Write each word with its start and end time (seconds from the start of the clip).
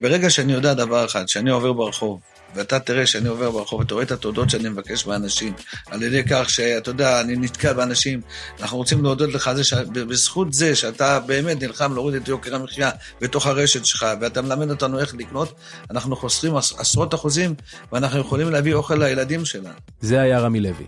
ברגע 0.00 0.30
שאני 0.30 0.52
יודע 0.52 0.74
דבר 0.74 1.04
אחד, 1.04 1.28
שאני 1.28 1.50
עובר 1.50 1.72
ברחוב, 1.72 2.20
ואתה 2.54 2.78
תראה 2.78 3.06
שאני 3.06 3.28
עובר 3.28 3.50
ברחוב, 3.50 3.80
אתה 3.80 3.94
רואה 3.94 4.04
את 4.04 4.10
התודות 4.10 4.50
שאני 4.50 4.68
מבקש 4.68 5.06
מאנשים, 5.06 5.52
על 5.86 6.02
ידי 6.02 6.22
כך 6.24 6.50
שאתה 6.50 6.90
יודע, 6.90 7.20
אני 7.20 7.36
נתקע 7.36 7.72
באנשים, 7.72 8.20
אנחנו 8.60 8.76
רוצים 8.78 9.02
להודות 9.02 9.34
לך 9.34 9.52
זה 9.52 9.64
שבזכות 9.64 10.52
זה 10.52 10.76
שאתה 10.76 11.20
באמת 11.20 11.62
נלחם 11.62 11.94
להוריד 11.94 12.22
את 12.22 12.28
יוקר 12.28 12.54
המחיה 12.54 12.90
בתוך 13.20 13.46
הרשת 13.46 13.84
שלך, 13.84 14.06
ואתה 14.20 14.42
מלמד 14.42 14.70
אותנו 14.70 14.98
איך 14.98 15.14
לקנות, 15.14 15.54
אנחנו 15.90 16.16
חוסכים 16.16 16.56
עשרות 16.56 17.14
אחוזים, 17.14 17.54
ואנחנו 17.92 18.20
יכולים 18.20 18.50
להביא 18.50 18.74
אוכל 18.74 18.94
לילדים 18.94 19.44
שלנו. 19.44 19.68
זה 20.00 20.20
היה 20.20 20.40
רמי 20.40 20.60
לוי, 20.60 20.84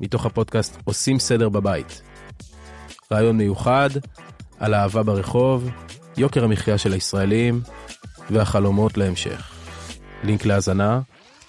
מתוך 0.00 0.26
הפודקאסט 0.26 0.76
עושים 0.84 1.18
סדר 1.18 1.48
בבית. 1.48 2.02
רעיון 3.12 3.36
מיוחד 3.36 3.90
על 4.58 4.74
אהבה 4.74 5.02
ברחוב, 5.02 5.70
יוקר 6.16 6.44
המחיה 6.44 6.78
של 6.78 6.92
הישראלים 6.92 7.60
והחלומות 8.30 8.96
להמשך. 8.96 9.50
לינק 10.24 10.46
להאזנה 10.46 11.00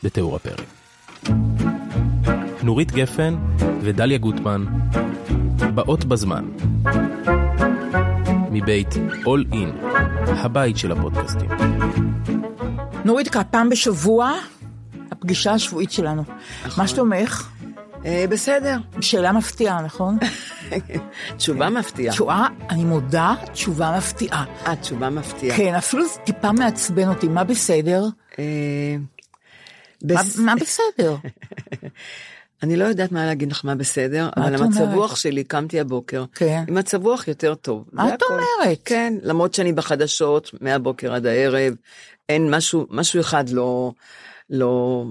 בתיאור 0.03 0.35
הפרק. 0.35 0.65
נורית 2.63 2.91
גפן 2.91 3.35
ודליה 3.81 4.17
גוטמן 4.17 4.65
באות 5.75 6.05
בזמן 6.05 6.45
מבית 8.51 8.93
All 9.23 9.53
In, 9.53 9.85
הבית 10.27 10.77
של 10.77 10.91
הפודקאסטים. 10.91 11.49
נורית, 13.05 13.35
פעם 13.51 13.69
בשבוע, 13.69 14.33
הפגישה 15.11 15.51
השבועית 15.51 15.91
שלנו. 15.91 16.23
נכון. 16.65 16.83
מה 16.83 16.87
שלומך? 16.87 17.49
אה, 18.05 18.25
בסדר. 18.29 18.77
שאלה 19.01 19.31
מפתיעה, 19.31 19.81
נכון? 19.81 20.17
תשובה 21.37 21.69
מפתיעה. 21.69 22.13
תשובה, 22.13 22.47
אני 22.69 22.83
מודה, 22.83 23.33
תשובה 23.53 23.93
מפתיעה. 23.97 24.45
אה, 24.67 24.75
תשובה 24.75 25.09
מפתיעה. 25.09 25.57
כן, 25.57 25.75
אפילו 25.75 26.03
זה 26.07 26.19
טיפה 26.25 26.51
מעצבן 26.51 27.07
אותי, 27.07 27.27
מה 27.27 27.43
בסדר? 27.43 28.03
אה, 28.39 28.95
מה- 30.03 30.19
בס- 30.23 30.37
מה 30.39 30.53
בסדר? 30.55 31.15
אני 32.63 32.75
לא 32.75 32.83
יודעת 32.85 33.11
מה 33.11 33.25
להגיד 33.25 33.51
לך 33.51 33.65
מה 33.65 33.75
בסדר, 33.75 34.29
אבל 34.37 34.55
את 34.55 34.59
המצב? 34.61 34.81
רוח 34.93 35.15
שלי, 35.15 35.43
קמתי 35.43 35.79
הבוקר, 35.79 36.25
כן. 36.35 36.63
עם 36.67 36.73
מצב 36.75 37.03
רוח 37.05 37.27
יותר 37.27 37.55
טוב. 37.55 37.83
מה 37.93 38.07
את 38.09 38.13
הכל. 38.13 38.33
אומרת? 38.33 38.77
כן, 38.85 39.13
למרות 39.23 39.53
שאני 39.53 39.73
בחדשות, 39.73 40.51
מהבוקר 40.61 41.13
עד 41.13 41.25
הערב, 41.25 41.73
אין 42.29 42.55
משהו, 42.55 42.87
משהו 42.89 43.19
אחד 43.21 43.49
לא, 43.49 43.91
לא, 44.49 45.03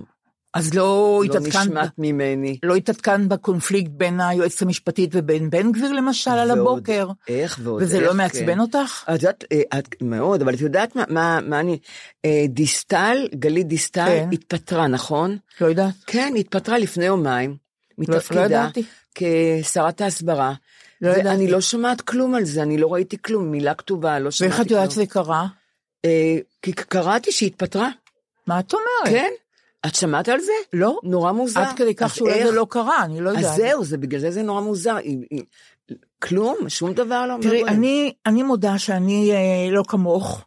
אז 0.58 0.74
לא 0.74 0.82
לא 0.88 1.22
התעדכנת 1.24 1.62
נשמט 1.62 1.90
ממני. 1.98 2.58
לא 2.62 2.74
התעדכן 2.74 3.28
בקונפליקט 3.28 3.90
בין 3.90 4.20
היועצת 4.20 4.62
המשפטית 4.62 5.10
ובין 5.12 5.50
בן 5.50 5.72
גביר 5.72 5.92
למשל 5.92 6.30
על 6.30 6.50
ועוד 6.50 6.58
הבוקר? 6.58 7.08
איך 7.28 7.60
ועוד 7.62 7.82
וזה 7.82 7.96
איך, 7.96 8.06
לא 8.06 8.10
כן. 8.10 8.16
מעצבן 8.16 8.60
אותך? 8.60 9.04
את 9.14 9.22
יודעת, 9.22 9.44
אה, 9.52 9.78
את, 9.78 9.94
מאוד, 10.02 10.42
אבל 10.42 10.54
את 10.54 10.60
יודעת 10.60 10.96
מה, 10.96 11.04
מה, 11.08 11.40
מה 11.42 11.60
אני, 11.60 11.78
אה, 12.24 12.44
דיסטל, 12.48 13.28
גלית 13.34 13.68
דיסטל, 13.68 14.06
כן. 14.06 14.28
התפטרה, 14.32 14.86
נכון? 14.86 15.36
לא 15.60 15.66
יודעת. 15.66 15.94
כן, 16.06 16.34
התפטרה 16.38 16.78
לפני 16.78 17.04
יומיים, 17.04 17.56
לא 17.98 18.16
מתפקידה, 18.16 18.44
ידעתי. 18.44 18.82
כשרת 19.14 20.00
ההסברה. 20.00 20.54
לא 21.00 21.08
ואני 21.08 21.20
ידעתי. 21.20 21.46
לא 21.46 21.60
שומעת 21.60 22.00
כלום 22.00 22.34
על 22.34 22.44
זה, 22.44 22.62
אני 22.62 22.78
לא 22.78 22.92
ראיתי 22.92 23.16
כלום, 23.22 23.50
מילה 23.50 23.74
כתובה, 23.74 24.18
לא 24.18 24.30
שמעתי 24.30 24.52
ואיך 24.52 24.66
את 24.66 24.70
יודעת 24.70 24.84
כלום. 24.84 24.92
שזה 24.92 25.06
קרה? 25.06 25.46
אה, 26.04 26.38
כי 26.62 26.72
קראתי 26.72 27.32
שהיא 27.32 27.46
התפטרה, 27.46 27.90
מה 28.46 28.60
את 28.60 28.72
אומרת? 28.72 29.20
כן? 29.20 29.30
את 29.86 29.94
שמעת 29.94 30.28
על 30.28 30.40
זה? 30.40 30.52
לא. 30.72 30.98
נורא 31.02 31.32
מוזר. 31.32 31.60
עד 31.60 31.76
כדי 31.76 31.94
כך 31.94 32.14
שאולי? 32.14 32.46
זה 32.46 32.52
לא 32.52 32.66
קרה, 32.70 33.04
אני 33.04 33.20
לא 33.20 33.30
יודעת. 33.30 33.44
אז 33.44 33.56
זהו, 33.56 33.84
זה 33.84 33.98
בגלל 33.98 34.20
זה 34.20 34.30
זה 34.30 34.42
נורא 34.42 34.60
מוזר. 34.60 34.96
כלום, 36.22 36.56
שום 36.68 36.92
דבר 36.92 37.26
לא 37.26 37.34
תראי. 37.42 37.64
אני, 37.64 38.12
אני 38.26 38.42
מודה 38.42 38.78
שאני 38.78 39.32
אה, 39.32 39.70
לא 39.70 39.82
כמוך. 39.88 40.44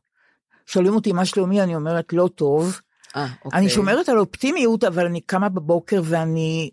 שואלים 0.65 0.95
אותי 0.95 1.11
מה 1.11 1.25
שלומי, 1.25 1.61
אני 1.61 1.75
אומרת 1.75 2.13
לא 2.13 2.29
טוב. 2.35 2.79
אה, 3.15 3.27
אוקיי. 3.45 3.59
אני 3.59 3.69
שומרת 3.69 4.09
על 4.09 4.19
אופטימיות, 4.19 4.83
אבל 4.83 5.05
אני 5.05 5.21
קמה 5.21 5.49
בבוקר 5.49 6.01
ואני 6.05 6.69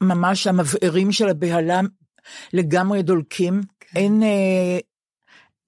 ממש, 0.00 0.46
המבערים 0.46 1.12
של 1.12 1.28
הבהלה 1.28 1.80
לגמרי 2.52 3.02
דולקים. 3.02 3.60
כן. 3.80 3.98
אין, 4.00 4.22
אה, 4.22 4.78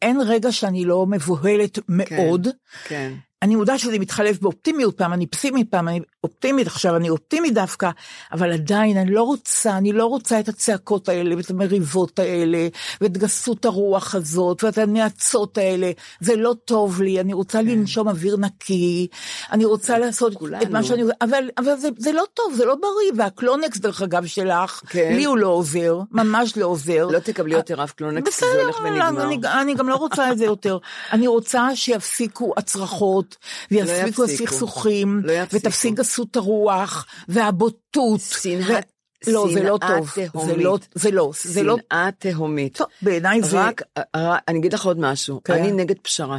אין 0.02 0.20
רגע 0.20 0.52
שאני 0.52 0.84
לא 0.84 1.06
מבוהלת 1.06 1.78
מאוד. 1.88 2.48
כן. 2.84 3.12
אני 3.42 3.56
מודה 3.56 3.78
שזה 3.78 3.98
מתחלף 3.98 4.40
באופטימיות, 4.40 4.98
פעם 4.98 5.12
אני 5.12 5.26
פסימית, 5.26 5.70
פעם 5.70 5.88
אני 5.88 6.00
אופטימית, 6.24 6.66
עכשיו 6.66 6.96
אני 6.96 7.10
אופטימית 7.10 7.54
דווקא, 7.54 7.90
אבל 8.32 8.52
עדיין 8.52 8.96
אני 8.96 9.10
לא 9.10 9.22
רוצה, 9.22 9.76
אני 9.76 9.92
לא 9.92 10.06
רוצה 10.06 10.40
את 10.40 10.48
הצעקות 10.48 11.08
האלה, 11.08 11.36
ואת 11.36 11.50
המריבות 11.50 12.18
האלה, 12.18 12.68
ואת 13.00 13.18
גסות 13.18 13.64
הרוח 13.64 14.14
הזאת, 14.14 14.64
ואת 14.64 14.78
הנאצות 14.78 15.58
האלה, 15.58 15.90
זה 16.20 16.36
לא 16.36 16.54
טוב 16.64 17.02
לי, 17.02 17.20
אני 17.20 17.32
רוצה 17.32 17.62
לנשום 17.62 18.08
אוויר 18.08 18.36
נקי, 18.36 19.06
אני 19.52 19.64
רוצה 19.64 19.98
לעשות 19.98 20.32
את 20.32 20.38
כולנו. 20.38 20.70
מה 20.70 20.82
שאני, 20.82 21.02
אבל, 21.20 21.50
אבל 21.58 21.76
זה, 21.76 21.88
זה 21.98 22.12
לא 22.12 22.24
טוב, 22.34 22.54
זה 22.54 22.64
לא 22.64 22.74
בריא, 22.74 23.12
והקלונקס 23.16 23.78
דרך 23.78 24.02
אגב 24.02 24.26
שלך, 24.26 24.80
כן. 24.88 25.12
לי 25.16 25.24
הוא 25.24 25.38
לא 25.38 25.48
עוזר, 25.48 26.00
ממש 26.10 26.56
לא 26.56 26.66
עוזר. 26.66 27.06
לא 27.10 27.18
תקבלי 27.18 27.54
יותר 27.54 27.84
אף 27.84 27.92
קלונקס, 27.92 28.40
כי 28.40 28.46
זה 28.46 28.46
בסדר, 28.46 28.62
הולך 28.62 28.80
ונגמר. 28.84 29.24
אני, 29.24 29.38
אני 29.60 29.74
גם 29.74 29.88
לא 29.88 29.96
רוצה 29.96 30.32
את 30.32 30.38
זה 30.38 30.44
יותר. 30.44 30.78
אני 31.12 31.26
רוצה 31.26 31.68
שיפסיקו 31.74 32.54
הצרחות, 32.56 33.25
ויפסיקו 33.70 34.24
יפסיקו. 34.24 34.24
הסכסוכים, 34.44 35.20
לא. 35.24 35.32
ותפסיק 35.52 35.94
גסות 35.94 36.36
הרוח, 36.36 37.06
והבוטות. 37.28 38.20
שנאה- 38.20 38.80
לא, 39.26 39.46
זה 39.54 39.62
לא 39.62 39.78
טוב. 39.88 40.12
זה 40.16 40.26
תהומית. 40.32 40.56
לא, 40.58 40.78
זה 40.94 41.10
לא, 41.10 41.30
זה 41.44 41.62
לא, 41.62 41.76
שנאה 41.90 42.08
תהומית. 42.18 42.76
טוב, 42.76 42.86
בעיניי 43.02 43.42
זה, 43.42 43.60
רק, 43.60 43.82
אה, 44.14 44.36
אני 44.48 44.58
אגיד 44.58 44.72
לך 44.74 44.84
עוד 44.86 44.98
משהו, 45.00 45.40
כן. 45.44 45.52
אני 45.52 45.72
נגד 45.72 45.98
פשרה. 46.02 46.38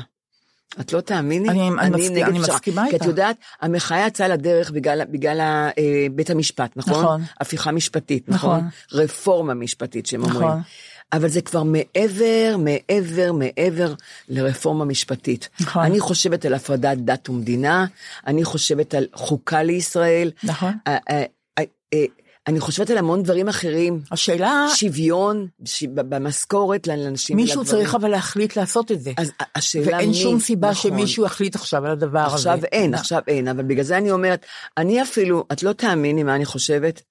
את 0.80 0.94
לא 0.94 1.02
תאמיני? 1.02 1.50
אני- 1.50 1.70
אני 1.80 1.90
מסכימה- 1.90 2.16
נגד 2.16 2.28
אני. 2.30 2.40
מסכימה 2.40 2.84
כי 2.84 2.90
את 2.90 2.94
איתך. 2.94 3.06
יודעת, 3.06 3.36
המחאה 3.62 4.08
יצאה 4.08 4.28
לדרך 4.28 4.72
בגלל, 4.72 5.02
בגלל 5.12 5.40
אה, 5.42 5.72
בית 6.12 6.30
המשפט, 6.30 6.72
נכון? 6.76 6.94
נכון. 7.04 7.22
הפיכה 7.42 7.72
משפטית, 7.72 8.30
נכון. 8.30 8.58
נכון? 8.58 8.70
רפורמה 8.92 9.54
משפטית 9.54 10.06
שהם 10.06 10.22
נכון. 10.22 10.44
אומרים. 10.44 10.62
אבל 11.14 11.30
זה 11.30 11.42
כבר 11.42 11.64
מעבר, 11.64 12.56
מעבר, 12.58 13.32
מעבר 13.32 13.94
לרפורמה 14.30 14.86
משפטית. 14.86 15.50
נכון. 15.60 15.84
אני 15.84 16.00
חושבת 16.00 16.46
על 16.46 16.54
הפרדת 16.54 16.98
דת 16.98 17.30
ומדינה, 17.30 17.86
אני 18.28 18.44
חושבת 18.44 18.94
על 18.94 19.06
חוקה 19.14 19.64
לישראל. 19.64 20.32
נכון. 20.44 20.74
אה, 20.88 20.98
אה, 21.10 21.24
אה, 21.94 22.06
אני 22.48 22.60
חושבת 22.60 22.90
על 22.90 22.98
המון 22.98 23.24
דברים 23.24 23.48
אחרים. 23.48 24.02
השאלה, 24.12 24.66
שוויון 24.76 25.48
ש- 25.66 25.84
במשכורת 25.96 26.88
לאנשים 26.88 27.36
מישהו 27.36 27.60
ולגברים. 27.60 27.80
צריך 27.84 27.96
אבל 27.96 28.10
להחליט 28.10 28.56
לעשות 28.56 28.92
את 28.92 29.02
זה. 29.02 29.12
אז 29.18 29.32
השאלה 29.56 29.98
ואין 29.98 30.10
מי, 30.10 30.16
שום 30.16 30.40
סיבה 30.40 30.72
נכון. 30.72 30.92
שמישהו 30.92 31.26
יחליט 31.26 31.56
עכשיו 31.56 31.86
על 31.86 31.92
הדבר 31.92 32.20
הזה. 32.20 32.36
עכשיו 32.36 32.60
אין, 32.72 32.94
עכשיו 32.94 33.22
אין, 33.28 33.48
אבל 33.48 33.64
בגלל 33.64 33.84
זה 33.84 33.98
אני 33.98 34.12
אומרת, 34.12 34.46
אני 34.78 35.02
אפילו, 35.02 35.44
את 35.52 35.64
לא 35.64 35.74
תאמיני 35.74 36.24
מה 36.24 36.36
אני 36.36 36.46
חושבת 36.46 37.02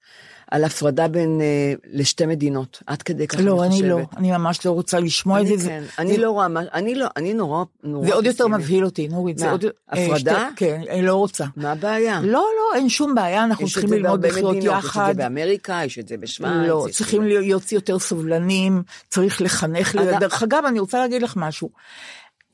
על 0.51 0.63
הפרדה 0.63 1.07
בין, 1.07 1.41
אה, 1.41 1.73
לשתי 1.93 2.25
מדינות, 2.25 2.83
עד 2.87 3.01
כדי 3.01 3.27
כך 3.27 3.39
לא, 3.39 3.63
אני 3.63 3.67
אני 3.67 3.71
חושבת. 3.75 3.89
לא, 3.89 3.99
אני 4.17 4.31
ממש 4.31 4.65
לא 4.65 4.71
רוצה 4.71 4.99
לשמוע 4.99 5.41
את 5.41 5.47
זה. 5.47 5.53
אני 5.53 5.57
זה- 5.61 5.69
כן, 5.69 5.83
זה- 5.83 5.89
אני 6.01 6.17
לא 6.17 6.31
רואה, 6.31 6.45
אני 6.73 6.95
לא, 6.95 7.07
אני 7.17 7.33
נורא, 7.33 7.63
נורא... 7.83 8.07
זה 8.07 8.13
עוד 8.13 8.25
יותר. 8.25 8.47
מבהיל 8.47 8.85
אותי, 8.85 9.07
נורית. 9.07 9.37
זה 9.37 9.45
מה, 9.45 9.51
עוד- 9.51 9.65
אה, 9.65 9.69
הפרדה? 10.05 10.47
שתי- 10.49 10.55
כן, 10.65 10.81
אני 10.89 11.01
לא 11.01 11.15
רוצה. 11.15 11.45
מה 11.55 11.71
הבעיה? 11.71 12.19
לא, 12.23 12.29
לא, 12.57 12.77
אין 12.77 12.89
שום 12.89 13.15
בעיה, 13.15 13.43
אנחנו 13.43 13.65
צריכים 13.67 13.89
זה 13.89 13.95
ללמוד 13.99 14.25
לחיות 14.25 14.55
מדינות, 14.55 14.73
יש 14.75 14.79
את 14.79 14.85
יחד. 14.85 15.07
זה 15.15 15.23
באמריקה, 15.23 15.81
יש 15.85 15.99
את 15.99 16.07
זה 16.07 16.17
בשוויץ. 16.17 16.51
לא, 16.67 16.85
את 16.87 16.91
צריכים 16.91 17.21
זה- 17.21 17.27
להיות 17.27 17.71
יותר 17.71 17.99
סובלנים, 17.99 18.83
צריך 19.09 19.41
לחנך. 19.41 19.95
דרך 20.19 20.43
אגב, 20.43 20.63
אני 20.67 20.79
רוצה 20.79 20.99
להגיד 20.99 21.21
לך 21.21 21.33
משהו. 21.37 21.69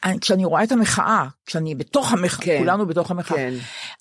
אני- 0.03 0.19
כשאני 0.19 0.45
רואה 0.45 0.63
את 0.63 0.71
המחאה, 0.71 1.25
כשאני 1.45 1.75
בתוך 1.75 2.11
המחאה, 2.13 2.45
כן, 2.45 2.57
כולנו 2.59 2.85
בתוך 2.85 3.11
המחאה, 3.11 3.37
כן. 3.37 3.53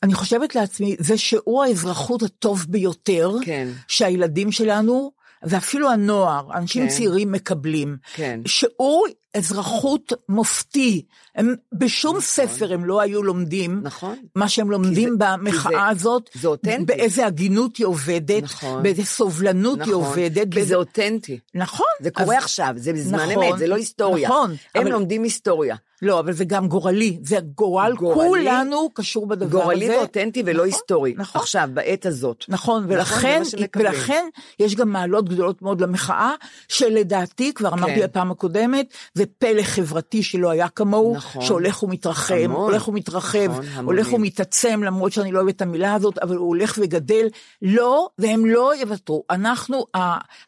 אני 0.02 0.14
חושבת 0.14 0.54
לעצמי, 0.54 0.96
זה 0.98 1.18
שיעור 1.18 1.62
האזרחות 1.64 2.22
הטוב 2.22 2.66
ביותר, 2.68 3.30
כן. 3.44 3.68
שהילדים 3.88 4.52
שלנו, 4.52 5.10
ואפילו 5.42 5.90
הנוער, 5.90 6.48
אנשים 6.54 6.82
כן. 6.82 6.88
צעירים 6.88 7.32
מקבלים. 7.32 7.96
כן. 8.14 8.40
שיעור 8.46 9.06
אזרחות 9.36 10.12
מופתי. 10.28 11.02
הם, 11.36 11.54
בשום 11.78 12.20
ספר 12.20 12.72
הם 12.72 12.84
לא 12.84 13.00
היו 13.00 13.22
לומדים 13.22 13.80
נכון. 13.82 14.16
מה 14.36 14.48
שהם 14.48 14.70
לומדים 14.70 15.08
זה- 15.10 15.16
במחאה 15.18 15.70
זה- 15.72 15.88
הזאת, 15.88 16.30
זה 16.34 16.48
אותנטי. 16.48 16.84
באיזה 16.84 17.26
הגינות 17.26 17.76
היא 17.76 17.86
עובדת, 17.86 18.42
נכון. 18.42 18.82
באיזה 18.82 19.04
סובלנות 19.04 19.78
היא 19.80 19.92
נכון, 19.92 19.94
עובדת. 20.04 20.34
כי 20.42 20.44
באיזה- 20.54 20.68
זה 20.68 20.74
אותנטי. 20.74 21.38
נכון. 21.54 21.86
זה 22.00 22.10
קורה 22.10 22.36
אז- 22.36 22.42
עכשיו, 22.42 22.72
זה 22.76 22.92
בזמן 22.92 23.30
נכון, 23.30 23.44
אמת, 23.44 23.58
זה 23.58 23.66
לא 23.66 23.74
היסטוריה. 23.76 24.28
נכון, 24.28 24.50
הם 24.74 24.82
אבל- 24.82 24.90
לומדים 24.90 25.22
היסטוריה. 25.22 25.76
לא, 26.02 26.20
אבל 26.20 26.32
זה 26.32 26.44
גם 26.44 26.68
גורלי, 26.68 27.18
זה 27.22 27.38
גורל, 27.54 27.92
גורלי, 27.96 28.28
כולנו 28.28 28.88
קשור 28.94 29.26
בדבר 29.26 29.44
הזה. 29.44 29.62
גורלי 29.62 29.90
ואותנטי 29.90 30.42
ולא 30.42 30.52
נכון, 30.52 30.66
היסטורי. 30.66 31.14
נכון. 31.16 31.40
עכשיו, 31.40 31.68
בעת 31.74 32.06
הזאת. 32.06 32.44
נכון, 32.48 32.84
ולכן, 32.88 33.44
שמקבלים. 33.44 33.86
ולכן 33.86 34.24
יש 34.58 34.74
גם 34.74 34.88
מעלות 34.88 35.28
גדולות 35.28 35.62
מאוד 35.62 35.80
למחאה, 35.80 36.32
שלדעתי, 36.68 37.52
כבר 37.54 37.68
אמרתי 37.68 37.94
כן. 37.94 38.02
בפעם 38.02 38.30
הקודמת, 38.30 38.94
זה 39.14 39.24
פלא 39.38 39.62
חברתי 39.62 40.22
שלא 40.22 40.50
היה 40.50 40.68
כמוהו, 40.68 41.14
נכון. 41.16 41.42
שהולך 41.42 41.82
ומתרחב, 41.82 42.34
המון. 42.34 42.70
הולך 42.70 42.88
ומתרחב, 42.88 43.38
נכון, 43.38 43.64
המונים. 43.64 43.84
הולך 43.84 44.12
ומתעצם, 44.12 44.82
למרות 44.82 45.12
שאני 45.12 45.32
לא 45.32 45.38
אוהבת 45.38 45.56
את 45.56 45.62
המילה 45.62 45.94
הזאת, 45.94 46.18
אבל 46.18 46.36
הוא 46.36 46.48
הולך 46.48 46.78
וגדל. 46.82 47.28
לא, 47.62 48.08
והם 48.18 48.46
לא 48.46 48.76
יוותרו. 48.76 49.24
אנחנו, 49.30 49.86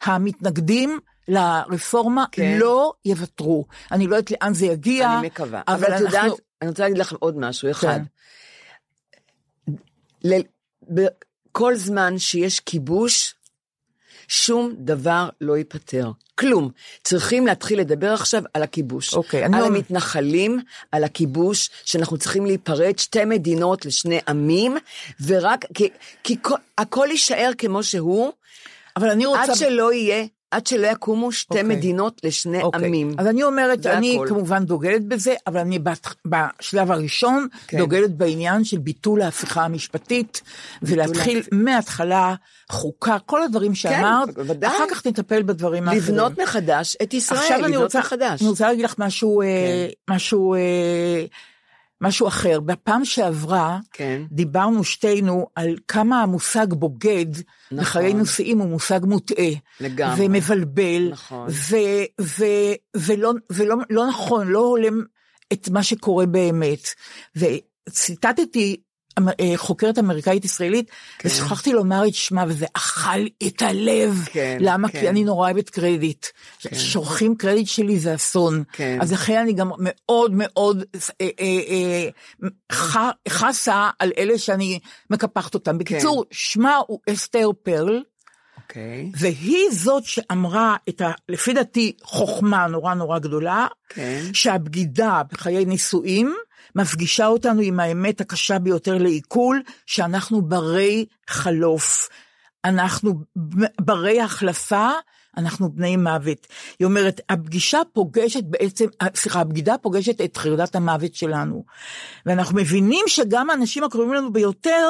המתנגדים, 0.03 0.99
לרפורמה 1.27 2.25
כן. 2.31 2.57
לא 2.59 2.93
יוותרו. 3.05 3.65
אני 3.91 4.07
לא 4.07 4.15
יודעת 4.15 4.31
לאן 4.31 4.53
זה 4.53 4.65
יגיע. 4.65 5.17
אני 5.19 5.27
מקווה. 5.27 5.61
אבל 5.67 5.83
את 5.83 5.89
אנחנו- 5.89 6.05
יודעת, 6.05 6.31
אני 6.61 6.69
רוצה 6.69 6.83
להגיד 6.83 6.97
לך 6.97 7.13
עוד 7.19 7.37
משהו 7.37 7.71
אחד. 7.71 7.99
כן. 9.67 9.73
ל- 10.23 10.41
ב- 10.93 11.07
כל 11.51 11.75
זמן 11.75 12.17
שיש 12.17 12.59
כיבוש, 12.59 13.35
שום 14.27 14.73
דבר 14.77 15.29
לא 15.41 15.57
ייפתר. 15.57 16.11
כלום. 16.39 16.71
צריכים 17.03 17.47
להתחיל 17.47 17.79
לדבר 17.79 18.13
עכשיו 18.13 18.43
על 18.53 18.63
הכיבוש. 18.63 19.13
אוקיי, 19.13 19.45
אני 19.45 19.57
על 19.57 19.63
אומר- 19.63 19.75
המתנחלים, 19.75 20.59
על 20.91 21.03
הכיבוש, 21.03 21.69
שאנחנו 21.85 22.17
צריכים 22.17 22.45
להיפרד 22.45 22.99
שתי 22.99 23.25
מדינות 23.25 23.85
לשני 23.85 24.19
עמים, 24.27 24.77
ורק, 25.25 25.65
כי, 25.73 25.89
כי 26.23 26.35
כל, 26.41 26.55
הכל 26.77 27.07
יישאר 27.11 27.51
כמו 27.57 27.83
שהוא, 27.83 28.31
אבל 28.95 29.09
אני 29.09 29.25
רוצה... 29.25 29.41
עד 29.43 29.55
שלא 29.55 29.93
יהיה, 29.93 30.25
עד 30.55 30.67
שלא 30.67 30.87
יקומו 30.87 31.31
שתי 31.31 31.59
אוקיי. 31.61 31.75
מדינות 31.75 32.21
לשני 32.23 32.61
אוקיי. 32.61 32.85
עמים. 32.87 33.11
אז 33.17 33.27
אני 33.27 33.43
אומרת, 33.43 33.85
אני 33.85 34.15
הכל. 34.15 34.25
כמובן 34.29 34.63
דוגלת 34.65 35.05
בזה, 35.05 35.33
אבל 35.47 35.59
אני 35.59 35.79
בת- 35.79 36.15
בשלב 36.25 36.91
הראשון 36.91 37.47
כן. 37.67 37.77
דוגלת 37.77 38.11
בעניין 38.17 38.63
של 38.63 38.77
ביטול 38.77 39.21
ההפיכה 39.21 39.65
המשפטית, 39.65 40.41
ולהתחיל 40.81 41.41
מההתחלה 41.51 42.35
חוקה, 42.71 43.17
כל 43.25 43.43
הדברים 43.43 43.75
שאמרת, 43.75 44.29
כן. 44.35 44.67
אחר 44.67 44.83
כך 44.91 45.07
נטפל 45.07 45.43
בדברים 45.43 45.83
האחרים. 45.83 46.03
לבנות 46.03 46.39
מחדש 46.39 46.97
את 47.03 47.13
ישראל, 47.13 47.39
עכשיו 47.39 47.59
לבנות 47.61 47.83
רוצה, 47.83 47.99
מחדש. 47.99 48.41
אני 48.41 48.49
רוצה 48.49 48.67
להגיד 48.67 48.85
לך 48.85 48.95
משהו, 48.97 49.41
אה, 49.41 49.47
כן. 50.07 50.13
משהו, 50.13 50.53
אה, 50.53 50.59
משהו 52.01 52.27
אחר. 52.27 52.59
בפעם 52.59 53.05
שעברה, 53.05 53.79
כן. 53.91 54.21
דיברנו 54.31 54.83
שתינו 54.83 55.47
על 55.55 55.75
כמה 55.87 56.21
המושג 56.21 56.73
בוגד 56.73 57.25
נכון. 57.71 57.77
בחיי 57.77 58.13
נושאים 58.13 58.59
הוא 58.59 58.67
מושג 58.67 58.99
מוטעה. 59.03 59.51
לגמרי. 59.81 60.25
ומבלבל. 60.25 61.09
נכון. 61.11 61.47
ו- 61.49 62.21
ו- 62.21 62.75
ולא 62.97 63.31
ולא, 63.51 63.75
לא 63.89 64.07
נכון, 64.07 64.47
לא 64.47 64.59
הולם 64.59 65.03
את 65.53 65.69
מה 65.69 65.83
שקורה 65.83 66.25
באמת. 66.25 66.79
וציטטתי 67.35 68.77
חוקרת 69.55 69.99
אמריקאית 69.99 70.45
ישראלית, 70.45 70.91
כן. 71.19 71.29
ושכחתי 71.29 71.73
לומר 71.73 72.07
את 72.07 72.15
שמה, 72.15 72.43
וזה 72.47 72.65
אכל 72.73 73.25
את 73.47 73.61
הלב. 73.61 74.25
כן, 74.31 74.57
למה? 74.59 74.89
כן. 74.89 74.99
כי 74.99 75.09
אני 75.09 75.23
נורא 75.23 75.45
אוהבת 75.45 75.69
קרדיט. 75.69 76.25
שורחים 76.73 77.35
קרדיט 77.35 77.67
שלי 77.67 77.99
זה 77.99 78.15
אסון. 78.15 78.63
כן. 78.71 78.97
אז 79.01 79.11
לכן 79.11 79.37
אני 79.37 79.53
גם 79.53 79.71
מאוד 79.79 80.31
מאוד 80.33 80.83
אה, 81.21 81.27
אה, 81.39 82.09
אה, 82.71 83.11
חסה 83.29 83.89
על 83.99 84.11
אלה 84.17 84.37
שאני 84.37 84.79
מקפחת 85.09 85.53
אותם. 85.53 85.77
בקיצור, 85.77 86.25
שמה 86.31 86.79
הוא 86.87 86.99
אסתר 87.09 87.49
פרל. 87.63 88.03
אוקיי. 88.63 89.11
והיא 89.15 89.71
זאת 89.71 90.03
שאמרה 90.05 90.75
את 90.89 91.01
ה... 91.01 91.11
לפי 91.29 91.53
דעתי 91.53 91.93
חוכמה 92.03 92.67
נורא 92.67 92.93
נורא 92.93 93.19
גדולה, 93.19 93.67
כן. 93.89 94.21
שהבגידה 94.33 95.21
בחיי 95.31 95.65
נישואים 95.65 96.35
מפגישה 96.75 97.27
אותנו 97.27 97.61
עם 97.61 97.79
האמת 97.79 98.21
הקשה 98.21 98.59
ביותר 98.59 98.97
לעיכול, 98.97 99.61
שאנחנו 99.85 100.41
ברי 100.41 101.05
חלוף. 101.27 102.09
אנחנו 102.65 103.13
ברי 103.81 104.21
החלפה, 104.21 104.89
אנחנו 105.37 105.71
בני 105.71 105.97
מוות. 105.97 106.47
היא 106.79 106.85
אומרת, 106.85 107.21
הפגישה 107.29 107.79
פוגשת 107.93 108.43
בעצם, 108.43 108.85
סליחה, 109.15 109.39
הבגידה 109.39 109.77
פוגשת 109.77 110.21
את 110.21 110.37
חרדת 110.37 110.75
המוות 110.75 111.15
שלנו. 111.15 111.65
ואנחנו 112.25 112.55
מבינים 112.55 113.05
שגם 113.07 113.49
האנשים 113.49 113.83
הקרובים 113.83 114.13
לנו 114.13 114.33
ביותר, 114.33 114.89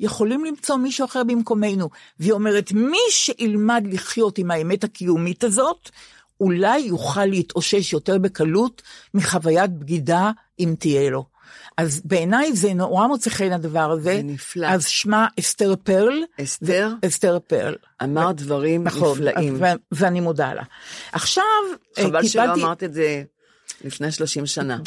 יכולים 0.00 0.44
למצוא 0.44 0.76
מישהו 0.76 1.04
אחר 1.04 1.24
במקומנו. 1.24 1.88
והיא 2.20 2.32
אומרת, 2.32 2.72
מי 2.72 2.98
שילמד 3.10 3.84
לחיות 3.92 4.38
עם 4.38 4.50
האמת 4.50 4.84
הקיומית 4.84 5.44
הזאת, 5.44 5.90
אולי 6.40 6.78
יוכל 6.78 7.24
להתאושש 7.24 7.92
יותר 7.92 8.18
בקלות 8.18 8.82
מחוויית 9.14 9.70
בגידה, 9.70 10.30
אם 10.60 10.74
תהיה 10.78 11.10
לו. 11.10 11.24
אז 11.76 12.02
בעיניי 12.04 12.52
זה 12.56 12.74
נורא 12.74 13.06
מוצא 13.06 13.30
חן 13.30 13.52
הדבר 13.52 13.90
הזה. 13.90 14.02
זה 14.16 14.20
נפלא. 14.24 14.66
אז 14.66 14.86
שמה 14.86 15.26
אסתר 15.40 15.74
פרל. 15.82 16.22
אסתר? 16.42 16.90
אסתר 17.06 17.38
פרל. 17.46 17.74
אמרת 18.02 18.36
דברים 18.36 18.84
נכון, 18.84 19.10
נפלאים. 19.18 19.56
ו- 19.62 19.66
ואני 19.92 20.20
מודה 20.20 20.54
לה. 20.54 20.62
עכשיו, 21.12 21.44
אה, 21.98 22.04
חבל 22.04 22.22
שלא 22.26 22.42
קיבלתי- 22.42 22.62
אמרת 22.62 22.82
את 22.82 22.94
זה 22.94 23.22
לפני 23.84 24.12
30 24.12 24.46
שנה. 24.46 24.78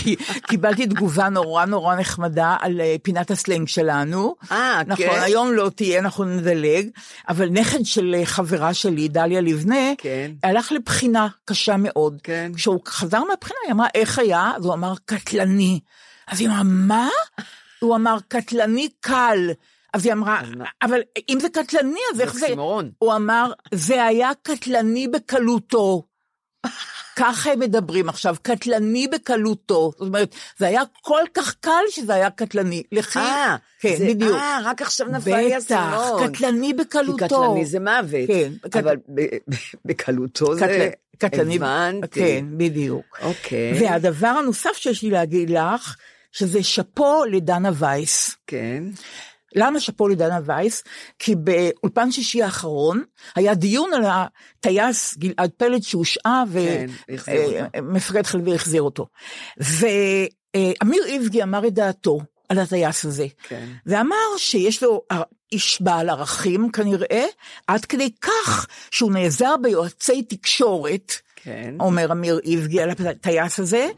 קיבלתי 0.48 0.86
תגובה 0.86 1.28
נורא 1.28 1.64
נורא 1.64 1.94
נחמדה 1.94 2.56
על 2.60 2.80
אה, 2.80 2.96
פינת 3.02 3.30
הסלנג 3.30 3.68
שלנו. 3.68 4.34
אה, 4.52 4.82
נכון, 4.86 5.06
כן? 5.06 5.20
היום 5.22 5.52
לא 5.52 5.70
תהיה, 5.74 5.98
אנחנו 5.98 6.24
נדלג, 6.24 6.88
אבל 7.28 7.48
נכד 7.48 7.84
של 7.84 8.14
אה, 8.18 8.26
חברה 8.26 8.74
שלי, 8.74 9.08
דליה 9.08 9.40
לבנה, 9.40 9.92
כן. 9.98 10.30
הלך 10.42 10.72
לבחינה 10.72 11.28
קשה 11.44 11.76
מאוד. 11.76 12.18
כן. 12.22 12.52
כשהוא 12.56 12.80
חזר 12.86 13.24
מהבחינה, 13.24 13.58
היא 13.64 13.72
אמרה, 13.72 13.86
איך 13.94 14.18
היה? 14.18 14.52
אז 14.56 14.64
הוא 14.64 14.74
אמר, 14.74 14.94
קטלני. 15.04 15.80
אז 16.26 16.40
היא 16.40 16.48
אמרה, 16.48 16.62
מה? 16.64 17.08
הוא 17.78 17.96
אמר, 17.96 18.16
קטלני 18.28 18.88
קל. 19.00 19.50
אז 19.94 20.04
היא 20.04 20.12
אמרה? 20.12 20.40
אבל 20.82 21.00
אם 21.28 21.38
זה 21.40 21.48
קטלני, 21.48 22.00
אז 22.14 22.20
איך 22.20 22.34
זה? 22.34 22.40
אוקסימורון. 22.40 22.90
הוא 22.98 23.14
אמר, 23.14 23.52
זה 23.74 24.04
היה 24.04 24.30
קטלני 24.42 25.08
בקלותו. 25.08 26.02
ככה 27.18 27.52
הם 27.52 27.58
מדברים 27.60 28.08
עכשיו, 28.08 28.36
קטלני 28.42 29.08
בקלותו. 29.08 29.90
זאת 29.98 30.08
אומרת, 30.08 30.34
זה 30.58 30.66
היה 30.66 30.82
כל 31.02 31.22
כך 31.34 31.54
קל 31.60 31.70
שזה 31.90 32.14
היה 32.14 32.30
קטלני. 32.30 32.82
לכי, 32.92 33.18
אה, 33.18 33.56
כן, 33.80 33.94
זה- 33.98 34.06
בדיוק. 34.06 34.34
אה, 34.36 34.58
רק 34.64 34.82
עכשיו 34.82 35.06
נפל 35.08 35.36
לי 35.36 35.56
בטח, 35.56 35.76
האסימון. 35.76 36.32
קטלני 36.34 36.66
כי 36.66 36.74
בקלותו. 36.74 37.16
קטלני 37.26 37.66
זה 37.66 37.80
מוות. 37.80 38.26
כן, 38.26 38.52
אבל 38.78 38.96
בקלותו 39.84 40.54
זה... 40.54 40.60
קטל- 40.66 41.28
קטלני, 41.28 41.56
הבנתי. 41.56 42.20
כן, 42.20 42.44
בדיוק. 42.56 43.18
אוקיי. 43.22 43.72
והדבר 43.82 44.26
הנוסף 44.28 44.72
שיש 44.76 45.02
לי 45.02 45.10
להגיד 45.10 45.50
לך, 45.50 45.96
שזה 46.32 46.62
שאפו 46.62 47.24
לדנה 47.24 47.70
וייס. 47.74 48.36
כן. 48.46 48.84
למה 49.54 49.80
שאפו 49.80 50.08
לדנה 50.08 50.40
וייס? 50.44 50.84
כי 51.18 51.34
באולפן 51.34 52.10
שישי 52.12 52.42
האחרון 52.42 53.02
היה 53.34 53.54
דיון 53.54 53.90
על 53.94 54.04
הטייס 54.04 55.16
גלעד 55.18 55.50
פלד 55.56 55.82
שהושעה 55.82 56.44
כן, 56.52 56.86
החזיר 57.14 57.44
אותו. 57.44 57.68
ומפקד 57.76 58.26
חיל 58.26 58.40
והחזיר 58.44 58.82
אותו. 58.82 59.06
ואמיר 59.56 61.04
איבגי 61.06 61.42
אמר 61.42 61.66
את 61.66 61.74
דעתו 61.74 62.20
על 62.48 62.58
הטייס 62.58 63.04
הזה. 63.04 63.26
כן. 63.42 63.66
ואמר 63.86 64.36
שיש 64.36 64.82
לו 64.82 65.02
איש 65.52 65.82
בעל 65.82 66.08
ערכים 66.10 66.70
כנראה, 66.72 67.24
עד 67.66 67.84
כדי 67.84 68.10
כך 68.20 68.66
שהוא 68.90 69.12
נעזר 69.12 69.54
ביועצי 69.62 70.22
תקשורת, 70.22 71.12
כן. 71.48 71.74
אומר 71.80 72.12
אמיר 72.12 72.40
איבגי 72.44 72.80
על 72.82 72.90
הטייס 72.90 73.60
הזה, 73.60 73.88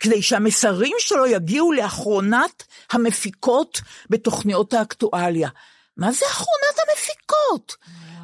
כדי 0.00 0.22
שהמסרים 0.22 0.96
שלו 0.98 1.26
יגיעו 1.26 1.72
לאחרונת 1.72 2.64
המפיקות 2.92 3.80
בתוכניות 4.10 4.74
האקטואליה. 4.74 5.48
מה 5.96 6.12
זה 6.12 6.26
אחרונת 6.26 6.78
המפיקות? 6.88 7.76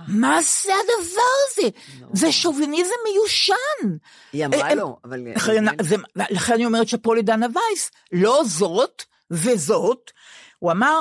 מה 0.09 0.39
זה 0.43 0.73
הדבר 0.75 1.23
הזה? 1.51 1.69
זה 2.13 2.33
שוביניזם 2.33 2.95
מיושן. 3.13 3.97
היא 4.33 4.47
אמרה 4.47 4.71
הם- 4.71 4.79
לו, 4.79 4.97
אבל... 5.05 5.21
לכן, 5.37 5.65
זה, 5.83 5.97
לכן 6.17 6.53
אני 6.53 6.67
אומרת 6.67 6.89
שאפו 6.89 7.15
לדנה 7.15 7.47
וייס, 7.55 7.91
לא 8.13 8.43
זאת 8.47 9.03
וזאת. 9.31 10.11
הוא 10.59 10.73
אמר, 10.73 11.01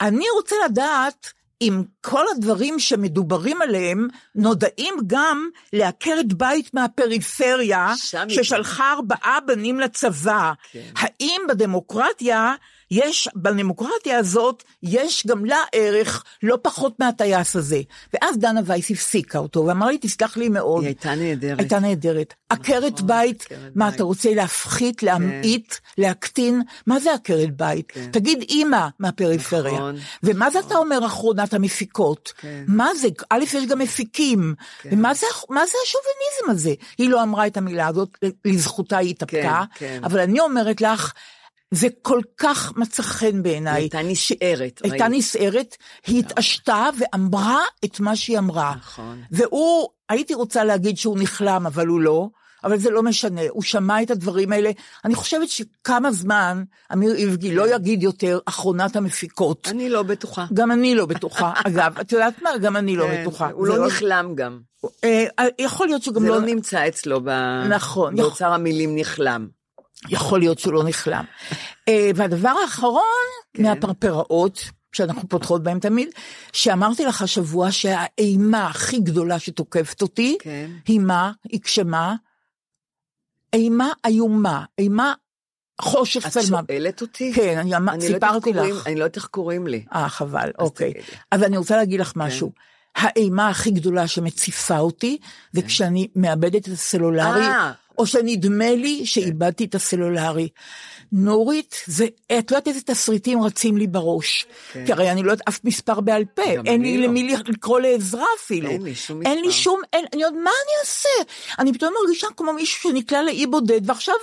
אני 0.00 0.24
רוצה 0.36 0.56
לדעת 0.64 1.32
אם 1.60 1.82
כל 2.00 2.24
הדברים 2.36 2.78
שמדוברים 2.78 3.62
עליהם 3.62 4.08
נודעים 4.34 4.94
גם 5.06 5.48
לעקרת 5.72 6.32
בית 6.32 6.74
מהפריפריה, 6.74 7.92
ששלחה 8.28 8.92
ארבעה 8.92 9.38
בנים 9.46 9.80
לצבא. 9.80 10.52
כן. 10.72 10.80
האם 10.96 11.40
בדמוקרטיה, 11.48 12.54
יש, 12.90 13.28
בדמוקרטיה 13.36 14.18
הזאת, 14.18 14.62
יש 14.82 15.26
גם 15.26 15.44
לה 15.44 15.56
ערך 15.72 16.24
לא 16.42 16.58
פחות 16.62 16.94
מהטייס 16.98 17.56
הזה. 17.56 17.80
ואז 18.12 18.38
דנה 18.38 18.60
וייס 18.64 18.90
הפסיקה 18.90 19.38
אותו, 19.38 19.64
ואמר 19.64 19.86
לי, 19.86 19.98
תסלח 19.98 20.36
לי 20.36 20.48
מאוד. 20.48 20.82
היא 20.82 20.88
הייתה 20.88 21.14
נהדרת. 21.14 21.58
הייתה 21.58 21.78
נהדרת. 21.78 22.34
עקרת 22.48 23.00
בית, 23.00 23.42
עקרת 23.42 23.72
מה 23.74 23.86
בית. 23.86 23.94
אתה 23.94 24.02
רוצה 24.02 24.34
להפחית, 24.34 25.02
להמעיט, 25.02 25.74
להקטין? 25.98 26.62
מה 26.86 27.00
זה 27.00 27.14
עקרת 27.14 27.56
בית? 27.56 27.92
תגיד 28.10 28.42
אימא 28.48 28.88
מהפריפריה. 28.98 29.74
נכון, 29.74 29.96
ומה 30.22 30.50
זה 30.50 30.58
אתה 30.58 30.74
אומר 30.74 31.06
אחרונת 31.06 31.54
המפיקות? 31.54 32.32
כן. 32.36 32.64
מה 32.68 32.94
זה? 33.00 33.08
א', 33.30 33.42
יש 33.42 33.66
גם 33.68 33.78
מפיקים. 33.78 34.54
ומה 34.84 35.14
זה 35.14 35.26
מה 35.50 35.66
זה 35.66 35.72
השוביניזם 35.84 36.50
הזה? 36.50 36.74
היא 36.98 37.08
לא 37.10 37.22
אמרה 37.22 37.46
את 37.46 37.56
המילה 37.56 37.86
הזאת, 37.86 38.18
לזכותה 38.44 38.96
היא 38.96 39.10
התאפקה, 39.10 39.64
כן, 39.74 39.86
כן. 39.86 40.04
אבל 40.04 40.20
אני 40.20 40.40
אומרת 40.40 40.80
לך, 40.80 41.12
זה 41.70 41.88
כל 42.02 42.20
כך 42.36 42.76
מצא 42.76 43.02
חן 43.02 43.26
היא 43.26 43.42
בעיניי. 43.42 43.82
הייתה 43.82 44.02
נסערת. 44.02 44.80
הייתה? 44.84 45.08
נסערת, 45.08 45.76
היא 46.06 46.18
התעשתה 46.18 46.88
ואמרה 46.98 47.60
את 47.84 48.00
מה 48.00 48.16
שהיא 48.16 48.38
אמרה. 48.38 48.74
נכון. 48.76 49.22
והוא, 49.30 49.88
הייתי 50.08 50.34
רוצה 50.34 50.64
להגיד 50.64 50.96
שהוא 50.96 51.18
נכלם, 51.18 51.66
אבל 51.66 51.86
הוא 51.86 52.00
לא, 52.00 52.28
אבל 52.64 52.78
זה 52.78 52.90
לא 52.90 53.02
משנה, 53.02 53.40
הוא 53.50 53.62
שמע 53.62 54.02
את 54.02 54.10
הדברים 54.10 54.52
האלה. 54.52 54.70
אני 55.04 55.14
חושבת 55.14 55.48
שכמה 55.48 56.12
זמן 56.12 56.64
אמיר 56.92 57.14
איבגי 57.14 57.54
לא 57.54 57.74
יגיד 57.74 58.02
יותר 58.02 58.38
אחרונת 58.46 58.96
המפיקות. 58.96 59.68
אני 59.70 59.88
לא 59.88 60.02
בטוחה. 60.02 60.46
גם 60.54 60.72
אני 60.72 60.94
לא 60.94 61.06
בטוחה. 61.06 61.52
אגב, 61.66 61.98
את 62.00 62.12
יודעת 62.12 62.42
מה? 62.42 62.50
גם 62.60 62.76
אני 62.76 62.96
לא 62.96 63.06
כן, 63.06 63.20
בטוחה. 63.20 63.50
הוא 63.50 63.66
זה 63.66 63.78
לא 63.78 63.86
נכלם 63.86 64.32
גם. 64.34 64.60
אה, 65.04 65.24
יכול 65.58 65.86
להיות 65.86 66.02
שגם 66.02 66.22
זה 66.22 66.28
לא... 66.28 66.34
לא 66.34 66.46
נמצא 66.46 66.88
אצלו 66.88 67.20
ב... 67.24 67.30
נכון. 67.68 68.16
באוצר 68.16 68.52
המילים 68.52 68.96
נכלם. 68.96 69.57
יכול 70.08 70.38
להיות 70.38 70.58
שהוא 70.58 70.72
לא 70.72 70.84
נחלם. 70.84 71.24
אה, 71.88 72.10
והדבר 72.14 72.52
האחרון, 72.62 73.02
כן. 73.54 73.62
מהפרפראות, 73.62 74.58
שאנחנו 74.92 75.28
פותחות 75.28 75.62
בהם 75.62 75.78
תמיד, 75.80 76.08
שאמרתי 76.52 77.04
לך 77.04 77.22
השבוע 77.22 77.72
שהאימה 77.72 78.66
הכי 78.66 79.00
גדולה 79.00 79.38
שתוקפת 79.38 80.02
אותי, 80.02 80.36
כן. 80.40 80.70
היא 80.86 81.00
מה? 81.00 81.32
היא 81.48 81.60
כשמה? 81.60 82.14
אימה 83.52 83.92
איומה, 84.06 84.64
אימה 84.78 85.12
חושך 85.80 86.26
את 86.26 86.30
צלמה. 86.32 86.60
שואלת 86.68 87.00
אותי? 87.00 87.32
כן, 87.34 87.58
אני 87.58 87.76
אמר- 87.76 87.92
אני 87.92 88.08
לא 88.08 88.14
סיפרתי 88.14 88.52
קוראים- 88.52 88.74
לך. 88.74 88.86
אני 88.86 88.94
לא 88.94 89.04
יודעת 89.04 89.16
איך 89.16 89.26
קוראים 89.26 89.66
לי. 89.66 89.84
אה, 89.94 90.08
חבל, 90.08 90.50
אוקיי. 90.58 90.92
תגידי. 90.92 91.06
אבל 91.32 91.44
אני 91.44 91.56
רוצה 91.56 91.76
להגיד 91.76 92.00
לך 92.00 92.12
משהו. 92.16 92.52
האימה 92.96 93.48
הכי 93.48 93.70
גדולה 93.70 94.08
שמציפה 94.08 94.78
אותי, 94.78 95.18
זה 95.52 95.62
כשאני 95.62 96.08
מאבדת 96.16 96.68
את 96.68 96.72
הסלולרי, 96.72 97.40
אה. 97.46 97.72
או 97.98 98.06
שנדמה 98.06 98.74
לי 98.74 99.06
שאיבדתי 99.06 99.64
את 99.64 99.74
הסלולרי. 99.74 100.48
נורית, 101.12 101.74
זה, 101.86 102.06
את 102.38 102.50
לא 102.50 102.56
יודעת 102.56 102.68
איזה 102.68 102.80
תסריטים 102.80 103.42
רצים 103.42 103.76
לי 103.76 103.86
בראש. 103.86 104.46
כן. 104.72 104.86
כי 104.86 104.92
הרי 104.92 105.10
אני 105.10 105.22
לא 105.22 105.30
יודעת 105.30 105.48
אף 105.48 105.60
מספר 105.64 106.00
בעל 106.00 106.24
פה, 106.24 106.42
אין 106.42 106.82
לי 106.82 106.98
לא. 106.98 107.06
למי 107.06 107.36
לקרוא 107.46 107.80
לעזרה 107.80 108.26
אפילו. 108.38 108.70
אין 108.70 108.82
לי 108.82 108.94
שום 108.94 109.22
אין 109.26 109.40
לי 109.40 109.48
מספר. 109.48 109.60
שום, 109.60 109.80
אין, 109.92 110.04
אני 110.12 110.22
יודעת, 110.22 110.42
מה 110.44 110.50
אני 110.50 110.72
אעשה? 110.80 111.32
אני 111.58 111.72
פתאום 111.72 111.94
מרגישה 112.02 112.26
כמו 112.36 112.52
מישהו 112.52 112.90
שנקלע 112.90 113.22
לאי 113.22 113.46
בודד, 113.46 113.80
ועכשיו 113.84 114.14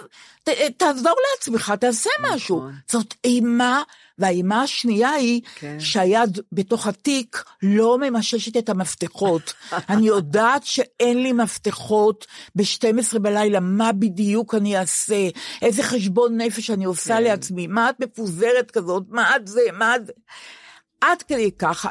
ת, 0.44 0.50
תעזור 0.77 1.15
לעצמך, 1.32 1.74
תעשה 1.79 2.10
משהו. 2.22 2.58
נכון. 2.58 2.74
זאת 2.91 3.13
אימה, 3.24 3.84
והאימה 4.20 4.62
השנייה 4.62 5.10
היא 5.10 5.42
כן. 5.56 5.80
שהיד 5.80 6.40
בתוך 6.52 6.88
התיק 6.88 7.44
לא 7.64 7.98
ממששת 8.02 8.58
את 8.58 8.70
המפתחות. 8.70 9.54
אני 9.90 10.08
יודעת 10.08 10.64
שאין 10.64 11.24
לי 11.24 11.34
מפתחות 11.34 12.26
ב-12 12.56 13.20
בלילה, 13.20 13.60
מה 13.60 13.92
בדיוק 13.92 14.56
אני 14.56 14.78
אעשה? 14.78 15.30
איזה 15.62 15.84
חשבון 15.84 16.42
נפש 16.42 16.70
אני 16.70 16.86
עושה 16.86 17.18
כן. 17.18 17.24
לעצמי? 17.24 17.68
מה 17.68 17.90
את 17.90 18.00
מפוזרת 18.00 18.72
כזאת? 18.72 19.04
מה 19.10 19.36
את 19.36 19.48
זה? 19.48 19.62
מה 19.74 19.96
את 19.96 20.06
זה? 20.06 20.14
עד 21.02 21.22
כדי 21.22 21.52
כך, 21.52 21.86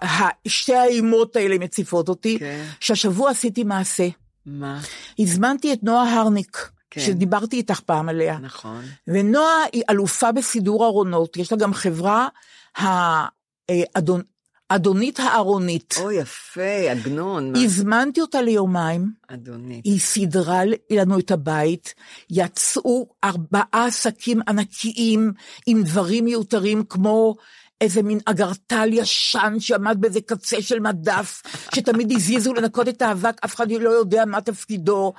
שתי 0.49 0.75
האימות 0.75 1.37
האלה 1.37 1.59
מציפות 1.59 2.09
אותי, 2.09 2.38
כן. 2.38 2.64
שהשבוע 2.81 3.31
עשיתי 3.31 3.64
מעשה. 3.64 4.09
מה? 4.47 4.81
הזמנתי 5.19 5.73
את 5.73 5.78
נועה 5.83 6.21
הרניק, 6.21 6.71
כן. 6.94 7.00
שדיברתי 7.00 7.56
איתך 7.56 7.80
פעם 7.80 8.08
עליה. 8.08 8.38
נכון. 8.38 8.84
ונועה 9.08 9.64
היא 9.72 9.82
אלופה 9.90 10.32
בסידור 10.32 10.84
ארונות, 10.86 11.36
יש 11.36 11.52
לה 11.52 11.58
גם 11.58 11.74
חברה, 11.74 12.28
האדון, 12.76 14.22
אדונית 14.68 15.20
הארונית. 15.20 15.94
אוי, 16.00 16.16
יפה, 16.16 16.90
עגנון. 16.90 17.52
הזמנתי 17.56 18.20
אותה 18.20 18.42
ליומיים, 18.42 19.10
אדוני. 19.28 19.80
היא 19.84 20.00
סידרה 20.00 20.60
לנו 20.90 21.18
את 21.18 21.30
הבית, 21.30 21.94
יצאו 22.30 23.08
ארבעה 23.24 23.90
שקים 23.90 24.40
ענקיים 24.48 25.32
עם 25.66 25.82
דברים 25.82 26.24
מיותרים 26.24 26.84
כמו 26.84 27.36
איזה 27.81 28.02
מין 28.02 28.19
אגרטל 28.25 28.88
ישן 28.93 29.54
שעמד 29.59 29.97
באיזה 30.00 30.21
קצה 30.21 30.62
של 30.62 30.81
מדף, 30.81 31.43
שתמיד 31.75 32.12
הזיזו 32.12 32.54
לנקות 32.54 32.88
את 32.88 33.02
האבק, 33.02 33.37
אף 33.45 33.54
אחד 33.54 33.71
לא 33.71 33.90
יודע 33.90 34.25
מה 34.25 34.40
תפקידו, 34.40 35.12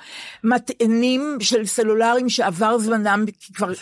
מטענים 0.44 1.36
של 1.40 1.66
סלולרים 1.66 2.28
שעבר 2.28 2.78
זמנם, 2.78 3.24
כבר 3.54 3.72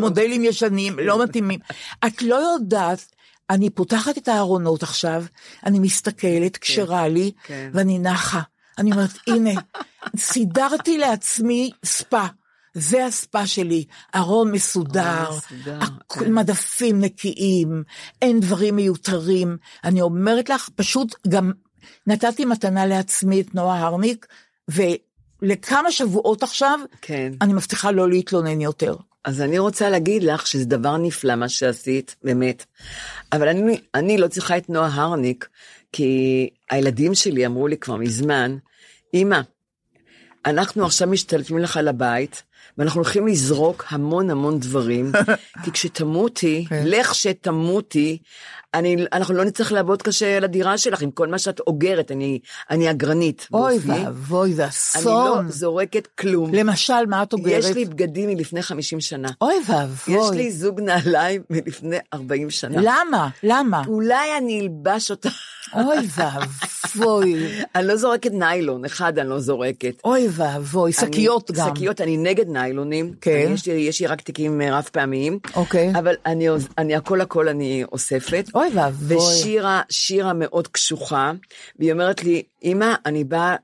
מודלים 0.00 0.44
ישנים, 0.44 0.98
לא 0.98 1.24
מתאימים. 1.24 1.60
את 2.06 2.22
לא 2.22 2.36
יודעת, 2.36 3.14
אני 3.50 3.70
פותחת 3.70 4.18
את 4.18 4.28
הארונות 4.28 4.82
עכשיו, 4.82 5.24
אני 5.66 5.78
מסתכלת, 5.78 6.56
כשרה 6.56 7.08
לי, 7.08 7.32
כן. 7.44 7.70
ואני 7.74 7.98
נחה. 7.98 8.40
אני 8.78 8.92
אומרת, 8.92 9.10
הנה, 9.26 9.60
סידרתי 10.16 10.98
לעצמי 10.98 11.70
ספה. 11.84 12.26
זה 12.74 13.06
הספה 13.06 13.46
שלי, 13.46 13.84
ארון 14.14 14.52
מסודר, 14.52 15.30
מסודר, 15.36 15.78
הכ- 15.80 16.18
כן. 16.18 16.32
מדפים 16.34 17.00
נקיים, 17.00 17.82
אין 18.22 18.40
דברים 18.40 18.76
מיותרים. 18.76 19.56
אני 19.84 20.00
אומרת 20.00 20.48
לך, 20.48 20.68
פשוט 20.76 21.14
גם 21.28 21.52
נתתי 22.06 22.44
מתנה 22.44 22.86
לעצמי 22.86 23.40
את 23.40 23.54
נועה 23.54 23.78
הרניק, 23.86 24.26
ולכמה 24.68 25.92
שבועות 25.92 26.42
עכשיו, 26.42 26.80
כן. 27.00 27.32
אני 27.40 27.52
מבטיחה 27.52 27.90
לא 27.90 28.08
להתלונן 28.08 28.60
יותר. 28.60 28.96
אז 29.24 29.40
אני 29.40 29.58
רוצה 29.58 29.90
להגיד 29.90 30.22
לך 30.22 30.46
שזה 30.46 30.64
דבר 30.64 30.96
נפלא 30.96 31.34
מה 31.34 31.48
שעשית, 31.48 32.16
באמת. 32.22 32.64
אבל 33.32 33.48
אני, 33.48 33.80
אני 33.94 34.18
לא 34.18 34.28
צריכה 34.28 34.56
את 34.56 34.68
נועה 34.70 35.02
הרניק, 35.02 35.48
כי 35.92 36.48
הילדים 36.70 37.14
שלי 37.14 37.46
אמרו 37.46 37.68
לי 37.68 37.76
כבר 37.76 37.96
מזמן, 37.96 38.56
אמא, 39.14 39.40
אנחנו 40.46 40.86
עכשיו 40.86 41.08
משתלטים 41.08 41.58
לך 41.58 41.78
לבית, 41.82 42.42
ואנחנו 42.78 43.00
הולכים 43.00 43.26
לזרוק 43.26 43.84
המון 43.88 44.30
המון 44.30 44.58
דברים, 44.58 45.12
כי 45.64 45.70
כשתמותי, 45.72 46.64
כן. 46.68 46.82
לך 46.86 47.14
שתמותי, 47.14 48.18
אני, 48.74 48.96
אנחנו 49.12 49.34
לא 49.34 49.44
נצטרך 49.44 49.72
לעבוד 49.72 50.02
קשה 50.02 50.36
על 50.36 50.44
הדירה 50.44 50.78
שלך 50.78 51.02
עם 51.02 51.10
כל 51.10 51.28
מה 51.28 51.38
שאת 51.38 51.60
אוגרת, 51.60 52.10
אני, 52.10 52.38
אני 52.70 52.90
אגרנית. 52.90 53.48
אוי. 53.52 53.78
ואבוי, 53.82 54.54
זה 54.54 54.62
אני 54.62 54.70
אסון. 54.70 55.44
לא 55.46 55.50
זורקת 55.50 56.06
כלום. 56.06 56.54
למשל, 56.54 57.06
מה 57.08 57.22
את 57.22 57.32
אוגרת? 57.32 57.64
יש 57.64 57.70
לי 57.70 57.84
בגדים 57.84 58.28
מלפני 58.28 58.62
50 58.62 59.00
שנה. 59.00 59.28
אוי 59.40 59.54
יש 59.54 59.70
ואבוי. 59.70 60.36
לי 60.36 60.50
זוג 60.50 60.80
נעליים 60.80 61.42
מלפני 61.50 61.96
40 62.14 62.50
שנה. 62.50 62.80
למה? 62.82 63.28
למה? 63.42 63.82
אולי 63.86 64.38
אני 64.38 64.60
אלבש 64.60 65.10
אותה. 65.10 65.28
אוי 65.72 66.08
ואבוי. 66.16 67.34
אני 67.74 67.86
לא 67.86 67.96
זורקת 67.96 68.32
ניילון, 68.32 68.84
אחד 68.84 69.18
אני 69.18 69.28
לא 69.28 69.40
זורקת. 69.40 70.00
אוי 70.04 70.28
ואבוי, 70.30 70.92
שקיות 70.92 71.50
גם. 71.50 71.68
שקיות, 71.76 72.00
אני 72.00 72.16
נגד 72.16 72.48
ניילונים. 72.48 73.14
כן. 73.20 73.50
יש 73.54 73.66
לי, 73.66 73.72
יש 73.72 74.00
לי 74.00 74.06
רק 74.06 74.20
תיקים 74.20 74.60
אה, 74.60 74.78
רב 74.78 74.88
פעמיים. 74.92 75.38
אוקיי. 75.56 75.92
אבל 75.98 76.14
אני, 76.26 76.48
אני 76.78 76.94
הכל 76.94 77.20
הכל 77.20 77.48
אני 77.48 77.84
אוספת. 77.92 78.44
אוי 78.54 78.68
ואבוי. 78.74 79.16
ושירה, 79.16 79.82
שירה 79.90 80.32
מאוד 80.32 80.68
קשוחה, 80.68 81.32
והיא 81.78 81.92
אומרת 81.92 82.24
לי, 82.24 82.42
אמא, 82.64 82.94
אני 83.06 83.24
באה 83.24 83.56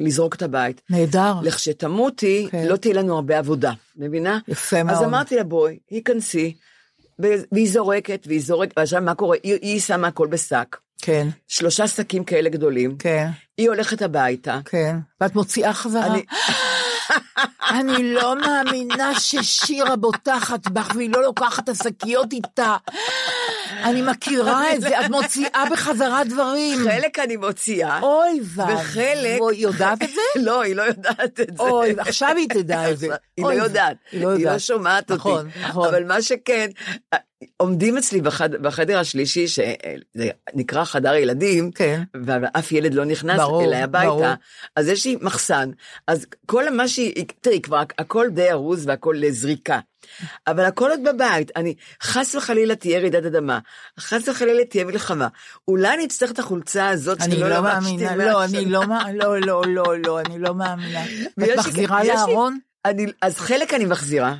לזרוק 0.00 0.34
את 0.34 0.42
הבית. 0.42 0.80
נהדר. 0.90 1.34
לכשתמותי, 1.42 2.48
כן. 2.50 2.66
לא 2.66 2.76
תהיה 2.76 2.94
לנו 2.94 3.14
הרבה 3.14 3.38
עבודה, 3.38 3.72
מבינה? 3.96 4.38
יפה 4.48 4.82
מאוד. 4.82 4.96
אז 4.96 5.04
אמרתי 5.04 5.36
לה, 5.36 5.44
בואי, 5.44 5.78
היכנסי, 5.90 6.54
והיא 7.18 7.68
זורקת, 7.70 8.24
והיא 8.26 8.40
זורקת, 8.42 8.72
ועכשיו 8.78 9.00
מה 9.02 9.14
קורה? 9.14 9.36
היא, 9.42 9.58
היא 9.62 9.80
שמה 9.80 10.08
הכל 10.08 10.26
בשק, 10.26 10.76
כן, 11.02 11.28
שלושה 11.48 11.88
שקים 11.88 12.24
כאלה 12.24 12.48
גדולים, 12.48 12.96
כן, 12.98 13.28
היא 13.58 13.68
הולכת 13.68 14.02
הביתה, 14.02 14.58
כן. 14.64 14.96
ואת 15.20 15.34
מוציאה 15.34 15.72
חזרה? 15.72 16.06
אני- 16.06 16.24
אני 17.70 18.14
לא 18.14 18.36
מאמינה 18.40 19.20
ששירה 19.20 19.96
בוטחת 19.96 20.68
בך 20.68 20.92
והיא 20.96 21.10
לא 21.10 21.22
לוקחת 21.22 21.64
את 21.64 21.68
השקיות 21.68 22.32
איתה. 22.32 22.76
אני 23.84 24.02
מכירה 24.02 24.74
את 24.74 24.80
זה, 24.80 25.00
את 25.00 25.10
מוציאה 25.10 25.64
בחזרה 25.72 26.24
דברים. 26.24 26.78
חלק 26.84 27.18
אני 27.18 27.36
מוציאה, 27.36 28.00
אוי 28.02 28.40
וחלק- 28.56 29.32
ואבוי, 29.34 29.56
היא 29.56 29.62
יודעת 29.62 30.02
את 30.02 30.08
זה? 30.08 30.20
לא, 30.46 30.62
היא 30.62 30.76
לא 30.76 30.82
יודעת 30.82 31.40
את 31.40 31.56
זה. 31.56 31.62
אוי, 31.62 31.94
עכשיו 31.98 32.34
היא 32.36 32.48
תדע 32.48 32.90
את 32.90 32.98
זה. 32.98 33.08
היא 33.36 33.44
לא 33.46 33.52
יודעת, 33.52 33.96
היא 34.12 34.24
לא 34.24 34.34
לא. 34.38 34.58
שומעת 34.58 35.10
אותי. 35.10 35.18
נכון, 35.20 35.48
נכון. 35.68 35.88
אבל 35.88 36.04
מה 36.04 36.22
שכן, 36.22 36.68
עומדים 37.56 37.96
אצלי 37.96 38.20
בחד, 38.20 38.54
בחדר 38.54 38.98
השלישי, 38.98 39.46
שנקרא 39.48 40.84
חדר 40.84 41.14
ילדים, 41.14 41.70
כן. 41.70 42.02
ואף 42.24 42.72
ילד 42.72 42.94
לא 42.94 43.04
נכנס 43.04 43.40
ברור, 43.40 43.64
אליי 43.64 43.82
הביתה, 43.82 44.06
ברור. 44.06 44.24
אז 44.76 44.88
יש 44.88 45.06
לי 45.06 45.16
מחסן. 45.20 45.70
אז 46.06 46.26
כל 46.46 46.70
מה 46.70 46.88
שהיא, 46.88 47.24
תראי, 47.40 47.60
כבר 47.62 47.82
הכל 47.98 48.28
די 48.30 48.50
ארוז 48.50 48.86
והכל 48.86 49.16
לזריקה. 49.18 49.78
אבל 50.46 50.64
הכל 50.64 50.90
עוד 50.90 51.00
בבית, 51.04 51.50
אני, 51.56 51.74
חס 52.02 52.34
וחלילה 52.34 52.76
תהיה 52.76 52.98
רעידת 52.98 53.24
אדמה, 53.24 53.58
חס 54.00 54.28
וחלילה 54.28 54.64
תהיה 54.64 54.84
מלחמה. 54.84 55.28
אולי 55.68 55.94
אני 55.94 56.04
אצטרך 56.04 56.30
את 56.30 56.38
החולצה 56.38 56.88
הזאת 56.88 57.20
אני 57.20 57.36
שלא 57.36 57.48
לא 57.48 57.62
מאמינה, 57.62 58.16
לא, 58.16 58.44
אני. 58.44 58.64
לא, 58.64 58.86
מאמינה, 58.86 59.12
לא, 59.12 59.40
לא, 59.40 59.62
לא, 59.66 59.98
לא, 59.98 60.20
אני 60.20 60.38
לא 60.38 60.54
מאמינה. 60.54 61.04
את 61.04 61.58
מחזירה 61.58 62.04
לארון? 62.04 62.58
אני, 62.84 63.06
אז 63.22 63.38
חלק 63.38 63.74
אני 63.74 63.84
מחזירה, 63.84 64.34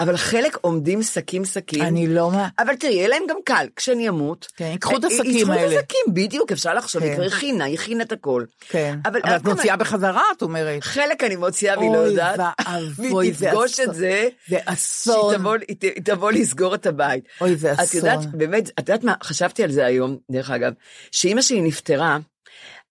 אבל 0.00 0.16
חלק 0.16 0.58
עומדים 0.60 1.02
שקים 1.02 1.44
שקים. 1.44 1.82
אני 1.82 2.06
לא. 2.06 2.30
אבל 2.58 2.76
תראי, 2.76 2.92
יהיה 2.94 3.08
להם 3.08 3.22
גם 3.28 3.36
קל, 3.44 3.66
כשאני 3.76 4.08
אמות. 4.08 4.46
כן, 4.56 4.64
ייקחו 4.64 4.96
את 4.96 5.04
אה, 5.04 5.08
השקים 5.08 5.30
ייקחו 5.36 5.52
האלה. 5.52 5.66
את 5.74 5.78
השקים, 5.78 6.14
בדיוק, 6.14 6.52
אפשר 6.52 6.74
לחשוב, 6.74 7.02
כן. 7.02 7.08
היא 7.08 7.16
כבר 7.16 7.24
הכינה, 7.24 7.64
היא 7.64 7.74
הכינה 7.74 8.04
את 8.04 8.12
הכל. 8.12 8.44
כן. 8.68 8.98
אבל 9.04 9.20
את 9.36 9.44
מוציאה 9.44 9.76
בחזרה, 9.76 10.22
את 10.36 10.42
אומרת. 10.42 10.82
חלק 10.84 11.24
אני 11.24 11.36
מוציאה 11.36 11.78
והיא 11.78 11.90
לא 11.90 11.96
אוי 11.98 12.08
יודעת, 12.08 12.40
ואבוי, 12.68 13.14
והיא 13.16 13.32
זה 13.36 13.46
תפגוש 13.46 13.72
אסון. 13.72 13.88
את 13.90 13.94
זה, 13.94 14.28
זה 14.48 14.56
שהיא 14.56 14.60
אסון. 14.66 15.34
תבוא, 15.34 15.56
היא 15.68 15.76
ת- 15.76 15.82
היא 15.82 16.02
תבוא 16.04 16.30
לסגור 16.32 16.74
את 16.74 16.86
הבית. 16.86 17.24
אוי, 17.40 17.56
זה 17.56 17.72
את 17.72 17.94
יודעת, 17.94 18.18
אסון. 18.18 18.30
באמת, 18.34 18.68
את 18.68 18.88
יודעת 18.88 19.04
מה, 19.04 19.14
חשבתי 19.22 19.64
על 19.64 19.70
זה 19.70 19.86
היום, 19.86 20.16
דרך 20.30 20.50
אגב, 20.50 20.72
שאימא 21.12 21.42
שלי 21.42 21.60
נפטרה, 21.60 22.18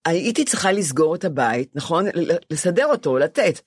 הייתי 0.06 0.44
צריכה 0.44 0.72
לסגור 0.72 1.14
את 1.14 1.24
הבית, 1.24 1.68
נכון? 1.74 2.06
לסדר 2.50 2.86
אותו, 2.86 3.18
לתת. 3.18 3.60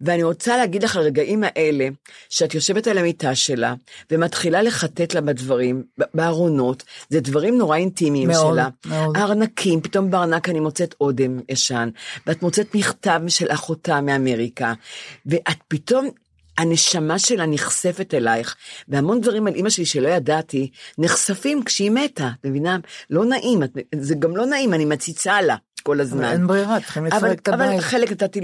ואני 0.00 0.22
רוצה 0.22 0.56
להגיד 0.56 0.82
לך, 0.82 0.96
הרגעים 0.96 1.44
האלה, 1.44 1.88
שאת 2.28 2.54
יושבת 2.54 2.86
על 2.86 2.98
המיטה 2.98 3.34
שלה, 3.34 3.74
ומתחילה 4.10 4.62
לחטט 4.62 5.14
לה 5.14 5.20
בדברים, 5.20 5.82
בארונות, 6.14 6.82
זה 7.10 7.20
דברים 7.20 7.58
נורא 7.58 7.76
אינטימיים 7.76 8.28
מאוד, 8.28 8.54
שלה. 8.54 8.68
מאוד. 8.86 9.16
הארנקים, 9.16 9.80
פתאום 9.80 10.10
בארנק 10.10 10.48
אני 10.48 10.60
מוצאת 10.60 10.94
אודם 11.00 11.38
ישן, 11.48 11.88
ואת 12.26 12.42
מוצאת 12.42 12.74
מכתב 12.74 13.20
של 13.28 13.46
אחותה 13.50 14.00
מאמריקה, 14.00 14.72
ואת 15.26 15.58
פתאום, 15.68 16.08
הנשמה 16.58 17.18
שלה 17.18 17.46
נחשפת 17.46 18.14
אלייך, 18.14 18.56
והמון 18.88 19.20
דברים 19.20 19.46
על 19.46 19.54
אימא 19.54 19.70
שלי 19.70 19.86
שלא 19.86 20.08
ידעתי, 20.08 20.70
נחשפים 20.98 21.64
כשהיא 21.64 21.90
מתה, 21.90 22.28
את 22.40 22.46
מבינה? 22.46 22.78
לא 23.10 23.24
נעים, 23.24 23.62
את- 23.62 23.70
זה 24.00 24.14
גם 24.18 24.36
לא 24.36 24.46
נעים, 24.46 24.74
אני 24.74 24.84
מציצה 24.84 25.40
לה 25.42 25.56
כל 25.80 26.00
הזמן. 26.00 26.24
אבל 26.24 26.32
אין 26.32 26.46
ברירה, 26.46 26.80
צריכים 26.80 27.06
אבל, 27.06 27.16
לפרק 27.16 27.38
את 27.38 27.48
אבל 27.48 27.62
הבית. 27.62 27.80
חלק 27.80 28.12
נתתי 28.12 28.40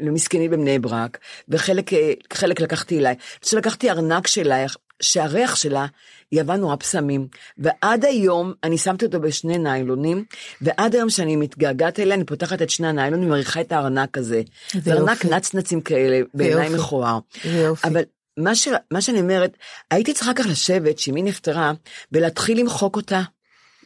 למסכנים 0.00 0.50
בבני 0.50 0.78
ברק, 0.78 1.18
וחלק 1.48 1.92
אה, 1.92 2.12
לקחתי 2.58 2.98
אליי. 2.98 3.14
כשלקחתי 3.40 3.90
ארנק 3.90 4.26
שלך, 4.26 4.76
שהריח 5.00 5.56
שלה 5.56 5.86
יבא 6.32 6.56
נורא 6.56 6.76
פסמים, 6.76 7.28
ועד 7.58 8.04
היום, 8.04 8.52
אני 8.64 8.78
שמתי 8.78 9.04
אותו 9.04 9.20
בשני 9.20 9.58
ניילונים, 9.58 10.24
ועד 10.60 10.94
היום 10.94 11.10
שאני 11.10 11.36
מתגעגעת 11.36 12.00
אליה, 12.00 12.14
אני 12.14 12.24
פותחת 12.24 12.62
את 12.62 12.70
שני 12.70 12.88
הניילונים, 12.88 13.28
ומריחה 13.28 13.60
את 13.60 13.72
הארנק 13.72 14.18
הזה. 14.18 14.42
זה 14.72 14.92
ארנק. 14.92 15.24
נצנצים 15.24 15.80
כאלה, 15.80 16.20
בעיניי. 16.34 16.68
מכוער. 16.68 17.18
איזה 17.44 17.58
יופי. 17.58 17.88
אבל 17.88 18.02
מה, 18.36 18.54
ש... 18.54 18.68
מה 18.90 19.00
שאני 19.00 19.20
אומרת, 19.20 19.56
הייתי 19.90 20.14
צריכה 20.14 20.34
כך 20.34 20.46
לשבת, 20.46 20.98
שאמי 20.98 21.22
נפטרה, 21.22 21.72
ולהתחיל 22.12 22.60
למחוק 22.60 22.96
אותה 22.96 23.22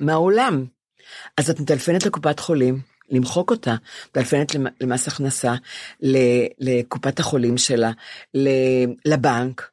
מהעולם. 0.00 0.64
אז 1.36 1.50
את 1.50 1.60
מטלפנת 1.60 2.06
לקופת 2.06 2.40
חולים, 2.40 2.80
למחוק 3.10 3.50
אותה, 3.50 3.74
מטלפנת 4.10 4.54
למ- 4.54 4.66
למס 4.80 5.08
הכנסה, 5.08 5.54
לקופת 6.60 7.20
החולים 7.20 7.58
שלה, 7.58 7.90
לבנק. 9.04 9.71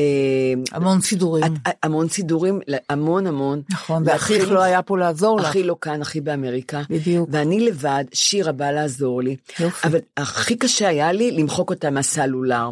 אה, 0.00 0.76
המון 0.78 1.00
סידורים. 1.00 1.44
את- 1.44 1.74
המון 1.82 2.08
סידורים, 2.08 2.60
המון 2.90 3.26
המון. 3.26 3.62
נכון, 3.70 4.02
ואחיך 4.06 4.50
לא 4.50 4.62
היה 4.62 4.82
פה 4.82 4.98
לעזור 4.98 5.40
לך. 5.40 5.46
אחי 5.46 5.62
לא 5.62 5.76
כאן, 5.80 6.02
אחי 6.02 6.20
באמריקה. 6.20 6.82
בדיוק. 6.90 7.28
ואני 7.32 7.60
לבד, 7.60 8.04
שירה 8.12 8.52
באה 8.52 8.72
לעזור 8.72 9.22
לי. 9.22 9.36
יופי. 9.60 9.88
אבל 9.88 9.98
הכי 10.16 10.56
קשה 10.56 10.88
היה 10.88 11.12
לי 11.12 11.30
למחוק 11.30 11.70
אותה 11.70 11.90
מהסלולר. 11.90 12.70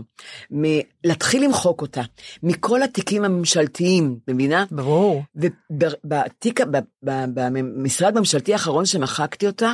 מ- 0.54 0.64
להתחיל 1.04 1.44
למחוק 1.44 1.82
אותה. 1.82 2.02
מכל 2.42 2.82
התיקים 2.82 3.24
הממשלתיים, 3.24 4.18
מבינה? 4.28 4.64
ברור. 4.70 5.22
ובתיק, 5.34 6.60
במשרד 7.02 8.16
הממשלתי 8.16 8.52
האחרון 8.52 8.86
שמחקתי 8.86 9.46
אותה, 9.46 9.72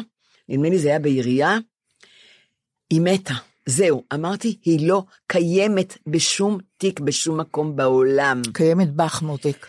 נדמה 0.49 0.69
לי 0.69 0.79
זה 0.79 0.89
היה 0.89 0.99
בעירייה, 0.99 1.59
היא 2.91 3.01
מתה. 3.01 3.35
זהו, 3.67 4.05
אמרתי, 4.15 4.59
היא 4.65 4.89
לא 4.89 5.05
קיימת 5.27 5.99
בשום 6.07 6.59
תיק, 6.79 7.01
בשום 7.01 7.41
מקום 7.41 7.77
בעולם. 7.77 8.43
קיימת 8.53 8.95
בך 8.95 9.23
מותק. 9.23 9.67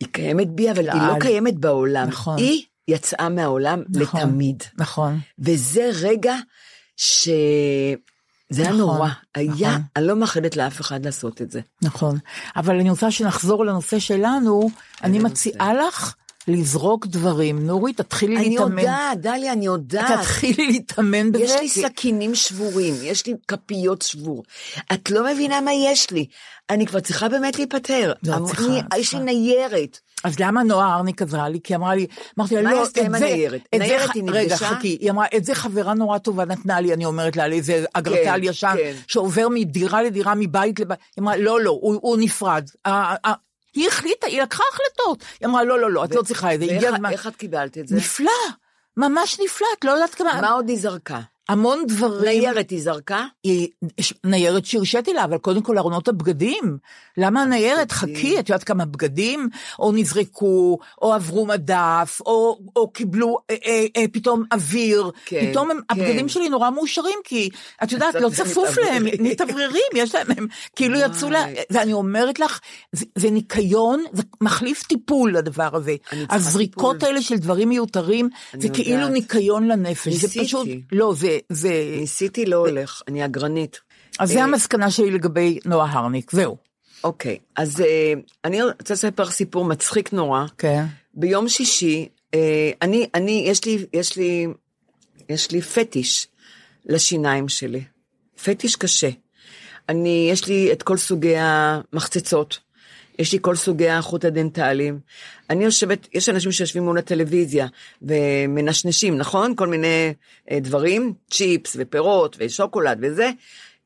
היא 0.00 0.08
קיימת 0.12 0.50
בי, 0.50 0.70
אבל 0.70 0.90
היא 0.90 1.02
לא. 1.02 1.18
קיימת 1.20 1.58
בעולם. 1.58 2.08
נכון. 2.08 2.38
היא 2.38 2.62
יצאה 2.88 3.28
מהעולם 3.28 3.82
נכון. 3.88 4.20
לתמיד. 4.20 4.62
נכון. 4.78 5.18
וזה 5.38 5.90
רגע 6.00 6.34
ש... 6.96 7.28
זה 8.50 8.62
היה 8.62 8.70
נכון, 8.70 8.80
נורא. 8.80 9.08
היה, 9.34 9.70
נכון. 9.70 9.82
אני 9.96 10.06
לא 10.06 10.16
מאחלת 10.16 10.56
לאף 10.56 10.80
אחד 10.80 11.04
לעשות 11.04 11.42
את 11.42 11.50
זה. 11.50 11.60
נכון. 11.82 12.18
אבל 12.56 12.80
אני 12.80 12.90
רוצה 12.90 13.10
שנחזור 13.10 13.64
לנושא 13.64 13.98
שלנו. 13.98 14.70
אני 15.02 15.16
איזה 15.16 15.28
מציעה 15.28 15.74
לך 15.74 16.14
לזרוק 16.48 17.06
דברים. 17.06 17.66
נורית, 17.66 17.96
תתחילי 18.00 18.36
אני 18.36 18.48
להתאמן. 18.48 18.78
יודעת, 18.78 19.20
דליה, 19.20 19.52
אני 19.52 19.66
יודעת. 19.66 20.20
תתחילי 20.20 20.66
להתאמן 20.66 21.32
בזה. 21.32 21.44
יש 21.44 21.52
לי 21.60 21.68
כי- 21.68 21.82
סכינים 21.82 22.34
שבורים, 22.34 22.94
יש 23.02 23.26
לי 23.26 23.34
כפיות 23.48 24.02
שבור. 24.02 24.42
את 24.92 25.10
לא 25.10 25.32
מבינה 25.32 25.60
מה 25.60 25.70
יש 25.72 26.10
לי. 26.10 26.26
אני 26.70 26.86
כבר 26.86 27.00
צריכה 27.00 27.28
באמת 27.28 27.58
להיפטר. 27.58 28.12
לא, 28.22 28.46
צריכה, 28.46 28.64
אני- 28.66 28.80
יש 29.00 29.14
לי. 29.14 29.20
ניירת. 29.20 29.98
אז 30.24 30.38
למה 30.40 30.62
נועה 30.62 30.94
ארניק 30.96 31.22
עזרה 31.22 31.48
לי? 31.48 31.58
כי 31.64 31.74
אמרה 31.74 31.94
לי, 31.94 32.06
אמרתי 32.38 32.54
לה, 32.54 32.62
מה 32.62 32.72
לא, 32.72 32.82
עשתה 32.82 33.00
את 33.06 33.10
זה, 33.10 33.16
הניירת? 33.16 33.60
את 33.74 33.80
זה 33.80 33.86
ניירת 33.86 34.10
היא 34.14 34.22
רגע, 34.28 34.54
נפגשה? 34.54 34.66
חכי, 34.66 34.96
היא 35.00 35.10
אמרה, 35.10 35.26
את 35.36 35.44
זה 35.44 35.54
חברה 35.54 35.94
נורא 35.94 36.18
טובה 36.18 36.44
נתנה 36.44 36.80
לי, 36.80 36.94
אני 36.94 37.04
אומרת 37.04 37.36
לה, 37.36 37.44
על 37.44 37.52
איזה 37.52 37.84
אגרטל 37.92 38.40
ישן, 38.42 38.74
כן. 38.78 38.92
שעובר 39.08 39.48
מדירה 39.48 40.02
לדירה, 40.02 40.34
מבית 40.34 40.80
לבית, 40.80 40.98
היא 41.16 41.22
אמרה, 41.22 41.36
לא, 41.36 41.60
לא, 41.60 41.78
הוא 41.80 42.16
נפרד. 42.20 42.64
היא 43.74 43.88
החליטה, 43.88 44.26
היא 44.26 44.42
לקחה 44.42 44.62
החלטות. 44.72 45.24
היא 45.40 45.48
אמרה, 45.48 45.64
לא, 45.64 45.78
לא, 45.80 45.90
לא, 45.90 46.04
את 46.04 46.14
לא 46.14 46.22
צריכה 46.22 46.54
את 46.54 46.60
זה, 46.60 46.66
ואיך- 46.66 47.26
את 47.26 47.36
קיבלת 47.36 47.78
את 47.78 47.88
זה? 47.88 47.96
נפלא, 47.96 48.30
ממש 48.96 49.40
נפלא, 49.44 49.66
את 49.78 49.84
לא 49.84 49.90
יודעת 49.90 50.14
כמה, 50.14 50.40
מה 50.40 50.50
עוד 50.50 50.68
היא 50.68 50.78
זרקה? 50.80 51.20
המון 51.48 51.84
דברים. 51.86 52.24
ניירת 52.24 52.70
היא 52.70 52.82
זרקה? 52.82 53.24
היא 53.44 53.68
ניירת 54.24 54.64
שהרשיתי 54.64 55.12
לה, 55.12 55.24
אבל 55.24 55.38
קודם 55.38 55.62
כל 55.62 55.78
ארונות 55.78 56.08
הבגדים. 56.08 56.78
למה 57.16 57.42
הניירת? 57.42 57.92
חכי, 57.92 58.40
את 58.40 58.48
יודעת 58.48 58.64
כמה 58.64 58.84
בגדים? 58.84 59.48
או 59.78 59.92
נזרקו, 59.92 60.78
או 61.02 61.14
עברו 61.14 61.46
מדף, 61.46 62.20
או, 62.26 62.58
או 62.76 62.90
קיבלו 62.90 63.38
אה, 63.50 63.56
אה, 63.66 63.86
אה, 63.96 64.04
פתאום 64.12 64.44
אוויר. 64.52 65.10
כן, 65.24 65.50
פתאום 65.50 65.70
הם, 65.70 65.80
כן. 65.88 66.00
הבגדים 66.00 66.28
שלי 66.28 66.48
נורא 66.48 66.70
מאושרים, 66.70 67.18
כי 67.24 67.50
את 67.82 67.92
יודעת, 67.92 68.14
לא 68.14 68.28
צפוף 68.28 68.78
להם, 68.78 69.04
מתאווררים. 69.18 69.82
יש 69.94 70.14
להם, 70.14 70.26
הם 70.36 70.46
כאילו 70.76 70.98
יצאו 70.98 71.30
לה. 71.30 71.46
ואני 71.70 71.92
אומרת 71.92 72.38
לך, 72.38 72.60
זה, 72.92 73.04
זה 73.14 73.30
ניקיון, 73.30 74.04
זה 74.12 74.22
מחליף 74.40 74.82
טיפול 74.82 75.36
לדבר 75.36 75.76
הזה. 75.76 75.96
הזריקות 76.30 76.96
טיפול. 76.96 77.08
האלה 77.08 77.22
של 77.22 77.36
דברים 77.36 77.68
מיותרים, 77.68 78.28
זה 78.52 78.66
יודעת. 78.66 78.82
כאילו 78.82 79.08
ניקיון 79.08 79.68
לנפש. 79.68 80.04
זה 80.04 80.26
ניסיתי. 80.26 80.44
פשוט, 80.44 80.68
לא, 80.92 81.14
זה, 81.16 81.37
זה, 81.48 81.94
ניסיתי, 82.00 82.46
לא 82.46 82.56
הולך, 82.56 83.02
אני 83.08 83.24
אגרנית. 83.24 83.80
אז 84.18 84.28
זה 84.28 84.38
אה, 84.38 84.44
המסקנה 84.44 84.90
שלי 84.90 85.10
לגבי 85.10 85.58
נועה 85.64 85.92
הרניק, 85.92 86.30
זהו. 86.30 86.56
אוקיי, 87.04 87.38
אז 87.56 87.80
אה, 87.80 88.12
אני 88.44 88.62
רוצה 88.62 88.94
לספר 88.94 89.30
סיפור 89.30 89.64
מצחיק 89.64 90.12
נורא. 90.12 90.44
כן. 90.58 90.84
ביום 91.14 91.48
שישי, 91.48 92.08
אה, 92.34 92.70
אני, 92.82 93.08
אני, 93.14 93.44
יש 93.46 93.64
לי, 93.64 93.86
יש 93.92 94.16
לי, 94.16 94.46
יש 95.28 95.50
לי 95.50 95.62
פטיש 95.62 96.26
לשיניים 96.86 97.48
שלי. 97.48 97.84
פטיש 98.44 98.76
קשה. 98.76 99.10
אני, 99.88 100.28
יש 100.32 100.48
לי 100.48 100.72
את 100.72 100.82
כל 100.82 100.96
סוגי 100.96 101.34
המחצצות. 101.36 102.58
יש 103.18 103.32
לי 103.32 103.38
כל 103.42 103.56
סוגי 103.56 103.88
החוט 103.88 104.24
הדנטליים. 104.24 105.00
אני 105.50 105.64
יושבת, 105.64 106.08
יש 106.14 106.28
אנשים 106.28 106.52
שיושבים 106.52 106.82
מול 106.82 106.98
הטלוויזיה 106.98 107.66
ומנשנשים, 108.02 109.18
נכון? 109.18 109.56
כל 109.56 109.66
מיני 109.66 110.14
אה, 110.50 110.60
דברים, 110.60 111.12
צ'יפס 111.30 111.76
ופירות 111.78 112.36
ושוקולד 112.40 112.98
וזה. 113.02 113.30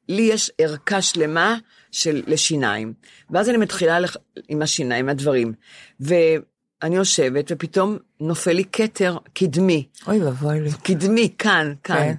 לי 0.08 0.22
יש 0.22 0.50
ערכה 0.58 1.02
שלמה 1.02 1.56
של 1.90 2.22
לשיניים. 2.26 2.92
ואז 3.30 3.48
אני 3.48 3.56
מתחילה 3.56 4.00
לח... 4.00 4.16
עם 4.48 4.62
השיניים, 4.62 5.08
הדברים. 5.08 5.52
ואני 6.00 6.96
יושבת, 6.96 7.44
ופתאום 7.50 7.98
נופל 8.20 8.52
לי 8.52 8.64
כתר 8.72 9.16
קדמי. 9.34 9.86
אוי 10.06 10.22
ואבוי 10.22 10.60
לי. 10.60 10.70
קדמי, 10.82 11.28
כאן, 11.38 11.74
כאן. 11.84 11.96
כן. 11.96 12.14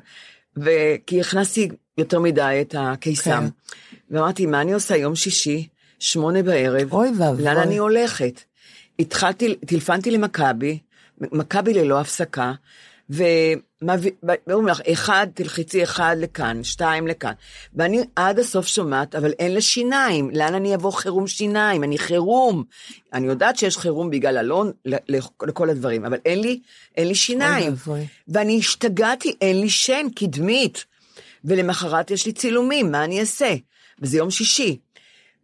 וכי 0.58 1.22
הכנסתי 1.22 1.70
יותר 1.98 2.20
מדי 2.20 2.58
את 2.62 2.76
הקיסם. 2.78 3.32
כן. 3.32 3.76
ואמרתי, 4.12 4.46
מה 4.46 4.62
אני 4.62 4.74
עושה 4.74 4.96
יום 4.96 5.16
שישי, 5.16 5.68
שמונה 6.04 6.44
בערב? 6.44 6.94
אוי 6.94 7.12
ואבוי. 7.20 7.44
לאן 7.44 7.58
אני 7.58 7.78
הולכת? 7.78 8.42
התחלתי, 9.00 9.56
טלפנתי 9.56 10.12
למכבי, 10.12 10.80
מכבי 11.18 11.74
ללא 11.74 12.00
הפסקה, 12.00 12.54
ואומרים 13.10 14.68
לך, 14.68 14.82
אחד, 14.92 15.28
תלחיצי 15.34 15.84
אחד 15.84 16.16
לכאן, 16.20 16.64
שתיים 16.64 17.08
לכאן. 17.08 17.32
ואני 17.74 18.04
עד 18.16 18.40
הסוף 18.40 18.68
שומעת, 18.68 19.16
אבל 19.16 19.32
אין 19.40 19.54
לה 19.54 19.62
שיניים, 19.62 20.30
לאן 20.34 20.54
אני 20.56 20.76
אבוא 20.76 20.92
חירום 20.92 21.28
שיניים? 21.28 21.84
אני 21.84 21.98
חירום. 21.98 22.64
אני 23.14 23.28
יודעת 23.28 23.58
שיש 23.58 23.78
חירום 23.78 24.10
בגלל 24.10 24.38
אלון, 24.38 24.72
לכל 25.42 25.70
הדברים, 25.70 26.06
אבל 26.06 26.18
אין 26.26 26.42
לי, 26.42 26.60
אין 26.98 27.08
לי 27.08 27.16
שיניים. 27.16 27.74
ואני 28.28 28.58
השתגעתי, 28.58 29.36
אין 29.42 29.62
לי 29.62 29.70
שן 29.70 30.08
קדמית. 30.16 30.86
ולמחרת 31.46 32.12
יש 32.12 32.26
לי 32.26 32.32
צילומים, 32.34 32.92
מה 32.92 33.04
אני 33.04 33.20
אעשה? 33.20 33.56
וזה 34.02 34.18
יום 34.18 34.32
שישי. 34.32 34.78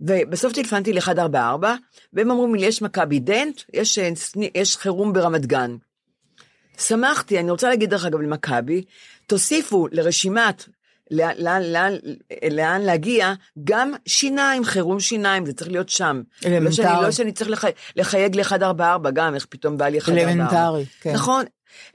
ובסוף 0.01 0.53
טלפנתי 0.53 0.93
ל-144, 0.93 1.65
והם 2.13 2.31
אמרו 2.31 2.55
לי, 2.55 2.65
יש 2.65 2.81
מכבי 2.81 3.19
דנט, 3.19 3.61
יש, 3.73 3.99
אה, 3.99 4.09
יש 4.55 4.77
חירום 4.77 5.13
ברמת 5.13 5.45
גן. 5.45 5.75
שמחתי, 6.77 7.39
אני 7.39 7.51
רוצה 7.51 7.69
להגיד 7.69 7.89
דרך 7.89 8.05
אגב 8.05 8.21
למכבי, 8.21 8.83
תוסיפו 9.27 9.87
לרשימת 9.91 10.65
לאן, 11.11 11.33
לאן, 11.37 11.61
לאן, 11.61 11.93
לאן 12.51 12.81
להגיע, 12.81 13.33
גם 13.63 13.93
שיניים, 14.05 14.65
חירום 14.65 14.99
שיניים, 14.99 15.45
זה 15.45 15.53
צריך 15.53 15.71
להיות 15.71 15.89
שם. 15.89 16.21
אלמנטרי. 16.45 16.65
לא 16.65 16.71
שאני, 16.71 17.03
לא 17.03 17.11
שאני 17.11 17.31
צריך 17.31 17.49
לח, 17.49 17.63
לחייג 17.95 18.35
ל-144 18.35 19.11
גם, 19.13 19.35
איך 19.35 19.45
פתאום 19.45 19.77
בא 19.77 19.87
לי 19.87 19.97
144. 20.07 20.31
אלמנטרי, 20.31 20.85
כן. 21.01 21.13
נכון, 21.13 21.45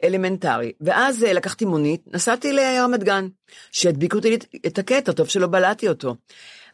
אלמנטרי. 0.05 0.73
ואז 0.81 1.25
אה, 1.25 1.33
לקחתי 1.33 1.65
מונית, 1.65 2.01
נסעתי 2.15 2.53
לרמת 2.53 3.05
גן, 3.05 3.29
שהדביקו 3.73 4.17
אותי 4.17 4.39
את 4.67 4.79
הקטע, 4.79 5.13
טוב 5.13 5.29
שלא 5.29 5.47
בלעתי 5.47 5.89
אותו. 5.89 6.17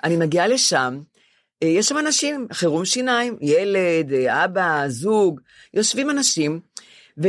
אני 0.05 0.17
מגיעה 0.17 0.47
לשם, 0.47 1.01
יש 1.65 1.87
שם 1.87 1.99
אנשים, 1.99 2.47
חירום 2.53 2.85
שיניים, 2.85 3.37
ילד, 3.41 4.13
אה, 4.13 4.45
אבא, 4.45 4.85
זוג, 4.89 5.41
יושבים 5.75 6.11
אנשים, 6.11 6.61
ו... 7.23 7.29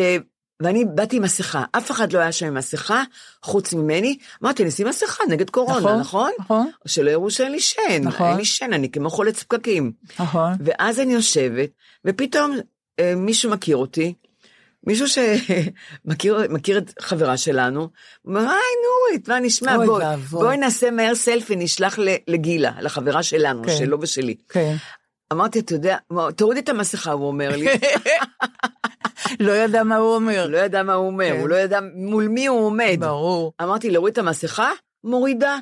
ואני 0.64 0.86
באתי 0.86 1.16
עם 1.16 1.24
מסכה, 1.24 1.64
אף 1.72 1.92
אחד 1.92 2.14
לא 2.14 2.20
היה 2.20 2.32
שם 2.32 2.46
עם 2.46 2.54
מסכה, 2.54 3.04
חוץ 3.44 3.74
ממני. 3.74 4.18
אמרתי, 4.44 4.66
נשים 4.66 4.88
מסכה 4.88 5.24
נגד 5.30 5.50
קורונה, 5.50 5.80
נכון, 5.80 6.00
נכון? 6.00 6.32
נכון. 6.40 6.70
שלא 6.86 7.12
יראו 7.12 7.32
שאין 7.32 7.52
לי 7.52 7.60
שן, 7.60 8.02
נכון. 8.02 8.28
אין 8.28 8.38
לי 8.38 8.46
שן, 8.46 8.74
אני 8.74 8.92
כמו 8.92 9.10
חולץ 9.10 9.44
פקקים. 9.44 9.92
נכון. 10.20 10.54
ואז 10.60 11.00
אני 11.00 11.14
יושבת, 11.14 11.70
ופתאום 12.06 12.58
אה, 13.00 13.14
מישהו 13.16 13.52
מכיר 13.52 13.78
אותי, 13.78 14.14
מישהו 14.88 15.06
שמכיר 15.08 16.38
מכיר 16.50 16.78
את 16.78 16.94
חברה 17.00 17.38
שלנו, 17.38 17.90
אומר, 18.26 18.40
היי 18.40 18.50
נורית, 18.50 19.30
מה 19.30 19.40
נשמע? 19.40 19.78
בואי, 19.78 20.06
ואבוי. 20.06 20.42
בואי 20.42 20.58
נעשה 20.58 20.92
מהר 20.92 21.16
סלפי, 21.16 21.56
נשלח 21.56 22.00
לגילה, 22.28 22.72
לחברה 22.82 23.24
שלנו, 23.24 23.64
כן. 23.64 23.78
שלו 23.78 24.02
ושלי. 24.02 24.36
כן. 24.50 24.76
אמרתי, 25.32 25.60
אתה 25.60 25.74
יודע, 25.74 25.98
תורידי 26.36 26.60
את 26.60 26.70
המסכה, 26.70 27.12
הוא 27.12 27.28
אומר 27.28 27.50
לי. 27.58 27.68
לא 29.40 29.52
ידע 29.52 29.84
מה 29.84 29.96
הוא 29.96 30.16
אומר. 30.16 30.48
לא 30.48 30.58
ידע 30.58 30.84
מה 30.84 30.94
הוא 30.94 31.08
אומר, 31.08 31.30
כן. 31.34 31.40
הוא 31.40 31.50
לא 31.50 31.56
ידע 31.56 31.80
מול 31.96 32.28
מי 32.28 32.48
הוא 32.48 32.66
עומד. 32.66 32.98
ברור. 33.00 33.54
אמרתי, 33.62 33.90
להוריד 33.90 34.12
את 34.12 34.18
המסכה? 34.18 34.72
מורידה. 35.04 35.58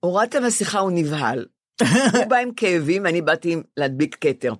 הורדת 0.00 0.34
המסכה, 0.34 0.78
הוא 0.78 0.90
נבהל. 0.94 1.46
הוא 2.14 2.24
בא 2.24 2.36
עם 2.36 2.50
כאבים, 2.56 3.04
ואני 3.04 3.22
באתי 3.22 3.56
להדביק 3.76 4.16
כתר. 4.20 4.52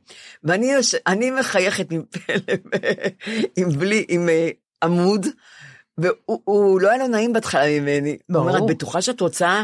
ואני 0.44 1.30
מחייכת 1.40 1.92
עם 1.92 2.02
פלא, 2.11 2.54
עם 3.56 3.70
בלי, 3.70 4.04
עם 4.09 4.28
אה, 4.28 4.48
עמוד, 4.83 5.26
והוא 6.03 6.41
הוא, 6.45 6.81
לא 6.81 6.89
היה 6.89 6.99
לו 6.99 7.07
נעים 7.07 7.33
בהתחלה 7.33 7.81
ממני. 7.81 8.17
הוא 8.29 8.37
אומר, 8.37 8.53
ברור. 8.53 8.71
את 8.71 8.77
בטוחה 8.77 9.03
שאת 9.03 9.21
רוצה 9.21 9.63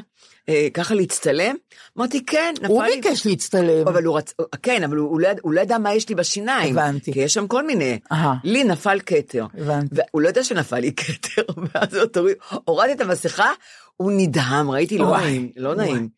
אה, 0.48 0.68
ככה 0.74 0.94
להצטלם? 0.94 1.54
אמרתי, 1.98 2.26
כן, 2.26 2.54
נפל 2.62 2.66
הוא 2.66 2.84
לי. 2.84 3.00
ביקש 3.00 3.26
להצטלם. 3.26 3.88
אבל 3.88 4.04
הוא 4.04 4.18
רצ... 4.18 4.34
כן, 4.62 4.84
אבל 4.84 4.96
הוא, 4.96 5.10
הוא, 5.10 5.20
לא, 5.20 5.28
הוא 5.42 5.52
לא 5.52 5.60
ידע 5.60 5.78
מה 5.78 5.94
יש 5.94 6.08
לי 6.08 6.14
בשיניים. 6.14 6.78
הבנתי. 6.78 7.12
כי 7.12 7.20
יש 7.20 7.34
שם 7.34 7.46
כל 7.46 7.66
מיני. 7.66 7.98
אהה. 8.12 8.34
לי 8.44 8.64
נפל 8.64 8.98
כתר. 9.06 9.46
הבנתי. 9.58 9.94
והוא 10.10 10.22
לא 10.22 10.28
ידע 10.28 10.44
שנפל 10.44 10.78
לי 10.78 10.92
כתר, 10.92 11.42
ואז 11.74 11.94
הוא 11.94 12.28
הורדתי 12.64 12.92
את 12.92 13.00
המסכה, 13.00 13.50
הוא 13.96 14.12
נדהם, 14.16 14.70
ראיתי, 14.70 14.98
לא 14.98 15.16
נעים, 15.20 15.50
לא. 15.56 15.74
נעים. 15.74 16.08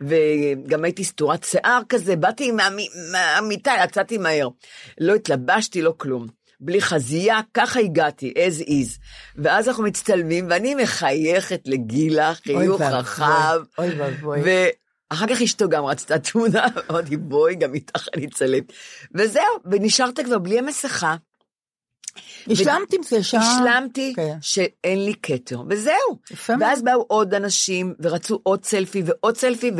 וגם 0.00 0.84
הייתי 0.84 1.04
סתורת 1.04 1.44
שיער 1.44 1.80
כזה, 1.88 2.16
באתי 2.16 2.50
מהמי- 2.50 2.88
מהמיטה, 3.12 3.72
יצאתי 3.84 4.18
מהר. 4.18 4.48
לא 5.00 5.14
התלבשתי, 5.14 5.82
לא 5.82 5.94
כלום. 5.96 6.26
בלי 6.60 6.80
חזייה, 6.80 7.40
ככה 7.54 7.80
הגעתי, 7.80 8.32
as 8.36 8.62
is. 8.62 9.00
ואז 9.36 9.68
אנחנו 9.68 9.84
מצטלמים, 9.84 10.46
ואני 10.50 10.74
מחייכת 10.74 11.60
לגילה, 11.64 12.34
חיוך 12.34 12.80
ואבוי, 12.80 12.98
רחב. 12.98 13.60
אוי 13.78 13.90
ואבוי. 13.98 14.40
ואחר 15.10 15.26
כך 15.26 15.42
אשתו 15.42 15.68
גם 15.68 15.84
רצתה 15.84 16.18
תמונה, 16.18 16.66
אמרתי, 16.90 17.16
בואי, 17.16 17.54
גם 17.54 17.74
איתך 17.74 18.06
אני 18.14 18.26
אצלם. 18.26 18.62
וזהו, 19.14 19.42
ונשארת 19.64 20.20
כבר 20.20 20.38
בלי 20.38 20.58
המסכה. 20.58 21.16
השלמת 22.50 22.92
עם 22.92 23.02
זה 23.02 23.22
שעה. 23.22 23.40
השלמתי 23.40 24.12
כן. 24.16 24.36
שאין 24.40 25.04
לי 25.04 25.14
כתר, 25.22 25.62
וזהו. 25.70 26.18
יפה. 26.30 26.52
ואז 26.60 26.82
באו 26.82 27.04
עוד 27.08 27.34
אנשים, 27.34 27.94
ורצו 28.00 28.40
עוד 28.42 28.64
סלפי 28.64 29.02
ועוד 29.06 29.36
סלפי, 29.36 29.70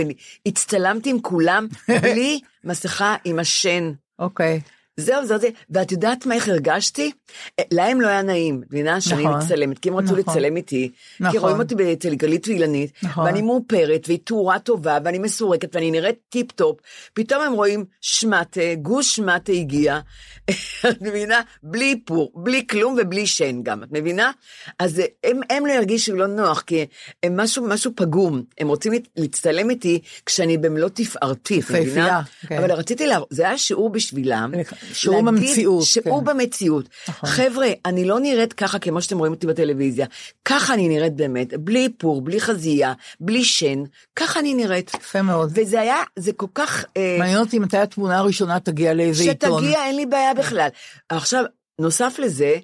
והצטלמתי 0.47 1.11
עם 1.11 1.21
כולם 1.21 1.67
בלי 2.03 2.41
מסכה 2.65 3.17
עם 3.25 3.39
השן. 3.39 3.93
אוקיי. 4.19 4.61
זהו, 5.01 5.27
זהו, 5.27 5.39
זה. 5.39 5.49
ואת 5.71 5.93
יודעת 5.93 6.27
מה, 6.27 6.35
איך 6.35 6.49
הרגשתי? 6.49 7.13
אה, 7.59 7.65
להם 7.73 8.01
לא 8.01 8.09
היה 8.09 8.23
נעים, 8.23 8.63
מבינה? 8.71 9.01
שאני 9.01 9.25
נכון. 9.25 9.39
מצלמת, 9.39 9.79
כי 9.79 9.89
הם 9.89 9.97
רצו 9.97 10.05
נכון. 10.05 10.19
לצלם 10.19 10.57
איתי. 10.57 10.91
כי 10.93 11.25
נכון. 11.25 11.41
רואים 11.41 11.61
אותי 11.61 11.93
אצל 11.93 12.15
גלית 12.15 12.49
ואילנית, 12.49 12.93
נכון. 13.03 13.25
ואני 13.25 13.43
מאופרת, 13.43 14.05
והיא 14.07 14.19
תאורה 14.25 14.59
טובה, 14.59 14.99
ואני 15.05 15.19
מסורקת, 15.19 15.75
ואני 15.75 15.91
נראית 15.91 16.19
טיפ-טופ. 16.29 16.79
פתאום 17.15 17.43
הם 17.43 17.53
רואים 17.53 17.85
שמטה, 18.01 18.61
גוש 18.83 19.17
שמטה 19.17 19.53
הגיע, 19.53 20.01
את 20.91 21.03
מבינה? 21.03 21.41
בלי 21.63 21.91
איפור, 21.91 22.33
בלי 22.35 22.67
כלום 22.67 22.97
ובלי 23.03 23.27
שן 23.27 23.63
גם, 23.63 23.83
את 23.83 23.89
מבינה? 23.93 24.31
אז 24.79 25.01
אה, 25.01 25.05
הם, 25.25 25.41
הם 25.51 25.67
לא 25.67 25.73
הרגישו 25.73 26.17
לא 26.17 26.27
נוח, 26.27 26.61
כי 26.61 26.87
הם 27.23 27.37
משהו, 27.41 27.67
משהו 27.67 27.93
פגום. 27.97 28.43
הם 28.59 28.69
רוצים 28.69 28.93
להצטלם 29.17 29.71
איתי 29.71 30.01
כשאני 30.27 30.59
במלוא 30.59 30.89
תפארתי, 30.89 31.61
את 31.61 31.71
מבינה? 31.71 32.23
כן. 32.47 32.59
אבל 32.59 32.73
רציתי 32.73 33.07
להראות, 33.07 33.29
זה 33.31 33.49
היה 33.49 33.59
שיעור 33.59 33.91
בשבילם. 33.91 34.53
להגיד 35.05 35.25
במציאות, 35.25 35.85
שיעור 35.85 36.21
כן. 36.21 36.27
במציאות. 36.27 36.89
נכון. 37.09 37.29
חבר'ה, 37.29 37.69
אני 37.85 38.05
לא 38.05 38.21
נראית 38.21 38.53
ככה 38.53 38.79
כמו 38.79 39.03
שאתם 39.03 39.19
רואים 39.19 39.33
אותי 39.33 39.47
בטלוויזיה. 39.47 40.07
ככה 40.45 40.75
אני 40.75 40.89
נראית 40.89 41.17
באמת, 41.17 41.55
בלי 41.55 41.85
איפור, 41.85 42.23
בלי 42.23 42.41
חזייה, 42.41 42.93
בלי 43.21 43.45
שן, 43.45 43.83
ככה 44.17 44.41
אני 44.41 44.55
נראית. 44.55 44.95
יפה 44.95 45.23
מאוד. 45.23 45.53
וזה 45.55 45.81
היה, 45.81 45.97
זה 46.17 46.33
כל 46.33 46.47
כך... 46.55 46.85
אה, 46.97 47.17
מעניין 47.19 47.39
אותי 47.39 47.59
מתי 47.59 47.79
התמונה 47.79 48.19
הראשונה 48.19 48.61
תגיע 48.61 48.95
לאיזה 48.95 49.23
עיתון. 49.23 49.63
שתגיע, 49.63 49.85
אין 49.85 49.97
לי 49.97 50.07
בעיה 50.07 50.35
בכלל. 50.35 50.69
עכשיו, 51.09 51.45
נוסף 51.79 52.19
לזה, 52.19 52.57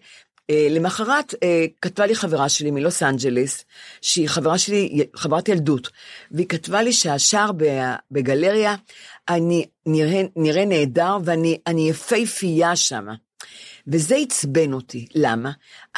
למחרת 0.70 1.34
אה, 1.42 1.66
כתבה 1.80 2.06
לי 2.06 2.14
חברה 2.14 2.48
שלי 2.48 2.70
מלוס 2.70 3.02
אנג'לס, 3.02 3.64
שהיא 4.00 4.28
חברה 4.28 4.58
שלי, 4.58 5.06
חברת 5.16 5.48
ילדות, 5.48 5.88
והיא 6.30 6.46
כתבה 6.46 6.82
לי 6.82 6.92
שהשער 6.92 7.50
בגלריה, 8.10 8.74
אני 9.28 9.66
נראה, 9.86 10.22
נראה 10.36 10.64
נהדר 10.64 11.18
ואני 11.24 11.58
אני 11.66 11.88
יפהפייה 11.88 12.76
שמה. 12.76 13.14
וזה 13.86 14.16
עצבן 14.16 14.72
אותי, 14.72 15.06
למה? 15.14 15.50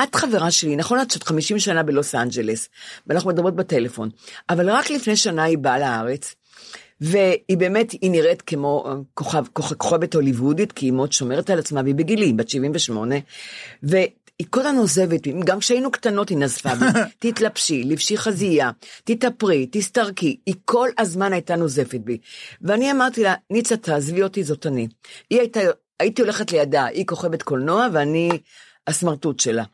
את 0.02 0.14
חברה 0.14 0.50
שלי, 0.50 0.76
נכון 0.76 1.00
את 1.00 1.10
שאת 1.10 1.22
50 1.22 1.58
שנה 1.58 1.82
בלוס 1.82 2.14
אנג'לס, 2.14 2.68
ואנחנו 3.06 3.30
מדברות 3.30 3.56
בטלפון, 3.56 4.10
אבל 4.50 4.70
רק 4.70 4.90
לפני 4.90 5.16
שנה 5.16 5.42
היא 5.42 5.58
באה 5.58 5.78
לארץ, 5.78 6.34
והיא 7.00 7.58
באמת, 7.58 7.92
היא 7.92 8.10
נראית 8.10 8.42
כמו 8.42 8.84
אה, 8.86 8.94
כוכב, 9.14 9.44
כוכב, 9.52 9.74
כוכבת 9.74 10.14
הוליוודית, 10.14 10.72
כי 10.72 10.86
היא 10.86 10.92
מאוד 10.92 11.12
שומרת 11.12 11.50
על 11.50 11.58
עצמה, 11.58 11.80
והיא 11.80 11.94
בגילי, 11.94 12.32
בת 12.32 12.48
78, 12.48 13.14
והיא 14.40 14.48
כל 14.50 14.60
הזמן 14.60 14.78
עוזבת, 14.78 15.20
גם 15.44 15.58
כשהיינו 15.58 15.90
קטנות 15.90 16.28
היא 16.28 16.38
נזפה 16.38 16.74
בי, 16.74 16.86
תתלבשי, 17.30 17.82
לבשי 17.84 18.16
חזייה, 18.16 18.70
תתאפרי, 19.04 19.66
תסתרקי, 19.72 20.40
היא 20.46 20.54
כל 20.64 20.88
הזמן 20.98 21.32
הייתה 21.32 21.56
נוזפת 21.56 22.00
בי. 22.00 22.18
ואני 22.62 22.92
אמרתי 22.92 23.22
לה, 23.22 23.34
ניצה, 23.50 23.76
תעזבי 23.76 24.22
אותי, 24.22 24.44
זאת 24.44 24.66
אני. 24.66 24.88
היא 25.30 25.40
הייתה, 25.40 25.60
הייתי 26.00 26.22
הולכת 26.22 26.52
לידה, 26.52 26.84
היא 26.84 27.06
כוכבת 27.06 27.42
קולנוע 27.42 27.86
ואני 27.92 28.30
הסמרטוט 28.86 29.40
שלה. 29.40 29.64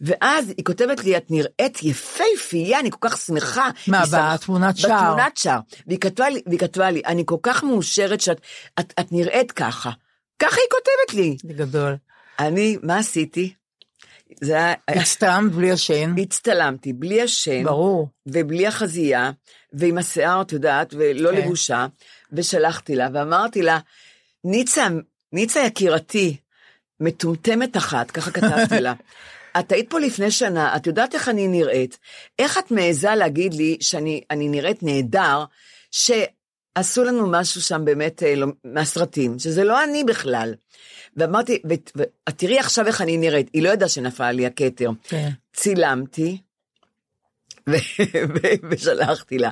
ואז 0.00 0.52
היא 0.56 0.64
כותבת 0.64 1.04
לי, 1.04 1.16
את 1.16 1.30
נראית 1.30 1.82
יפהפייה, 1.82 2.80
אני 2.80 2.90
כל 2.90 3.08
כך 3.08 3.16
שמחה. 3.16 3.68
מה, 3.88 4.02
היא 4.02 4.12
בתמונת 4.34 4.76
שער? 4.76 5.10
בתמונת 5.10 5.36
שער. 5.36 5.58
והיא 5.86 5.98
כתבה 5.98 6.28
לי, 6.28 6.42
והיא 6.46 6.58
כתבה 6.58 6.90
לי, 6.90 7.02
אני 7.06 7.22
כל 7.26 7.36
כך 7.42 7.64
מאושרת 7.64 8.20
שאת 8.20 8.40
את, 8.80 8.94
את 9.00 9.12
נראית 9.12 9.52
ככה. 9.52 9.90
ככה 10.38 10.56
היא 10.56 10.68
כותבת 10.70 11.14
לי. 11.14 11.36
זה 11.42 11.52
גדול. 11.52 11.96
אני, 12.38 12.76
מה 12.82 12.98
עשיתי? 12.98 13.54
זה 14.40 14.56
היה, 14.56 14.74
הצטלמת 15.00 15.52
בלי 15.52 15.72
השן. 15.72 16.14
הצטלמתי 16.18 16.92
בלי 16.92 17.22
השן, 17.22 17.64
ברור. 17.64 18.08
ובלי 18.26 18.66
החזייה, 18.66 19.30
ועם 19.72 19.98
השיער, 19.98 20.42
את 20.42 20.52
יודעת, 20.52 20.94
ולא 20.98 21.30
כן. 21.30 21.36
לבושה, 21.36 21.86
ושלחתי 22.32 22.96
לה, 22.96 23.08
ואמרתי 23.14 23.62
לה, 23.62 23.78
ניצה, 24.44 24.88
ניצה 25.32 25.60
יקירתי, 25.60 26.36
מטומטמת 27.00 27.76
אחת, 27.76 28.10
ככה 28.10 28.30
כתבתי 28.30 28.80
לה. 28.80 28.94
את 29.58 29.72
היית 29.72 29.90
פה 29.90 29.98
לפני 30.00 30.30
שנה, 30.30 30.76
את 30.76 30.86
יודעת 30.86 31.14
איך 31.14 31.28
אני 31.28 31.48
נראית. 31.48 31.98
איך 32.38 32.58
את 32.58 32.70
מעיזה 32.70 33.14
להגיד 33.14 33.54
לי 33.54 33.76
שאני 33.80 34.20
אני 34.30 34.48
נראית 34.48 34.82
נהדר, 34.82 35.44
שעשו 35.90 37.04
לנו 37.04 37.26
משהו 37.30 37.62
שם 37.62 37.84
באמת 37.84 38.22
אה, 38.22 38.34
לא, 38.34 38.46
מהסרטים, 38.64 39.38
שזה 39.38 39.64
לא 39.64 39.84
אני 39.84 40.04
בכלל. 40.04 40.54
ואמרתי, 41.16 41.58
ואת 41.64 41.90
תראי 42.36 42.58
עכשיו 42.58 42.86
איך 42.86 43.00
אני 43.00 43.16
נראית. 43.16 43.50
היא 43.52 43.62
לא 43.62 43.68
ידעה 43.68 43.88
שנפל 43.88 44.30
לי 44.30 44.46
הכתר. 44.46 44.90
כן. 45.08 45.28
צילמתי, 45.54 46.38
ושלחתי 48.70 49.38
לה. 49.38 49.50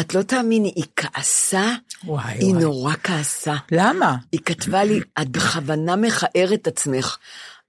את 0.00 0.14
לא 0.14 0.22
תאמיני, 0.22 0.72
היא 0.76 0.84
כעסה, 0.96 1.74
וואי 2.04 2.32
היא 2.32 2.50
וואי. 2.50 2.62
נורא 2.64 2.94
כעסה. 3.04 3.54
למה? 3.72 4.16
היא 4.32 4.40
כתבה 4.44 4.84
לי, 4.84 5.00
את 5.20 5.28
בכוונה 5.28 5.96
מכערת 5.96 6.66
עצמך. 6.66 7.16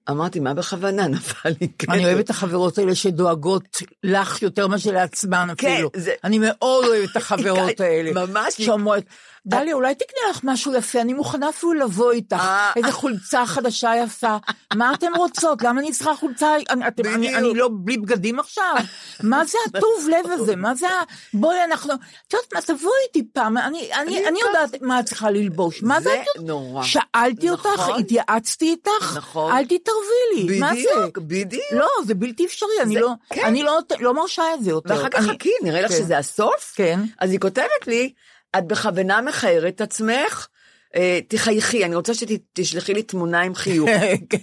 אמרתי, 0.09 0.39
מה 0.39 0.53
בכוונה? 0.53 1.07
נפל 1.07 1.49
לי 1.61 1.67
כתר. 1.79 1.93
אני 1.93 2.05
אוהבת 2.05 2.25
את 2.25 2.29
החברות 2.29 2.77
האלה 2.77 2.95
שדואגות 2.95 3.77
לך 4.03 4.41
יותר 4.41 4.67
מאשר 4.67 4.91
לעצמן 4.91 5.47
כן, 5.57 5.67
אפילו. 5.73 5.89
זה- 5.95 6.13
אני 6.23 6.39
מאוד 6.39 6.85
אוהבת 6.85 7.11
את 7.11 7.15
החברות 7.17 7.79
האלה. 7.79 8.11
ממש. 8.27 8.61
שאומרות, 8.61 9.03
דליה, 9.45 9.73
אולי 9.73 9.95
תקנה 9.95 10.29
לך 10.29 10.39
משהו 10.43 10.73
יפה, 10.75 11.01
אני 11.01 11.13
מוכנה 11.13 11.49
אפילו 11.49 11.73
לבוא 11.73 12.11
איתך. 12.11 12.35
אה. 12.39 12.71
איזה 12.75 12.91
חולצה 12.91 13.45
חדשה 13.45 13.91
יפה. 14.03 14.37
מה 14.73 14.93
אתן 14.93 15.11
רוצות? 15.17 15.61
למה 15.61 15.81
אני 15.81 15.91
צריכה 15.91 16.15
חולצה? 16.15 16.55
אני- 16.69 16.87
אתם- 16.87 17.05
אני 17.05 17.17
בדיוק. 17.27 17.35
אני 17.35 17.53
לא 17.53 17.69
בלי 17.83 17.97
בגדים 17.97 18.39
עכשיו? 18.39 18.75
מה 19.23 19.45
זה 19.45 19.57
הטוב 19.67 20.07
לב 20.11 20.31
הזה? 20.31 20.55
מה 20.55 20.75
זה 20.75 20.87
ה... 20.87 20.91
בואי, 21.33 21.63
אנחנו... 21.63 21.93
את 21.93 21.99
יודעת 22.33 22.53
מה, 22.53 22.61
תבואי 22.61 22.93
איתי 23.07 23.27
פעם, 23.33 23.57
אני- 23.57 23.93
אני 23.93 24.27
אני 24.27 24.39
יודעת 24.39 24.81
מה 24.81 24.99
את 24.99 25.05
צריכה 25.05 25.29
ללבוש. 25.31 25.83
מה 25.83 26.01
זה. 26.01 26.23
נורא. 26.39 26.83
שאלתי 26.83 27.49
אותך, 27.49 27.65
נכון. 27.73 27.99
התייעצתי 27.99 28.65
איתך, 28.69 29.17
נכון. 29.17 29.51
אל 29.51 29.65
תתערבי 29.65 30.35
לי. 30.47 30.59
מה 30.59 30.71
זה? 30.75 30.81
בדיוק, 30.97 31.17
בדיוק. 31.17 31.63
לא, 31.71 31.87
זה 32.05 32.13
בלתי 32.15 32.45
אפשרי, 32.45 32.69
אני 32.81 32.95
לא, 32.99 33.11
כן. 33.33 33.45
אני 33.45 33.63
לא, 33.63 33.79
לא 33.99 34.13
מרשה 34.13 34.43
את 34.53 34.63
זה 34.63 34.69
יותר. 34.69 34.89
ואחר 34.95 35.09
כך 35.09 35.23
חכי, 35.23 35.49
נראה 35.63 35.81
לך 35.81 35.91
כן. 35.91 35.97
שזה 35.97 36.17
הסוף? 36.17 36.73
כן. 36.75 36.99
אז 37.19 37.31
היא 37.31 37.39
כותבת 37.39 37.87
לי, 37.87 38.13
את 38.57 38.67
בכוונה 38.67 39.21
מכערת 39.21 39.75
את 39.75 39.81
עצמך, 39.81 40.47
אה, 40.95 41.19
תחייכי, 41.27 41.85
אני 41.85 41.95
רוצה 41.95 42.13
שתשלחי 42.13 42.93
לי 42.93 43.03
תמונה 43.03 43.41
עם 43.41 43.55
חיוך. 43.55 43.89
כן. 44.29 44.37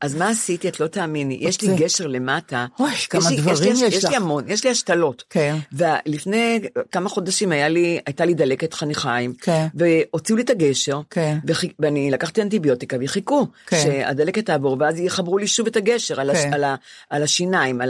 אז 0.00 0.14
מה 0.14 0.28
עשיתי? 0.28 0.68
את 0.68 0.80
לא 0.80 0.86
תאמיני. 0.86 1.38
יש 1.40 1.62
לי 1.62 1.76
גשר 1.76 2.06
למטה. 2.06 2.66
אוי, 2.78 2.90
כמה 3.10 3.30
דברים 3.36 3.72
יש 3.72 3.82
יש 3.82 4.04
לי 4.04 4.10
לך. 4.10 4.16
המון, 4.16 4.44
יש 4.48 4.64
לי 4.64 4.70
השתלות. 4.70 5.24
כן. 5.30 5.56
ולפני 5.72 6.60
כמה 6.92 7.08
חודשים 7.08 7.52
הייתה 7.52 8.24
לי 8.24 8.34
דלקת 8.34 8.74
חניכיים. 8.74 9.34
כן. 9.34 9.66
והוציאו 9.74 10.36
לי 10.36 10.42
את 10.42 10.50
הגשר. 10.50 11.00
כן. 11.10 11.38
ואני 11.78 12.10
לקחתי 12.10 12.42
אנטיביוטיקה 12.42 12.96
וחיכו. 13.00 13.46
כן. 13.66 13.80
שהדלקת 13.82 14.46
תעבור, 14.46 14.76
ואז 14.80 14.98
יחברו 14.98 15.38
לי 15.38 15.46
שוב 15.46 15.66
את 15.66 15.76
הגשר 15.76 16.20
על, 16.20 16.34
כן. 16.34 16.54
על, 16.54 16.64
ה, 16.64 16.74
על 17.10 17.22
השיניים, 17.22 17.80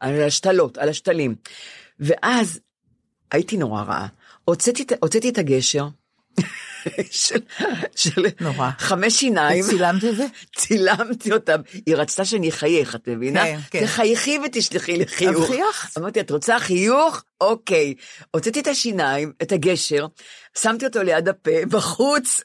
על 0.00 0.22
השתלות, 0.22 0.78
על 0.78 0.88
השתלים. 0.88 1.34
ואז 2.00 2.60
הייתי 3.32 3.56
נורא 3.56 3.82
רעה. 3.82 4.06
הוצאתי, 4.48 4.82
את- 4.82 4.92
הוצאתי 5.02 5.28
את 5.28 5.38
הגשר. 5.38 5.86
של, 7.10 7.40
של 7.96 8.26
נורא. 8.40 8.70
חמש 8.78 9.20
שיניים, 9.20 9.64
צילמת 9.64 10.04
את 10.04 10.16
זה? 10.16 10.26
צילמתי 10.56 11.32
אותם, 11.32 11.60
היא 11.86 11.96
רצתה 11.96 12.24
שאני 12.24 12.48
אחייך, 12.48 12.94
את 12.94 13.08
מבינה? 13.08 13.44
כן, 13.44 13.58
כן. 13.70 13.84
תחייכי 13.86 14.38
ותשלחי 14.44 14.96
לי 14.96 15.06
חיוך. 15.06 15.44
אז 15.44 15.50
חייכת. 15.50 15.98
אמרתי, 15.98 16.20
את 16.20 16.30
רוצה 16.30 16.58
חיוך? 16.58 17.22
אוקיי. 17.40 17.94
הוצאתי 18.30 18.60
את 18.60 18.66
השיניים, 18.66 19.32
את 19.42 19.52
הגשר, 19.52 20.06
שמתי 20.58 20.86
אותו 20.86 21.02
ליד 21.02 21.28
הפה, 21.28 21.50
בחוץ, 21.70 22.40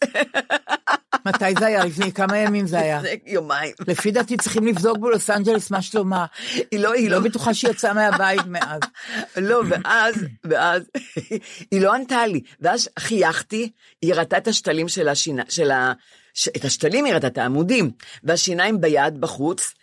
מתי 1.25 1.53
זה 1.59 1.65
היה? 1.65 1.85
לפני 1.85 2.11
כמה 2.11 2.37
ימים 2.37 2.67
זה 2.67 2.79
היה? 2.79 2.97
לפני 2.97 3.19
יומיים. 3.25 3.73
לפי 3.87 4.11
דעתי 4.11 4.37
צריכים 4.37 4.67
לבדוק 4.67 4.97
בלוס 4.97 5.29
אנג'לס 5.29 5.71
מה 5.71 5.81
שלומה. 5.81 6.25
היא 6.71 6.79
לא, 6.79 6.93
היא 6.93 7.09
לא, 7.09 7.17
לא 7.17 7.23
בטוחה 7.23 7.53
שהיא 7.53 7.71
יצאה 7.71 7.93
מהבית 7.93 8.41
מאז. 8.47 8.81
לא, 9.37 9.61
ואז, 9.69 10.15
ואז, 10.43 10.83
היא 11.71 11.81
לא 11.81 11.93
ענתה 11.93 12.27
לי. 12.27 12.41
ואז 12.59 12.89
חייכתי, 12.99 13.69
היא 14.01 14.13
ראתה 14.31 14.37
את 14.37 14.47
השתלים 14.47 14.87
של 14.87 15.07
השינה, 15.07 15.43
של 15.49 15.71
ה... 15.71 15.93
ש... 16.33 16.47
את 16.47 16.65
השתלים 16.65 17.05
היא 17.05 17.13
ראתה, 17.13 17.27
את 17.27 17.37
העמודים, 17.37 17.91
והשיניים 18.23 18.81
ביד 18.81 19.21
בחוץ, 19.21 19.73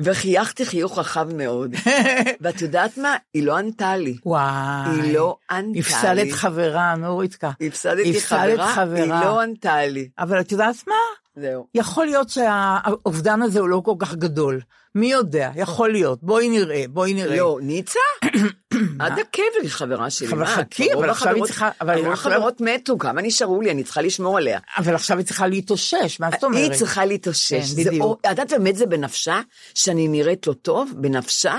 וחייכתי 0.00 0.66
חיוך 0.66 0.98
רחב 0.98 1.34
מאוד. 1.34 1.74
ואת 2.40 2.62
יודעת 2.62 2.98
מה? 2.98 3.16
היא 3.34 3.42
לא 3.42 3.56
ענתה 3.56 3.96
לי. 3.96 4.16
וואי. 4.26 5.00
היא 5.02 5.14
לא 5.14 5.36
ענתה 5.50 5.72
לי. 5.72 5.80
הפסדת 5.80 6.32
חברה, 6.32 6.94
נוריתקה. 6.96 7.50
הפסדתי 7.60 8.10
הפסדת 8.10 8.58
חברה, 8.58 8.74
חברה. 8.74 9.00
היא 9.02 9.26
לא 9.26 9.40
ענתה 9.40 9.86
לי. 9.86 10.08
אבל 10.18 10.40
את 10.40 10.52
יודעת 10.52 10.76
מה? 10.86 10.94
זהו. 11.36 11.66
יכול 11.74 12.06
להיות 12.06 12.28
שהאובדן 12.28 13.42
הזה 13.42 13.60
הוא 13.60 13.68
לא 13.68 13.82
כל 13.84 13.94
כך 13.98 14.14
גדול. 14.14 14.60
מי 14.96 15.10
יודע? 15.12 15.50
יכול 15.56 15.92
להיות. 15.92 16.18
בואי 16.22 16.48
נראה, 16.48 16.84
בואי 16.90 17.14
נראה. 17.14 17.36
לא, 17.36 17.58
ניצה? 17.62 17.98
עד 19.00 19.18
הקבר 19.18 19.44
היא 19.62 19.70
חברה 19.70 20.10
שלי. 20.10 20.28
אבל 20.32 20.46
חכי, 20.46 20.92
אבל 20.94 21.10
עכשיו 21.10 21.34
היא 21.34 21.44
צריכה- 21.44 21.70
אבל 21.80 22.12
החברות 22.12 22.60
מתו, 22.60 22.98
כמה 22.98 23.22
נשארו 23.22 23.60
לי? 23.60 23.70
אני 23.70 23.84
צריכה 23.84 24.00
לשמור 24.02 24.36
עליה. 24.36 24.58
אבל 24.78 24.94
עכשיו 24.94 25.18
היא 25.18 25.26
צריכה 25.26 25.46
להתאושש, 25.46 26.20
מה 26.20 26.30
זאת 26.30 26.44
אומרת? 26.44 26.70
היא 26.70 26.78
צריכה 26.78 27.04
להתאושש. 27.04 27.74
כן, 27.74 27.84
בדיוק. 27.90 28.20
את 28.20 28.30
יודעת 28.30 28.50
באמת 28.52 28.76
זה 28.76 28.86
בנפשה? 28.86 29.40
שאני 29.74 30.08
נראית 30.08 30.46
לא 30.46 30.52
טוב? 30.52 30.92
בנפשה? 30.96 31.58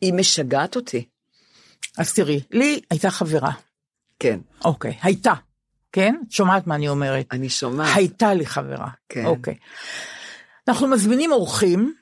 היא 0.00 0.12
משגעת 0.14 0.76
אותי. 0.76 1.04
אז 1.98 2.12
תראי, 2.12 2.40
לי 2.50 2.80
הייתה 2.90 3.10
חברה. 3.10 3.50
כן, 4.18 4.38
אוקיי, 4.64 4.98
הייתה. 5.02 5.32
כן? 5.92 6.14
שומעת 6.30 6.66
מה 6.66 6.74
אני 6.74 6.88
אומרת? 6.88 7.26
אני 7.32 7.48
שומעת. 7.48 7.96
הייתה 7.96 8.34
לי 8.34 8.46
חברה. 8.46 8.88
כן. 9.08 9.24
אוקיי. 9.26 9.54
אנחנו 10.68 10.86
מזמינים 10.86 11.32
אורחים. 11.32 11.94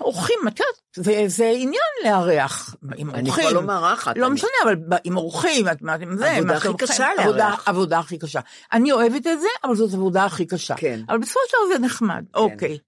אורחים, 0.00 0.38
את 0.48 0.60
יודעת, 0.60 0.74
זה, 1.06 1.24
זה 1.26 1.52
עניין 1.56 1.82
לארח. 2.04 2.74
עם 2.96 3.10
אני 3.10 3.28
אורחים. 3.28 3.44
כבר 3.44 3.52
לא 3.52 3.62
מארחת. 3.62 4.18
לא 4.18 4.26
אני- 4.26 4.34
משנה, 4.34 4.48
אבל 4.64 4.74
עם 5.04 5.16
אורחים, 5.16 5.68
את 5.68 5.82
מה 5.82 5.94
עם 5.94 6.16
זה, 6.16 6.30
עבודה 6.30 6.56
הכי? 6.56 6.68
קשה 6.78 7.08
עבודה, 7.18 7.48
לארח. 7.48 7.68
עבודה 7.68 7.98
הכי 7.98 8.18
קשה. 8.18 8.40
אני 8.72 8.92
אוהבת 8.92 9.26
את 9.26 9.40
זה, 9.40 9.46
אבל 9.64 9.76
זאת 9.76 9.94
עבודה 9.94 10.24
הכי 10.24 10.46
קשה. 10.46 10.74
כן. 10.74 11.00
אבל 11.08 11.18
בסופו 11.18 11.40
של 11.48 11.56
דבר 11.56 11.78
זה 11.78 11.86
נחמד. 11.86 12.24
אוקיי. 12.34 12.78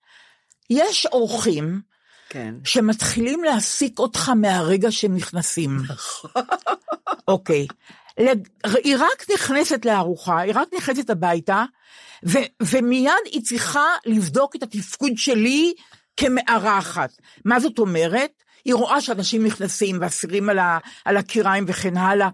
יש 0.71 1.07
אורחים 1.07 1.81
כן. 2.29 2.55
שמתחילים 2.65 3.45
להעסיק 3.45 3.99
אותך 3.99 4.29
מהרגע 4.29 4.91
שהם 4.91 5.17
נכנסים. 5.17 5.79
נכון. 5.89 6.31
אוקיי. 7.29 7.67
היא 8.85 8.97
רק 8.99 9.31
נכנסת 9.35 9.85
לארוחה, 9.85 10.39
היא 10.39 10.53
רק 10.57 10.69
נכנסת 10.77 11.11
הביתה, 11.11 11.65
ו- 12.27 12.39
ומיד 12.63 13.13
היא 13.25 13.43
צריכה 13.45 13.87
לבדוק 14.07 14.57
את 14.57 14.63
התפקוד 14.63 15.13
שלי 15.17 15.75
כמארחת. 16.17 17.11
מה 17.45 17.61
זאת 17.61 17.79
אומרת? 17.79 18.43
היא 18.65 18.75
רואה 18.75 19.01
שאנשים 19.01 19.47
נכנסים 19.47 19.99
ואסירים 20.01 20.51
על, 20.51 20.59
ה- 20.59 20.79
על 21.05 21.17
הקיריים 21.17 21.65
וכן 21.69 21.97
הלאה. 21.97 22.29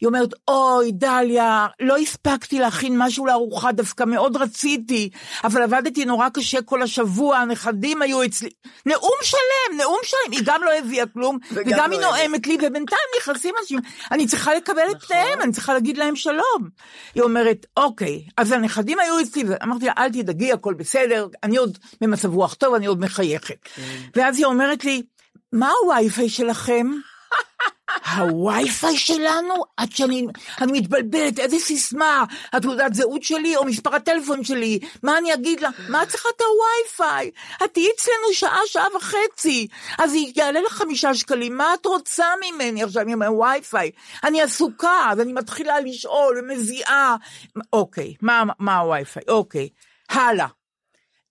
היא 0.00 0.06
אומרת, 0.06 0.28
אוי, 0.48 0.92
דליה, 0.92 1.66
לא 1.80 1.96
הספקתי 1.96 2.58
להכין 2.58 2.94
משהו 2.98 3.26
לארוחה, 3.26 3.72
דווקא 3.72 4.04
מאוד 4.04 4.36
רציתי, 4.36 5.10
אבל 5.44 5.62
עבדתי 5.62 6.04
נורא 6.04 6.28
קשה 6.28 6.62
כל 6.62 6.82
השבוע, 6.82 7.36
הנכדים 7.38 8.02
היו 8.02 8.24
אצלי. 8.24 8.50
נאום 8.86 9.18
שלם, 9.22 9.76
נאום 9.78 9.98
שלם. 10.02 10.32
היא 10.32 10.40
גם 10.44 10.62
לא 10.62 10.78
הביאה 10.78 11.06
כלום, 11.06 11.38
וגם 11.52 11.90
לא 11.90 11.96
היא 11.96 12.00
נואמת 12.06 12.46
לי, 12.46 12.54
ובינתיים 12.54 13.08
נכנסים 13.20 13.54
אנשים, 13.60 13.78
אני 14.12 14.26
צריכה 14.26 14.54
לקבל 14.54 14.82
את 14.90 14.96
נכון. 14.96 15.08
פניהם, 15.08 15.40
אני 15.40 15.52
צריכה 15.52 15.74
להגיד 15.74 15.96
להם 15.96 16.16
שלום. 16.16 16.68
היא 17.14 17.22
אומרת, 17.22 17.66
אוקיי, 17.76 18.22
אז 18.36 18.52
הנכדים 18.52 18.98
היו 18.98 19.20
אצלי, 19.20 19.44
ואמרתי 19.48 19.86
לה, 19.86 19.92
אל 19.98 20.08
תדאגי, 20.12 20.52
הכל 20.52 20.74
בסדר, 20.74 21.26
אני 21.42 21.56
עוד 21.56 21.78
במצב 22.00 22.34
רוח 22.34 22.54
טוב, 22.54 22.74
אני 22.74 22.86
עוד 22.86 23.00
מחייכת. 23.00 23.56
כן. 23.74 23.82
ואז 24.16 24.38
היא 24.38 24.46
אומרת 24.46 24.84
לי, 24.84 25.02
מה 25.54 25.70
הווי-פיי 25.82 26.28
שלכם? 26.28 26.86
הווי-פיי 28.16 28.96
שלנו? 28.96 29.54
עד 29.76 29.92
שאני 29.92 30.26
אני 30.60 30.72
מתבלבלת, 30.72 31.38
איזה 31.38 31.58
סיסמה, 31.58 32.24
התעודת 32.52 32.94
זהות 32.94 33.22
שלי 33.22 33.56
או 33.56 33.64
מספר 33.64 33.94
הטלפון 33.94 34.44
שלי, 34.44 34.78
מה 35.02 35.18
אני 35.18 35.34
אגיד 35.34 35.60
לה? 35.60 35.68
מה 35.88 36.02
את 36.02 36.08
צריכה 36.08 36.28
את 36.36 36.40
הווי-פיי? 36.40 37.30
את 37.64 37.74
תהיי 37.74 37.88
אצלנו 37.96 38.32
שעה, 38.32 38.58
שעה 38.66 38.86
וחצי, 38.96 39.66
אז 39.98 40.14
היא 40.14 40.32
יעלה 40.36 40.60
לך 40.60 40.72
חמישה 40.72 41.14
שקלים, 41.14 41.56
מה 41.56 41.74
את 41.74 41.86
רוצה 41.86 42.26
ממני 42.44 42.82
עכשיו 42.82 43.08
עם 43.08 43.22
הווי-פיי? 43.22 43.90
אני 44.24 44.42
עסוקה, 44.42 45.10
אז 45.10 45.20
אני 45.20 45.32
מתחילה 45.32 45.80
לשאול 45.80 46.38
ומזיעה. 46.38 47.16
אוקיי, 47.72 48.14
מה, 48.22 48.42
מה 48.58 48.78
הווי-פיי? 48.78 49.22
אוקיי, 49.28 49.68
הלאה. 50.10 50.46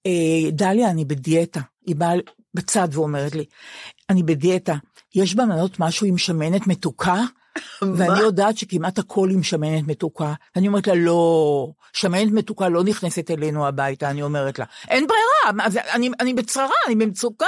אה, 0.05 0.51
דליה, 0.51 0.89
אני 0.89 1.05
בדיאטה. 1.05 1.59
היא 1.85 1.95
באה 1.95 2.13
בצד 2.53 2.87
ואומרת 2.91 3.35
לי, 3.35 3.45
אני 4.09 4.23
בדיאטה, 4.23 4.75
יש 5.15 5.35
במנות 5.35 5.79
משהו 5.79 6.07
עם 6.07 6.17
שמנת 6.17 6.67
מתוקה? 6.67 7.21
ואני 7.97 8.19
יודעת 8.19 8.57
שכמעט 8.57 8.99
הכל 8.99 9.29
עם 9.31 9.43
שמנת 9.43 9.87
מתוקה. 9.87 10.33
אני 10.55 10.67
אומרת 10.67 10.87
לה, 10.87 10.95
לא, 10.95 11.67
שמנת 11.93 12.31
מתוקה 12.31 12.69
לא 12.69 12.83
נכנסת 12.83 13.31
אלינו 13.31 13.67
הביתה, 13.67 14.09
אני 14.09 14.21
אומרת 14.21 14.59
לה. 14.59 14.65
אין 14.89 15.07
ברירה, 15.07 15.69
אני, 15.93 16.09
אני 16.19 16.33
בצרה, 16.33 16.75
אני 16.87 16.95
במצוקה. 16.95 17.45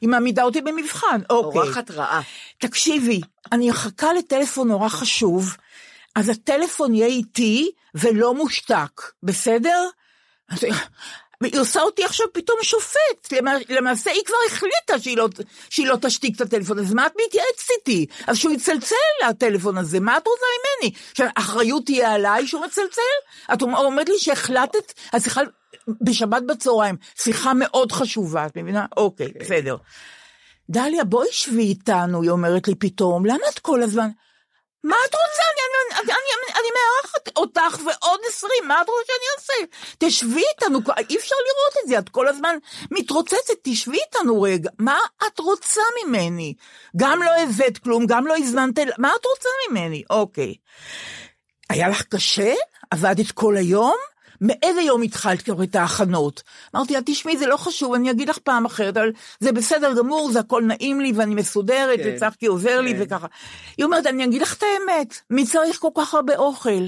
היא 0.00 0.08
מעמידה 0.08 0.42
אותי 0.42 0.60
במבחן. 0.60 1.20
אוקיי. 1.30 1.60
אורחת 1.60 1.90
רעה. 1.90 2.20
תקשיבי, 2.58 3.20
אני 3.52 3.70
אחכה 3.70 4.12
לטלפון 4.12 4.68
נורא 4.68 4.88
חשוב, 4.88 5.56
אז 6.14 6.28
הטלפון 6.28 6.94
יהיה 6.94 7.06
איתי 7.06 7.70
ולא 7.94 8.34
מושתק, 8.34 9.02
בסדר? 9.22 9.88
אז- 11.42 11.48
והיא 11.50 11.60
עושה 11.60 11.80
אותי 11.82 12.04
עכשיו 12.04 12.26
פתאום 12.32 12.58
שופט, 12.62 13.32
למע- 13.32 13.58
למעשה 13.68 14.10
היא 14.10 14.22
כבר 14.26 14.36
החליטה 14.46 14.98
שהיא 14.98 15.16
לא, 15.16 15.28
שהיא 15.70 15.86
לא 15.86 15.96
תשתיק 16.02 16.36
את 16.36 16.40
הטלפון, 16.40 16.78
אז 16.78 16.94
מה 16.94 17.06
את 17.06 17.12
מתייעצת 17.26 17.70
איתי? 17.78 18.06
אז 18.26 18.36
שהוא 18.36 18.52
יצלצל 18.52 18.94
לטלפון 19.28 19.78
הזה, 19.78 20.00
מה 20.00 20.16
את 20.16 20.26
רוצה 20.26 20.44
ממני? 20.82 20.92
שהאחריות 21.14 21.84
תהיה 21.84 22.12
עליי 22.12 22.46
שהוא 22.46 22.64
מצלצל? 22.66 23.00
את 23.54 23.62
אומרת 23.62 24.08
לי 24.08 24.18
שהחלטת, 24.18 24.92
השיחה 25.12 25.40
בשבת 26.02 26.42
בצהריים, 26.48 26.96
שיחה 27.18 27.52
מאוד 27.54 27.92
חשובה, 27.92 28.46
את 28.46 28.56
מבינה? 28.56 28.86
אוקיי, 28.96 29.28
בסדר. 29.40 29.76
דליה, 30.70 31.04
בואי 31.04 31.28
שבי 31.30 31.62
איתנו, 31.62 32.22
היא 32.22 32.30
אומרת 32.30 32.68
לי 32.68 32.74
פתאום, 32.74 33.26
למה 33.26 33.44
את 33.54 33.58
כל 33.58 33.82
הזמן... 33.82 34.08
מה 34.84 34.96
את 35.08 35.14
רוצה? 35.14 35.42
אני, 35.42 36.00
אני, 36.02 36.12
אני, 36.60 36.68
מארחת 36.78 37.36
אותך 37.36 37.80
ועוד 37.86 38.20
עשרים, 38.28 38.68
מה 38.68 38.82
את 38.82 38.88
רוצה 38.88 39.02
שאני 39.06 39.26
אעשה? 39.38 39.76
תשבי 39.98 40.42
איתנו, 40.54 40.78
אי 41.10 41.16
אפשר 41.16 41.36
לראות 41.36 41.84
את 41.84 41.88
זה, 41.88 41.98
את 41.98 42.08
כל 42.08 42.28
הזמן 42.28 42.56
מתרוצצת, 42.90 43.54
תשבי 43.62 43.98
איתנו 44.06 44.42
רגע. 44.42 44.70
מה 44.78 44.98
את 45.26 45.38
רוצה 45.38 45.80
ממני? 46.04 46.54
גם 46.96 47.22
לא 47.22 47.30
הבאת 47.42 47.78
כלום, 47.78 48.06
גם 48.06 48.26
לא 48.26 48.36
הזמנת, 48.36 48.78
מה 48.98 49.12
את 49.20 49.26
רוצה 49.26 49.48
ממני? 49.70 50.02
אוקיי. 50.10 50.54
היה 51.70 51.88
לך 51.88 52.02
קשה? 52.02 52.54
עבדת 52.90 53.30
כל 53.30 53.56
היום? 53.56 53.96
מאיזה 54.40 54.80
יום 54.80 55.02
התחלת 55.02 55.42
כבר 55.42 55.62
את 55.62 55.74
ההכנות? 55.76 56.42
אמרתי 56.76 56.92
לה, 56.94 57.00
תשמעי, 57.06 57.36
זה 57.38 57.46
לא 57.46 57.56
חשוב, 57.56 57.94
אני 57.94 58.10
אגיד 58.10 58.28
לך 58.28 58.38
פעם 58.38 58.64
אחרת, 58.66 58.96
אבל 58.96 59.10
זה 59.40 59.52
בסדר 59.52 59.94
גמור, 59.98 60.30
זה 60.32 60.40
הכל 60.40 60.62
נעים 60.62 61.00
לי 61.00 61.12
ואני 61.16 61.34
מסודרת, 61.34 61.98
כן, 61.98 62.12
וצחקי 62.16 62.46
עוזר 62.46 62.80
לי 62.80 62.94
כן. 62.94 63.02
וככה. 63.02 63.26
היא 63.76 63.84
אומרת, 63.84 64.06
אני 64.06 64.24
אגיד 64.24 64.42
לך 64.42 64.54
את 64.56 64.62
האמת, 64.62 65.14
מי 65.30 65.46
צריך 65.46 65.78
כל 65.78 65.90
כך 65.96 66.14
הרבה 66.14 66.36
אוכל? 66.36 66.86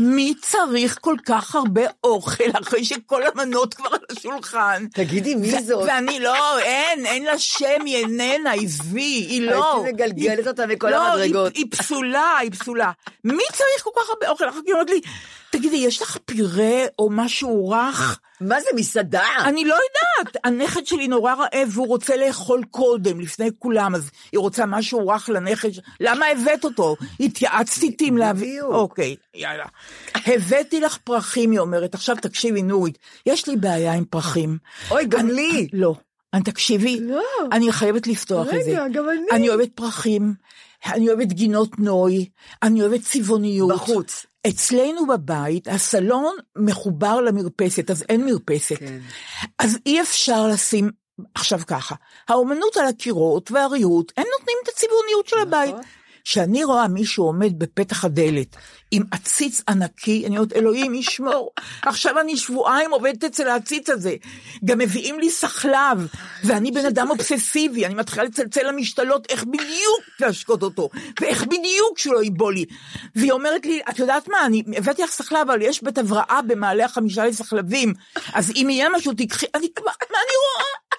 מי 0.00 0.34
צריך 0.40 0.98
כל 1.00 1.16
כך 1.26 1.54
הרבה 1.54 1.82
אוכל 2.04 2.44
אחרי 2.62 2.84
שכל 2.84 3.22
המנות 3.26 3.74
כבר 3.74 3.88
על 3.88 4.16
השולחן. 4.18 4.86
תגידי, 4.94 5.34
מי 5.34 5.54
ו- 5.58 5.62
זאת? 5.66 5.84
ואני 5.88 6.20
לא, 6.20 6.58
אין, 6.58 7.06
אין 7.06 7.24
לה 7.24 7.38
שם, 7.38 7.84
היא 7.86 7.96
איננה, 7.96 8.52
עזבי, 8.52 9.00
היא 9.00 9.42
לא. 9.50 9.74
הייתי 9.84 9.92
מגלגלת 9.92 10.38
היא- 10.38 10.48
אותה 10.48 10.66
מכל 10.66 10.90
לא, 10.90 11.06
המדרגות. 11.06 11.54
היא, 11.54 11.64
היא 11.64 11.70
פסולה, 11.70 12.36
היא 12.40 12.50
פסולה. 12.50 12.90
מי 13.24 13.42
צריך 13.52 13.82
כל 13.84 13.90
כך 13.96 14.08
הרבה 14.10 14.28
אוכל? 14.28 14.48
אחר 14.48 14.60
כך 14.60 14.66
היא 14.66 14.72
אומרת 14.74 14.90
לי, 14.90 15.00
תגידי, 15.52 15.76
יש 15.76 16.02
לך 16.02 16.16
פירה 16.24 16.84
או 16.98 17.08
משהו 17.10 17.70
רך? 17.70 18.20
מה 18.40 18.60
זה, 18.60 18.68
מסעדה? 18.74 19.26
אני 19.44 19.64
לא 19.64 19.74
יודעת, 19.74 20.36
הנכד 20.44 20.86
שלי 20.86 21.08
נורא 21.08 21.34
רעב 21.34 21.68
והוא 21.70 21.86
רוצה 21.86 22.16
לאכול 22.16 22.64
קודם, 22.70 23.20
לפני 23.20 23.48
כולם, 23.58 23.94
אז 23.94 24.10
היא 24.32 24.38
רוצה 24.38 24.66
משהו 24.66 25.08
רך 25.08 25.28
לנכד, 25.28 25.68
למה 26.00 26.26
הבאת 26.26 26.64
אותו? 26.64 26.96
התייעצת 27.20 27.82
איתי 27.82 28.08
אם 28.08 28.16
להביא... 28.16 28.62
אוקיי, 28.62 29.16
יאללה. 29.34 29.64
הבאתי 30.14 30.80
לך 30.80 30.98
פרחים, 31.04 31.50
היא 31.50 31.58
אומרת, 31.58 31.94
עכשיו 31.94 32.16
תקשיבי, 32.16 32.62
נורית, 32.62 32.98
יש 33.26 33.48
לי 33.48 33.56
בעיה 33.56 33.92
עם 33.92 34.04
פרחים. 34.04 34.58
אוי, 34.90 35.04
גם 35.04 35.28
לי. 35.28 35.68
לא. 35.72 35.94
אני 36.34 36.42
תקשיבי, 36.42 37.00
לא. 37.00 37.22
אני 37.52 37.72
חייבת 37.72 38.06
לפתוח 38.06 38.46
את 38.46 38.64
זה. 38.64 38.70
רגע, 38.70 38.88
גם 38.88 39.08
אני. 39.08 39.26
אני 39.32 39.48
אוהבת 39.48 39.68
פרחים, 39.74 40.34
אני 40.86 41.08
אוהבת 41.08 41.32
גינות 41.32 41.78
נוי, 41.78 42.28
אני 42.62 42.80
אוהבת 42.82 43.00
צבעוניות. 43.00 43.70
בחוץ. 43.72 44.26
אצלנו 44.48 45.06
בבית, 45.06 45.68
הסלון 45.68 46.36
מחובר 46.56 47.20
למרפסת, 47.20 47.90
אז 47.90 48.04
אין 48.08 48.26
מרפסת. 48.26 48.78
כן. 48.78 48.98
אז 49.58 49.78
אי 49.86 50.00
אפשר 50.00 50.46
לשים, 50.46 50.90
עכשיו 51.34 51.60
ככה, 51.66 51.94
האומנות 52.28 52.76
על 52.76 52.86
הקירות 52.86 53.50
והריהוט, 53.50 54.12
הם 54.16 54.24
נותנים 54.38 54.56
את 54.62 54.68
הצבעוניות 54.68 55.26
של 55.26 55.36
הבית. 55.42 55.74
נכון. 55.74 55.84
כשאני 56.24 56.64
רואה 56.64 56.88
מישהו 56.88 57.24
עומד 57.24 57.58
בפתח 57.58 58.04
הדלת 58.04 58.56
עם 58.90 59.02
עציץ 59.10 59.62
ענקי, 59.68 60.26
אני 60.26 60.36
אומרת, 60.36 60.52
אלוהים 60.52 60.94
ישמור, 60.94 61.50
עכשיו 61.82 62.20
אני 62.20 62.36
שבועיים 62.36 62.90
עובדת 62.90 63.24
אצל 63.24 63.48
העציץ 63.48 63.90
הזה. 63.90 64.14
גם 64.64 64.78
מביאים 64.78 65.20
לי 65.20 65.30
סחלב, 65.30 66.06
ואני 66.44 66.70
בן 66.70 66.86
אדם 66.86 67.10
אובססיבי, 67.10 67.86
אני 67.86 67.94
מתחילה 67.94 68.24
לצלצל 68.24 68.68
למשתלות 68.68 69.26
איך 69.30 69.44
בדיוק 69.44 70.00
להשקות 70.20 70.62
אותו, 70.62 70.88
ואיך 71.20 71.44
בדיוק 71.44 71.98
שלא 71.98 72.22
ייבול 72.22 72.54
לי. 72.54 72.64
והיא 73.16 73.32
אומרת 73.32 73.66
לי, 73.66 73.80
את 73.90 73.98
יודעת 73.98 74.28
מה, 74.28 74.46
אני 74.46 74.62
הבאתי 74.76 75.02
לך 75.02 75.10
סחלב, 75.10 75.50
אבל 75.50 75.62
יש 75.62 75.82
בית 75.82 75.98
הבראה 75.98 76.40
במעלה 76.46 76.84
החמישה 76.84 77.26
לסחלבים, 77.26 77.94
אז 78.32 78.52
אם 78.56 78.66
יהיה 78.70 78.88
משהו 78.96 79.12
תיקחי, 79.14 79.46
אני 79.54 79.68
כבר, 79.74 79.86
מה 79.86 80.18
אני 80.18 80.34
רואה? 80.44 80.98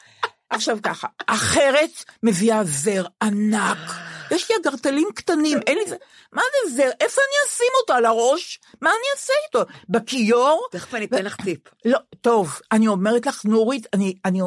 עכשיו 0.50 0.78
ככה, 0.84 1.08
אחרת 1.28 2.04
מביאה 2.24 2.64
זר 2.64 3.06
ענק. 3.22 4.12
יש 4.32 4.52
לי 4.52 4.56
אגרטלים 4.62 5.08
קטנים, 5.16 5.60
אין 5.68 5.78
לי 5.78 5.90
זה, 5.90 5.96
מה 6.34 6.42
זה 6.42 6.76
זר? 6.76 6.90
איפה 7.02 7.22
אני 7.22 7.50
אשים 7.50 7.68
אותו? 7.82 7.94
על 7.94 8.06
הראש? 8.06 8.60
מה 8.82 8.90
אני 8.90 9.08
אעשה 9.16 9.34
איתו? 9.48 9.72
בכיור? 9.90 10.68
תכף 10.72 10.96
אני 10.96 11.06
אתן 11.06 11.26
לך 11.26 11.36
טיפ. 11.36 11.60
לא, 11.86 12.00
טוב, 12.22 12.60
אני 12.72 12.88
אומרת 12.88 13.26
לך, 13.26 13.46
נורית, 13.46 13.88
אני, 13.94 14.14
אני, 14.26 14.40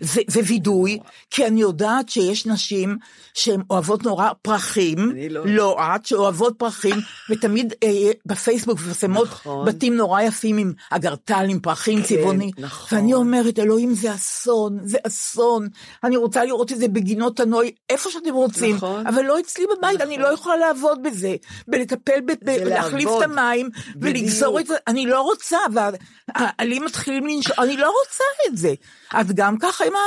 זה, 0.00 0.20
זה 0.28 0.40
וידוי, 0.46 0.98
כי 1.30 1.46
אני 1.46 1.60
יודעת 1.60 2.08
שיש 2.08 2.46
נשים 2.46 2.98
שהן 3.34 3.62
אוהבות 3.70 4.02
נורא 4.02 4.30
פרחים, 4.42 4.98
לא. 5.30 5.42
לא 5.46 5.76
את, 5.80 6.06
שאוהבות 6.06 6.54
פרחים, 6.58 6.96
ותמיד 7.30 7.74
אה, 7.82 8.10
בפייסבוק 8.26 8.78
מפרסמות 8.78 9.28
נכון. 9.28 9.66
בתים 9.66 9.96
נורא 9.96 10.22
יפים 10.22 10.58
עם 10.58 10.72
אגרטל, 10.90 11.46
עם 11.48 11.60
פרחים 11.60 12.02
צבעוני. 12.02 12.50
נכון. 12.58 12.98
ואני 12.98 13.14
אומרת, 13.14 13.58
אלוהים, 13.58 13.94
זה 13.94 14.14
אסון, 14.14 14.78
זה 14.82 14.98
אסון. 15.06 15.68
אני 16.04 16.16
רוצה 16.16 16.44
לראות 16.44 16.72
את 16.72 16.78
זה 16.78 16.88
בגינות 16.88 17.40
הנוי, 17.40 17.70
איפה 17.90 18.10
שאתם 18.10 18.34
רוצים, 18.34 18.76
נכון. 18.76 19.06
אבל 19.06 19.22
לא 19.22 19.31
אצלי 19.40 19.64
בבית, 19.78 20.00
אני 20.00 20.18
לא 20.18 20.28
יכולה 20.28 20.56
לעבוד 20.56 21.02
בזה. 21.02 21.34
בלטפל, 21.68 22.20
ב- 22.20 22.32
ב- 22.44 22.50
להחליף 22.64 23.08
את. 23.18 23.22
המים, 23.22 23.68
ולגזור 24.00 24.60
את 24.60 24.66
זה, 24.66 24.74
אני 24.86 25.06
לא 25.06 25.20
רוצה, 25.20 25.58
והעלים 25.72 26.84
מתחילים 26.84 27.26
לנשור, 27.26 27.54
אני 27.64 27.76
לא 27.76 27.92
רוצה 28.00 28.24
את 28.48 28.56
זה. 28.56 28.74
את 29.20 29.32
גם 29.32 29.58
ככה 29.58 29.84
עם 29.84 29.92
ה... 29.92 29.98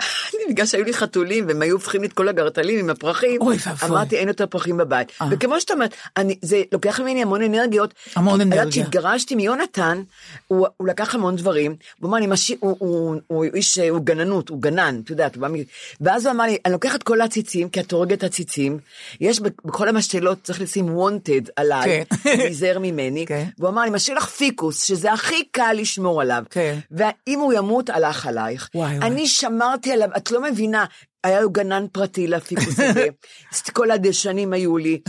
אני, 0.34 0.52
בגלל 0.54 0.66
שהיו 0.66 0.84
לי 0.84 0.92
חתולים 0.94 1.46
והם 1.48 1.62
היו 1.62 1.74
הופכים 1.76 2.00
לי 2.02 2.06
את 2.08 2.12
כל 2.12 2.28
הגרטלים 2.28 2.78
עם 2.78 2.90
הפרחים, 2.90 3.40
אוי 3.40 3.56
ואבוי. 3.66 3.88
אמרתי 3.88 4.16
אין 4.16 4.28
יותר 4.28 4.46
פרחים 4.46 4.76
בבית. 4.76 5.12
אה. 5.22 5.26
וכמו 5.30 5.60
שאתה 5.60 5.72
אומרת, 5.74 5.94
אני- 6.16 6.38
זה 6.42 6.62
לוקח 6.72 7.00
ממני 7.00 7.22
המון 7.22 7.42
אנרגיות. 7.42 7.94
המון 8.16 8.40
אנרגיה. 8.40 8.70
כשהתגרשתי 8.70 9.34
מיונתן, 9.34 10.02
הוא 10.48 10.66
הוא 10.76 10.88
לקח 10.88 11.14
המון 11.14 11.36
דברים, 11.36 11.76
הוא 12.00 12.08
אמר 12.08 12.18
לי, 12.18 12.26
"משי- 12.26 12.56
הוא- 12.60 12.76
הוא 12.78 13.16
הוא 13.26 13.44
איש, 13.54 13.78
הוא 13.78 14.00
גננות, 14.04 14.48
הוא 14.48 14.62
גנן, 14.62 15.00
את 15.04 15.10
יודעת. 15.10 15.36
ואז 16.00 16.26
הוא 16.26 16.32
אמר 16.32 16.44
לי, 16.44 16.58
אני 16.64 16.72
לוקח 16.72 16.94
את 16.94 17.02
כל 17.02 17.20
העציצים, 17.20 17.68
כי 17.68 17.80
את 17.80 17.92
הורגת 17.92 18.24
עציצים, 18.24 18.78
יש 19.20 19.40
בכל 19.40 19.88
המשתלות, 19.88 20.38
צריך 20.42 20.60
לשים 20.60 20.96
wanted 20.98 21.50
עליי, 21.56 22.04
כן. 22.24 22.30
להיזהר 22.38 22.78
ממני, 22.78 23.26
כן. 23.28 23.44
והוא 23.58 23.70
אמר 23.70 23.82
לי, 23.82 23.90
משאיר 23.90 24.16
לך 24.16 24.26
פיקוס, 24.26 24.82
שזה 24.84 25.12
הכי 25.12 25.44
קל 25.50 25.72
לשמור 25.76 26.20
עליו. 26.20 26.42
כן. 26.50 26.78
ואם 26.90 27.38
הוא 27.40 27.52
ימות, 27.52 27.90
הלך 28.10 28.26
עלייך. 28.26 28.70
וואי, 28.74 28.98
וואי. 28.98 29.06
אני 29.06 29.26
שמרתי 29.26 29.92
עליו, 29.92 30.08
את 30.16 30.30
לא 30.30 30.42
מבינה, 30.42 30.84
היה 31.24 31.40
לו 31.40 31.50
גנן 31.50 31.86
פרטי 31.92 32.26
לפיקוס 32.26 32.80
הזה, 32.80 33.06
כל 33.72 33.90
הדשנים 33.90 34.52
היו 34.52 34.78
לי, 34.78 35.00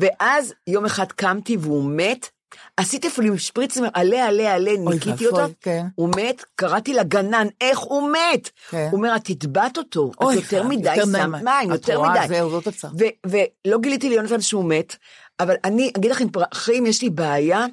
ואז 0.00 0.54
יום 0.66 0.84
אחד 0.84 1.12
קמתי 1.12 1.56
והוא 1.56 1.90
מת, 1.90 2.28
עשיתי 2.76 3.08
אפילו 3.08 3.28
עם 3.28 3.38
שפריץ 3.38 3.76
עלה 3.94 4.26
עלה 4.26 4.54
עלה, 4.54 4.72
ניקיתי 4.78 5.26
אותו, 5.26 5.42
כן. 5.60 5.86
הוא 5.94 6.08
מת, 6.16 6.44
קראתי 6.54 6.94
לגנן, 6.94 7.46
איך 7.60 7.78
הוא 7.78 8.10
מת? 8.10 8.50
כן. 8.70 8.88
הוא 8.90 8.98
אומר, 8.98 9.16
את 9.16 9.24
תטבעת 9.24 9.78
אותו, 9.78 10.10
את 10.22 10.34
יותר 10.34 10.62
מדי 10.62 10.96
שמת 11.04 11.42
מים. 11.42 11.70
יותר? 11.70 12.02
מדי. 12.02 12.28
זהו, 12.28 12.50
זאת 12.50 12.66
הצעה. 12.66 12.90
ולא 13.26 13.78
גיליתי 13.78 14.08
ליונתן 14.08 14.40
שהוא 14.40 14.64
מת, 14.64 14.96
אבל 15.40 15.54
אני 15.64 15.92
אגיד 15.96 16.10
לך, 16.10 16.20
עם 16.20 16.28
פרחים 16.30 16.86
יש 16.86 17.02
לי 17.02 17.10
בעיה, 17.10 17.66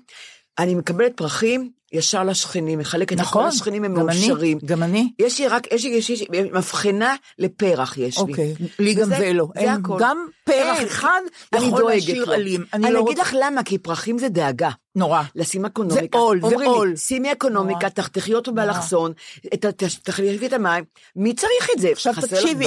אני 0.60 0.76
מקבלת 0.76 1.12
פרחים 1.16 1.72
ישר 1.94 2.24
לשכנים, 2.24 2.80
מחלקת 2.80 3.12
לכל 3.16 3.22
נכון, 3.22 3.46
השכנים 3.46 3.84
הם 3.84 3.96
אני, 3.96 4.04
מאושרים. 4.04 4.58
גם 4.66 4.84
אני. 4.84 5.12
יש 5.20 5.40
לי 5.40 5.48
רק, 5.48 5.74
יש 5.74 5.84
לי, 5.86 5.90
יש 5.90 6.10
לי 6.10 6.26
מבחנה 6.54 7.16
לפרח 7.40 7.98
יש 7.98 8.18
לי. 8.18 8.22
אוקיי, 8.24 8.54
לי 8.80 8.94
גם 8.94 9.04
וזה- 9.04 9.32
זה 9.60 9.72
הכל. 9.74 9.98
גם 10.00 10.18
פרח 10.44 10.78
אין. 10.78 10.88
אחד 10.88 11.20
אני 11.54 11.66
יכול 11.66 11.80
דואגת 11.80 11.96
להשאיר 11.96 12.26
לו. 12.26 12.34
עלים. 12.34 12.64
אני 12.74 12.92
לא 12.92 13.04
אגיד 13.06 13.18
לך 13.18 13.36
למה, 13.42 13.64
כי 13.64 13.78
פרחים 13.78 14.18
זה 14.18 14.30
דאגה. 14.30 14.70
נורא. 14.96 15.22
לשים 15.36 15.66
אקונומיקה. 15.66 16.18
זה 16.18 16.24
עול, 16.24 16.40
זה 16.50 16.56
עול. 16.66 16.96
שימי 16.96 17.32
אקונומיקה. 17.32 17.90
תחתכי 17.90 18.34
אותו 18.34 18.54
באלכסון, 18.54 19.12
את 19.54 19.66
תחליפי 20.04 20.46
את 20.48 20.54
המים, 20.54 20.84
מי 21.16 21.34
צריך 21.36 21.70
את 21.76 21.82
זה? 21.82 21.90
עכשיו 21.90 22.14
חסר 22.14 22.28
לך 22.28 22.34
תקשיבי, 22.44 22.66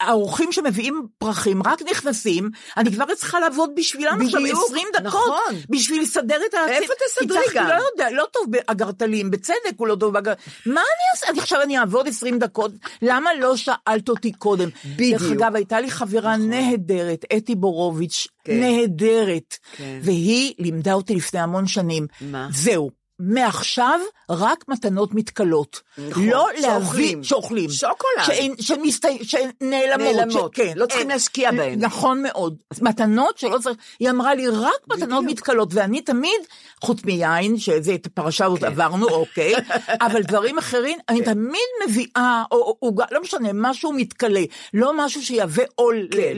האורחים 0.00 0.52
שמביאים 0.52 1.06
פרחים 1.18 1.62
רק 1.62 1.82
נכנסים, 1.90 2.50
אני 2.76 2.92
כבר 2.92 3.04
צריכה 3.14 3.40
לעבוד 3.40 3.70
בשבילם 3.76 4.18
עכשיו 4.22 4.40
בדיוק, 4.40 4.64
20 4.66 4.86
דקות, 4.92 5.04
נכון. 5.06 5.60
בשביל 5.70 6.02
לסדר 6.02 6.38
את 6.48 6.54
ה... 6.54 6.68
איפה 6.68 6.92
תסדרי 7.06 7.44
גם? 7.54 7.68
לא 7.68 7.82
יודע, 7.92 8.10
לא 8.10 8.24
טוב 8.32 8.46
באגרטלים, 8.50 9.30
בצדק 9.30 9.56
הוא 9.76 9.86
לא 9.86 9.96
טוב 10.00 10.12
באגרטלים. 10.12 10.44
מה 10.66 10.80
אני 10.80 11.10
אעשה? 11.14 11.26
אני 11.30 11.40
עכשיו 11.40 11.62
אני 11.62 11.78
אעבוד 11.78 12.08
20 12.08 12.38
דקות, 12.38 12.72
למה 13.02 13.30
לא 13.40 13.56
שאלת 13.56 14.08
אותי 14.08 14.32
קודם? 14.32 14.68
בדיוק. 14.84 15.22
דרך 15.22 15.32
אגב, 15.32 15.56
הייתה 15.56 15.80
לי 15.80 15.90
חברה 15.90 16.36
נהדרת, 16.36 17.24
אתי 17.36 17.54
בורוביץ', 17.54 18.26
כן. 18.44 18.60
נהדרת, 18.60 19.56
כן. 19.76 19.98
והיא 20.02 20.54
לימדה 20.58 20.92
אותי 20.92 21.14
לפני 21.14 21.40
המון 21.40 21.66
שנים. 21.66 22.06
מה? 22.20 22.48
זהו. 22.52 22.90
מעכשיו 23.18 24.00
רק 24.30 24.64
מתנות 24.68 25.14
מתכלות. 25.14 25.80
נכון, 26.08 26.28
לא 26.28 26.48
להביא, 26.60 26.80
שאוכלים. 26.82 27.24
שאוכלים. 27.24 27.70
שוקולד. 27.70 28.24
שאין- 28.26 28.54
שמסתי- 28.60 29.24
שנעלמות. 29.24 30.14
נעלמות. 30.16 30.54
ש- 30.54 30.58
כן. 30.60 30.72
לא 30.76 30.86
צריכים 30.86 31.08
להשקיע 31.08 31.50
בהן. 31.52 31.78
נכון 31.84 32.22
מאוד. 32.22 32.56
מתנות 32.82 33.38
שלא 33.38 33.58
צריך, 33.58 33.76
היא 34.00 34.10
אמרה 34.10 34.34
לי 34.34 34.48
רק 34.48 34.58
מתנות 34.92 35.24
בדיוק. 35.24 35.24
מתכלות, 35.38 35.68
ואני 35.74 36.00
תמיד, 36.00 36.40
חוץ 36.84 37.04
מיין, 37.04 37.58
שזה 37.58 37.94
את 37.94 38.06
הפרשה 38.06 38.44
הזאת 38.46 38.60
כן. 38.60 38.66
עברנו, 38.66 39.08
אוקיי, 39.08 39.52
אבל 40.06 40.22
דברים 40.22 40.58
אחרים, 40.58 40.98
אני 41.08 41.24
תמיד 41.24 41.60
מביאה, 41.88 42.42
או 42.52 42.76
עוגה, 42.80 43.04
לא 43.10 43.20
משנה, 43.22 43.48
משהו 43.54 43.92
מתכלה, 43.92 44.42
לא 44.74 44.92
משהו 44.96 45.22
שיהווה 45.22 45.64
עול 45.74 46.08
כן, 46.10 46.36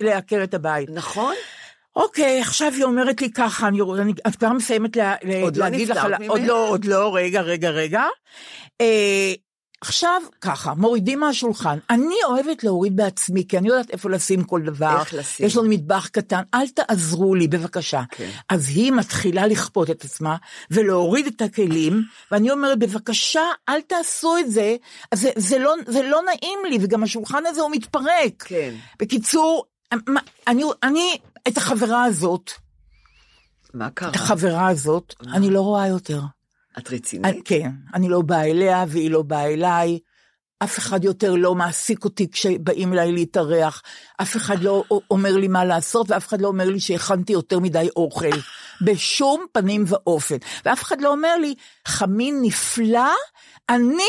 לעקר 0.00 0.40
את 0.44 0.54
הבית. 0.54 0.88
נכון? 0.92 1.34
אוקיי, 1.96 2.40
עכשיו 2.40 2.72
היא 2.72 2.84
אומרת 2.84 3.20
לי 3.20 3.30
ככה, 3.32 3.68
אני, 3.68 3.78
אני 4.00 4.12
את 4.28 4.36
כבר 4.36 4.52
מסיימת 4.52 4.96
לה, 4.96 5.14
עוד 5.42 5.56
לא 5.56 5.64
להגיד 5.64 5.88
לך, 5.88 5.96
נפטרת 5.96 6.04
על 6.04 6.14
ה- 6.14 6.18
ממנה? 6.18 6.32
עוד 6.32 6.40
לא, 6.40 6.68
עוד 6.68 6.84
לא, 6.84 7.14
רגע, 7.16 7.40
רגע, 7.40 7.70
רגע. 7.70 8.02
אה, 8.80 9.32
עכשיו, 9.80 10.22
ככה, 10.40 10.74
מורידים 10.74 11.20
מהשולחן. 11.20 11.78
אני 11.90 12.14
אוהבת 12.24 12.64
להוריד 12.64 12.96
בעצמי, 12.96 13.46
כי 13.48 13.58
אני 13.58 13.68
יודעת 13.68 13.90
איפה 13.90 14.10
לשים 14.10 14.44
כל 14.44 14.60
דבר. 14.62 14.96
איך 15.00 15.14
לשים. 15.14 15.46
יש 15.46 15.56
לנו 15.56 15.68
מטבח 15.68 16.08
קטן, 16.12 16.42
אל 16.54 16.68
תעזרו 16.68 17.34
לי, 17.34 17.48
בבקשה. 17.48 18.02
כן. 18.10 18.30
אז 18.48 18.68
היא 18.68 18.92
מתחילה 18.92 19.46
לכפות 19.46 19.90
את 19.90 20.04
עצמה, 20.04 20.36
ולהוריד 20.70 21.26
את 21.26 21.42
הכלים, 21.42 22.02
ואני 22.30 22.50
אומרת, 22.50 22.78
בבקשה, 22.78 23.42
אל 23.68 23.80
תעשו 23.80 24.38
את 24.38 24.50
זה. 24.50 24.76
אז 25.12 25.20
זה, 25.20 25.30
זה, 25.36 25.58
לא, 25.58 25.74
זה 25.86 26.02
לא 26.02 26.20
נעים 26.22 26.58
לי, 26.70 26.78
וגם 26.80 27.02
השולחן 27.02 27.46
הזה 27.46 27.60
הוא 27.60 27.70
מתפרק. 27.70 28.42
כן. 28.44 28.74
בקיצור, 29.00 29.64
אני, 30.48 30.62
אני, 30.82 31.16
את 31.48 31.56
החברה 31.56 32.04
הזאת, 32.04 32.50
מה 33.74 33.90
קרה? 33.90 34.10
את 34.10 34.14
החברה 34.14 34.68
הזאת, 34.68 35.14
אני 35.34 35.50
לא 35.50 35.60
רואה 35.60 35.88
יותר. 35.88 36.20
את 36.78 36.88
אני- 36.88 36.96
רצינית? 36.96 37.36
כן, 37.44 37.70
אני 37.94 38.08
לא 38.08 38.20
באה 38.22 38.44
אליה 38.44 38.84
והיא 38.88 39.10
לא 39.10 39.22
באה 39.22 39.44
אליי. 39.46 39.98
אף 40.58 40.78
אחד 40.78 41.04
יותר 41.04 41.34
לא 41.34 41.54
מעסיק 41.54 42.04
אותי 42.04 42.30
כשבאים 42.30 42.92
אליי 42.92 43.12
להתארח. 43.12 43.82
אף 44.22 44.36
אחד 44.36 44.62
לא 44.62 44.84
אומר 45.10 45.36
לי 45.36 45.48
מה 45.48 45.64
לעשות, 45.64 46.10
ואף 46.10 46.28
אחד 46.28 46.40
לא 46.40 46.48
אומר 46.48 46.64
לי 46.70 46.80
שהכנתי 46.80 47.32
יותר 47.32 47.58
מדי 47.58 47.88
אוכל. 47.96 48.30
בשום 48.84 49.44
פנים 49.52 49.84
ואופן. 49.86 50.36
ואף 50.64 50.82
אחד 50.82 51.00
לא 51.00 51.12
אומר 51.12 51.36
לי, 51.36 51.54
חמין 51.88 52.38
נפלא, 52.42 53.10
אני 53.68 54.02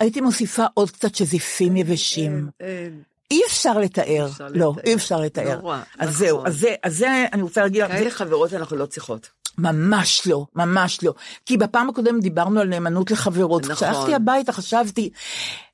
הייתי 0.00 0.20
מוסיפה 0.20 0.64
עוד 0.74 0.90
קצת 0.90 1.14
שזיפים 1.14 1.76
יבשים. 1.76 2.48
אין. 2.60 3.02
אי 3.30 3.40
אפשר 3.46 3.78
לתאר, 3.78 4.28
לא. 4.50 4.72
אי 4.84 4.94
אפשר 4.94 5.20
לתאר. 5.20 5.60
אז 5.98 6.08
נכון. 6.08 6.10
זהו, 6.10 6.42
אז 6.82 6.96
זה, 6.98 7.26
אני 7.32 7.42
רוצה 7.42 7.62
להגיד 7.62 7.82
לך, 7.82 7.90
כאלה 7.90 8.10
חברות 8.10 8.54
אנחנו 8.54 8.76
לא 8.76 8.86
צריכות. 8.86 9.28
ממש 9.58 10.26
לא, 10.26 10.46
ממש 10.54 11.02
לא. 11.02 11.14
כי 11.46 11.56
בפעם 11.56 11.88
הקודמת 11.88 12.22
דיברנו 12.22 12.60
על 12.60 12.68
נאמנות 12.68 13.10
לחברות. 13.10 13.62
נכון. 13.62 13.74
כשהלכתי 13.74 14.14
הביתה 14.14 14.52
חשבתי, 14.52 15.10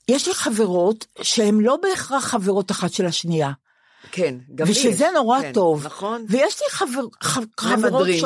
יש 0.08 0.28
לי 0.28 0.34
חברות 0.34 1.06
שהן 1.22 1.60
לא 1.60 1.76
בהכרח 1.82 2.24
חברות 2.24 2.70
אחת 2.70 2.92
של 2.92 3.06
השנייה. 3.06 3.50
כן, 4.12 4.34
גם 4.54 4.66
לי 4.66 4.72
יש. 4.72 4.86
ושזה 4.86 5.06
נורא 5.14 5.40
כן, 5.40 5.52
טוב. 5.52 5.86
נכון. 5.86 6.24
ויש 6.28 6.60
לי 6.60 6.66
חבר, 6.70 7.02
ח, 7.24 7.38
חברות. 7.60 8.08
ש... 8.12 8.24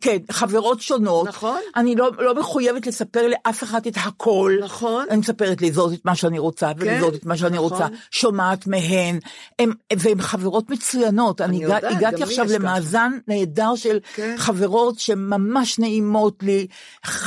כן, 0.00 0.16
חברות 0.30 0.80
שונות. 0.80 1.28
נכון. 1.28 1.60
אני 1.76 1.94
לא, 1.94 2.10
לא 2.18 2.34
מחויבת 2.34 2.86
לספר 2.86 3.26
לאף 3.28 3.62
אחד 3.62 3.86
את 3.86 3.96
הכל. 3.96 4.56
נכון. 4.62 5.06
אני 5.10 5.18
מספרת 5.18 5.62
לזאת 5.62 5.92
את 5.92 6.00
מה 6.04 6.16
שאני 6.16 6.38
רוצה, 6.38 6.72
ולזאת 6.78 7.14
את 7.14 7.26
מה 7.26 7.36
שאני 7.36 7.56
נכון. 7.56 7.70
רוצה. 7.72 7.86
שומעת 8.10 8.66
מהן. 8.66 9.18
הם, 9.58 9.72
והן 9.96 10.20
חברות 10.20 10.70
מצוינות. 10.70 11.40
אני, 11.40 11.62
יודעת, 11.62 11.84
הגע, 11.84 11.92
גם 11.92 11.96
הגעתי 11.96 12.16
לי 12.16 12.22
עכשיו. 12.22 12.46
למאזן 12.48 13.12
נהדר 13.28 13.74
של 13.76 13.98
כן. 14.14 14.34
חברות 14.38 14.98
שממש 14.98 15.78
נעימות 15.78 16.42
לי, 16.42 16.66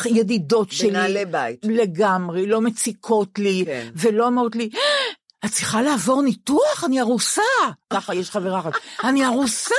ידידות 0.06 0.72
שלי. 0.72 0.90
בנעלי 0.90 1.26
בית. 1.26 1.60
לגמרי, 1.64 2.46
לא 2.46 2.62
מציקות 2.62 3.40
לי, 3.40 3.64
כן. 3.66 3.88
ולא 3.96 4.26
אומרות 4.26 4.56
לי, 4.56 4.70
את 5.46 5.52
צריכה 5.52 5.82
לעבור 5.82 6.22
ניתוח? 6.22 6.84
אני 6.86 7.02
ארוסה. 7.02 7.42
ככה, 7.94 8.16
יש 8.16 8.32
חברה 8.32 8.60
אחת. 8.60 8.72
אני 9.04 9.26
ארוסה. 9.26 9.76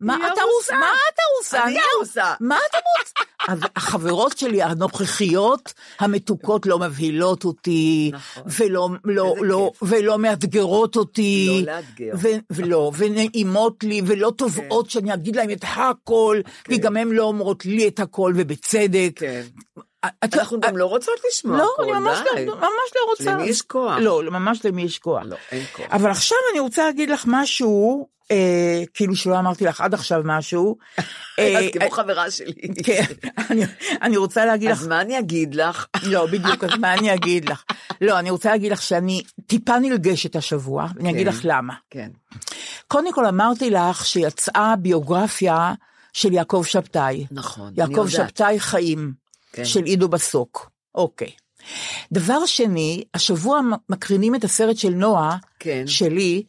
מה 0.00 0.16
את 0.16 0.38
ארוסה? 0.38 0.74
מה 0.74 0.86
את 0.86 1.18
ארוסה? 1.36 1.64
אני 1.64 1.78
ארוסה. 1.96 2.34
מה 2.40 2.56
את 2.56 2.74
ארוסה? 2.74 3.30
החברות 3.76 4.38
שלי 4.38 4.62
הנוכחיות, 4.62 5.72
המתוקות, 5.98 6.66
לא 6.66 6.78
מבהילות 6.78 7.44
אותי, 7.44 8.10
נכון. 8.14 8.42
ולא 8.46 8.88
לא, 9.04 9.34
לא. 9.40 9.70
ולא 9.82 10.18
מאתגרות 10.18 10.96
אותי. 10.96 11.64
לא 11.66 11.72
ולא, 12.50 12.92
ונעימות 12.96 13.84
לי, 13.84 14.02
ולא 14.06 14.32
תובעות 14.36 14.90
שאני 14.90 15.14
אגיד 15.14 15.36
להם 15.36 15.50
את 15.50 15.64
הכל, 15.76 16.40
כי 16.64 16.78
גם 16.78 16.96
הן 16.96 17.08
לא 17.08 17.22
אומרות 17.22 17.66
לי 17.66 17.88
את 17.88 18.00
הכל, 18.00 18.32
ובצדק. 18.36 19.20
את- 20.24 20.34
אנחנו 20.34 20.60
גם 20.60 20.76
לא 20.76 20.84
רוצות 20.86 21.14
לשמוע 21.28 21.56
לא, 21.58 21.70
הכל, 21.74 21.82
אני 21.82 21.92
ממש 21.92 22.18
די. 22.36 22.46
לא, 22.46 22.56
ממש 22.56 22.66
לא 22.96 23.10
רוצה. 23.10 23.32
למי 23.34 23.42
יש 23.44 23.62
כוח? 23.62 23.96
לא, 24.00 24.22
ממש 24.30 24.64
למי 24.64 24.82
יש 24.82 24.98
כוח. 24.98 25.22
לא, 25.24 25.36
אין 25.52 25.64
כוח. 25.72 25.86
אבל 25.92 26.10
עכשיו 26.10 26.38
אני 26.52 26.60
רוצה 26.60 26.84
להגיד 26.84 27.10
לך 27.10 27.24
משהו, 27.28 28.08
אה, 28.30 28.82
כאילו 28.94 29.16
שלא 29.16 29.38
אמרתי 29.38 29.64
לך 29.64 29.80
עד 29.80 29.94
עכשיו 29.94 30.20
משהו. 30.24 30.76
אה, 31.38 31.66
את 31.66 31.72
כמו 31.78 31.90
חברה 31.90 32.30
שלי. 32.30 32.54
כן, 32.84 33.02
אני- 33.50 33.64
אני 34.02 34.16
רוצה 34.16 34.44
להגיד 34.44 34.70
לך, 34.70 34.80
אז 34.80 34.86
מה 34.86 35.00
אני 35.00 35.18
אגיד 35.18 35.54
לך? 35.54 35.86
לא, 36.02 36.26
בדיוק, 36.26 36.64
אז 36.64 36.70
מה 36.78 36.94
אני 36.94 37.14
אגיד 37.14 37.48
לך? 37.48 37.64
לא, 38.00 38.18
אני 38.18 38.30
רוצה 38.30 38.50
להגיד 38.50 38.72
לך 38.72 38.82
שאני 38.82 39.22
טיפה 39.46 39.78
נרגשת 39.78 40.36
השבוע, 40.36 40.86
אני 41.00 41.10
אגיד 41.10 41.26
כן. 41.28 41.32
לך 41.32 41.40
למה. 41.44 41.74
כן. 41.90 42.10
קודם 42.88 43.12
כל 43.12 43.26
אמרתי 43.26 43.70
לך 43.70 44.06
שיצאה 44.06 44.74
ביוגרפיה 44.76 45.72
של 46.12 46.32
יעקב 46.32 46.62
שבתאי. 46.66 47.26
נכון, 47.30 47.66
אני 47.66 47.74
יעקב 47.76 47.92
יודעת. 47.96 48.10
שבתאי 48.10 48.60
חיים, 48.60 49.12
כן. 49.52 49.64
של 49.64 49.84
עידו 49.84 50.08
בסוק. 50.08 50.70
אוקיי. 50.94 51.30
דבר 52.12 52.46
שני, 52.46 53.04
השבוע 53.14 53.60
מקרינים 53.88 54.34
את 54.34 54.44
הסרט 54.44 54.76
של 54.76 54.90
נועה, 54.90 55.36
כן. 55.58 55.82
שלי, 55.86 56.42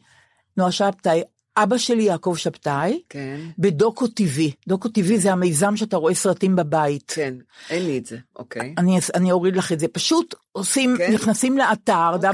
נועה 0.56 0.72
שבתאי, 0.72 1.22
אבא 1.56 1.78
שלי 1.78 2.02
יעקב 2.02 2.34
שבתאי, 2.36 3.00
כן. 3.08 3.40
בדוקו 3.58 4.04
TV. 4.04 4.40
דוקו 4.68 4.88
TV 4.88 5.16
זה 5.16 5.32
המיזם 5.32 5.76
שאתה 5.76 5.96
רואה 5.96 6.14
סרטים 6.14 6.56
בבית. 6.56 7.12
כן. 7.16 7.34
אין 7.70 7.86
לי 7.86 7.98
את 7.98 8.06
זה, 8.06 8.18
אוקיי. 8.36 8.74
אני, 8.78 8.98
אני 9.14 9.32
אוריד 9.32 9.56
לך 9.56 9.72
את 9.72 9.80
זה, 9.80 9.88
פשוט 9.88 10.34
עושים, 10.52 10.94
כן? 10.98 11.12
נכנסים 11.12 11.58
לאתר 11.58 12.10
לי. 12.10 12.28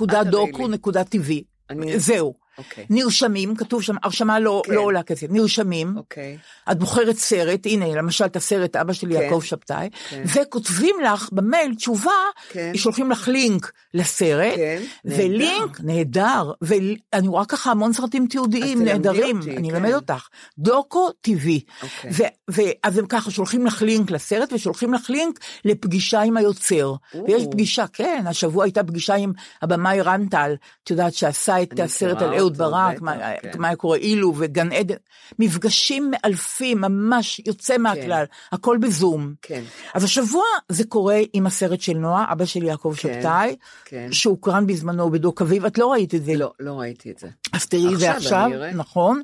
www.דוקו.tv, 0.00 1.30
אני- 1.70 1.98
זהו. 1.98 2.41
אוקיי. 2.58 2.86
נרשמים, 2.90 3.56
כתוב 3.56 3.82
שם, 3.82 3.94
הרשמה 4.02 4.40
לא, 4.40 4.62
כן. 4.64 4.74
לא 4.74 4.80
עולה 4.80 5.02
כסף, 5.02 5.26
נרשמים, 5.30 5.96
אוקיי. 5.96 6.38
את 6.70 6.78
בוחרת 6.78 7.16
סרט, 7.16 7.66
הנה 7.66 7.86
למשל 7.88 8.24
את 8.24 8.36
הסרט 8.36 8.76
אבא 8.76 8.92
שלי 8.92 9.14
כן. 9.14 9.22
יעקב 9.22 9.40
שבתאי, 9.44 9.88
כן. 10.10 10.22
וכותבים 10.26 10.96
לך 11.04 11.28
במייל 11.32 11.74
תשובה, 11.74 12.10
כן. 12.48 12.72
שולחים 12.74 13.10
לך 13.10 13.28
לינק 13.28 13.72
לסרט, 13.94 14.56
כן, 14.56 14.82
ולינק 15.04 15.80
נהדר, 15.80 16.52
ואני 16.62 17.28
רואה 17.28 17.44
ככה 17.44 17.70
המון 17.70 17.92
סרטים 17.92 18.26
תיעודיים 18.26 18.84
נהדרים, 18.84 19.38
אותי, 19.38 19.56
אני 19.56 19.70
כן. 19.70 19.76
אלמד 19.76 19.94
אותך, 19.94 20.28
דוקו 20.58 21.10
טבעי, 21.20 21.60
אוקיי. 21.82 22.10
ואז 22.48 22.98
הם 22.98 23.06
ככה 23.06 23.30
שולחים 23.30 23.66
לך 23.66 23.82
לינק 23.82 24.10
לסרט 24.10 24.52
ושולחים 24.52 24.94
לך 24.94 25.10
לינק 25.10 25.38
לפגישה 25.64 26.20
עם 26.20 26.36
היוצר, 26.36 26.86
או. 27.14 27.24
ויש 27.26 27.42
פגישה, 27.50 27.84
כן, 27.92 28.24
השבוע 28.26 28.64
הייתה 28.64 28.84
פגישה 28.84 29.14
עם 29.14 29.32
הבמאי 29.62 30.00
רנטל, 30.00 30.54
את 30.84 30.90
יודעת 30.90 31.14
שעשה 31.14 31.62
את 31.62 31.80
הסרט 31.80 32.22
על 32.22 32.32
אהוד 32.42 32.58
ברק, 32.58 33.00
מה 33.00 33.16
כן. 33.42 33.50
מה 33.58 33.68
היה 33.68 33.76
קורה 33.76 33.96
אילו 33.96 34.34
וגן 34.36 34.72
עדן, 34.72 34.94
מפגשים 35.38 36.10
מאלפים, 36.10 36.80
ממש 36.80 37.40
יוצא 37.46 37.78
מהכלל, 37.78 38.24
הכל 38.52 38.78
בזום. 38.80 39.34
כן. 39.42 39.62
אז 39.94 40.04
השבוע 40.04 40.44
זה 40.68 40.84
קורה 40.84 41.20
עם 41.32 41.46
הסרט 41.46 41.80
של 41.80 41.92
נועה, 41.92 42.32
אבא 42.32 42.44
של 42.44 42.62
יעקב 42.62 42.94
כן, 42.96 43.14
שבתאי, 43.14 43.56
כן. 43.84 44.08
שהוקרן 44.12 44.66
בזמנו 44.66 45.10
בדוק 45.10 45.42
אביב, 45.42 45.64
את 45.64 45.78
לא 45.78 45.92
ראית 45.92 46.14
את 46.14 46.24
זה. 46.24 46.34
לא, 46.34 46.52
לא 46.60 46.80
ראיתי 46.80 47.10
את 47.10 47.18
זה. 47.18 47.28
אז 47.52 47.66
תראי 47.66 47.94
את 47.94 47.98
זה 47.98 48.10
עכשיו. 48.10 48.50
נכון, 48.74 49.22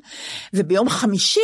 וביום 0.53 0.89
חמישי 0.89 1.39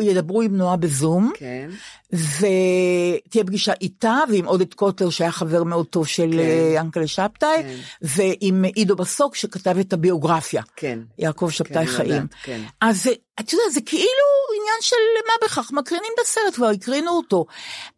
ידברו 0.00 0.42
עם 0.42 0.56
נועה 0.56 0.76
בזום, 0.76 1.32
כן. 1.34 1.70
ותהיה 2.12 3.44
פגישה 3.44 3.72
איתה 3.80 4.18
ועם 4.30 4.44
עודד 4.44 4.74
קוטלר 4.74 5.10
שהיה 5.10 5.32
חבר 5.32 5.64
מאוד 5.64 5.86
טוב 5.86 6.06
של 6.06 6.30
כן. 6.32 6.38
אה, 6.38 6.72
ינקלה 6.74 7.06
שבתאי, 7.06 7.62
כן. 7.62 7.76
ועם 8.02 8.64
עידו 8.64 8.96
בסוק 8.96 9.36
שכתב 9.36 9.78
את 9.78 9.92
הביוגרפיה. 9.92 10.62
כן. 10.76 10.98
יעקב 11.18 11.46
כן, 11.46 11.52
שבתאי 11.52 11.76
אני 11.76 11.86
חיים. 11.86 12.10
יודעת, 12.10 12.34
כן. 12.42 12.60
אז 12.80 13.10
את 13.40 13.52
יודעת, 13.52 13.72
זה 13.72 13.80
כאילו 13.86 14.26
עניין 14.60 14.78
של 14.80 14.96
מה 15.26 15.46
בכך, 15.46 15.72
מקרינים 15.72 16.12
את 16.14 16.20
הסרט, 16.20 16.54
כבר 16.54 16.66
הקרינו 16.66 17.10
אותו, 17.10 17.46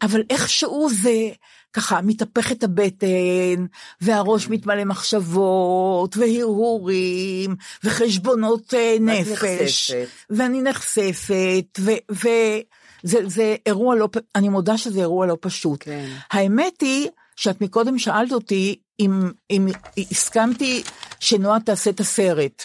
אבל 0.02 0.22
איכשהו 0.30 0.88
זה 1.02 1.28
ככה 1.72 2.00
מתהפך 2.02 2.52
את 2.52 2.62
הבטן, 2.64 3.66
והראש 4.00 4.46
כן. 4.46 4.52
מתמלא 4.52 4.84
מחשבות, 4.84 6.16
והרהורים, 6.16 7.56
וחשבונות 7.84 8.74
אה, 8.74 8.96
נפש, 9.00 9.30
נחשפת. 9.30 10.06
ואני 10.30 10.62
נחשפת, 10.62 11.78
וזה 11.78 12.60
זה 13.02 13.56
אירוע 13.66 13.96
לא, 13.96 14.08
אני 14.36 14.48
מודה 14.48 14.78
שזה 14.78 15.00
אירוע 15.00 15.26
לא 15.26 15.36
פשוט. 15.40 15.78
כן. 15.84 16.08
האמת 16.32 16.80
היא 16.80 17.08
שאת 17.36 17.60
מקודם 17.60 17.98
שאלת 17.98 18.32
אותי 18.32 18.76
אם, 19.00 19.30
אם 19.50 19.68
הסכמתי 20.10 20.82
שנועה 21.20 21.60
תעשה 21.60 21.90
את 21.90 22.00
הסרט. 22.00 22.62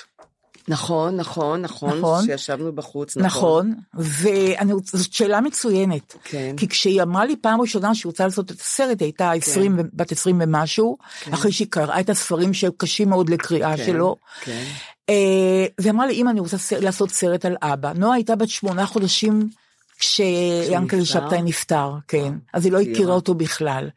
נכון, 0.69 1.15
נכון, 1.15 1.61
נכון. 1.61 1.97
נכון. 1.97 2.25
שישבנו 2.25 2.71
בחוץ, 2.75 3.17
נכון. 3.17 3.71
נכון, 3.71 3.73
ואני 3.93 4.73
רוצ- 4.73 4.97
זאת 4.97 5.13
שאלה 5.13 5.41
מצוינת. 5.41 6.15
כן. 6.23 6.53
כי 6.57 6.67
כשהיא 6.67 7.01
אמרה 7.01 7.25
לי 7.25 7.35
פעם 7.35 7.61
ראשונה 7.61 7.95
שהיא 7.95 8.09
רוצה 8.09 8.25
לעשות 8.25 8.51
את 8.51 8.61
הסרט, 8.61 9.01
היא 9.01 9.05
הייתה 9.05 9.31
20, 9.31 9.79
ו- 9.79 9.81
בת 9.93 10.11
20 10.11 10.41
ומשהו, 10.43 10.97
אחרי 11.33 11.51
שהיא 11.51 11.67
קראה 11.69 11.99
את 11.99 12.09
הספרים 12.09 12.53
שקשים 12.53 13.09
מאוד 13.09 13.29
לקריאה 13.29 13.77
כן, 13.77 13.85
שלו. 13.85 14.15
כן. 14.41 14.63
אה, 15.09 15.65
והיא 15.79 15.91
אמרה 15.91 16.05
לי, 16.07 16.13
אם 16.13 16.29
אני 16.29 16.39
רוצה 16.39 16.57
לעשות 16.81 17.11
סרט 17.11 17.45
על 17.45 17.55
אבא. 17.61 17.93
נועה 17.95 18.15
הייתה 18.15 18.35
בת 18.35 18.49
שמונה 18.49 18.85
חודשים 18.85 19.49
כשיענקל 19.97 20.97
נפטר? 20.97 21.19
שבתאי 21.19 21.41
נפטר, 21.41 21.91
כן. 22.07 22.33
אז 22.53 22.65
היא 22.65 22.73
לא. 22.73 22.81
הכירה 22.81 23.13
אותו 23.13 23.33
בכלל. 23.33 23.89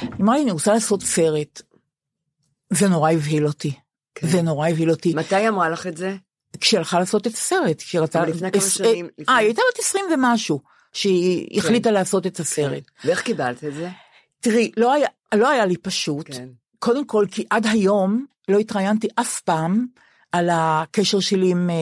היא 0.00 0.10
אמרה 0.20 0.36
לי, 0.36 0.42
אני 0.42 0.50
רוצה 0.50 0.72
לעשות 0.74 1.02
סרט. 1.02 1.62
זה 2.70 2.88
נורא 2.88 3.10
הבהיל 3.10 3.46
אותי. 3.46 3.72
כן. 4.14 4.28
זה 4.28 4.42
נורא 4.42 4.68
הבהיל 4.68 4.90
אותי. 4.90 5.14
מתי 5.14 5.36
היא 5.36 5.48
אמרה 5.48 5.68
לך 5.68 5.86
את 5.86 5.96
זה? 5.96 6.16
כשהיא 6.60 6.78
הלכה 6.78 6.98
לעשות 6.98 7.26
את 7.26 7.34
הסרט, 7.34 7.78
כשהיא 7.78 8.00
לפני 8.02 8.52
כמה 8.52 8.62
שנים, 8.62 9.08
אה, 9.28 9.36
היא 9.36 9.46
הייתה 9.46 9.62
בת 9.72 9.78
20 9.78 10.04
ומשהו, 10.14 10.60
שהיא 10.92 11.58
החליטה 11.58 11.90
לעשות 11.90 12.26
את 12.26 12.40
הסרט. 12.40 12.82
ואיך 13.04 13.22
קיבלת 13.22 13.64
את 13.64 13.74
זה? 13.74 13.88
תראי, 14.40 14.70
לא 14.76 14.92
היה, 14.92 15.08
לא 15.34 15.50
היה 15.50 15.66
לי 15.66 15.76
פשוט, 15.76 16.26
כן. 16.26 16.48
קודם 16.78 17.06
כל 17.06 17.26
כי 17.30 17.44
עד 17.50 17.66
היום 17.66 18.24
לא 18.48 18.58
התראיינתי 18.58 19.08
אף 19.20 19.40
פעם 19.40 19.86
על 20.36 20.48
הקשר 20.52 21.20
שלי 21.20 21.50
עם 21.50 21.70
אה, 21.70 21.74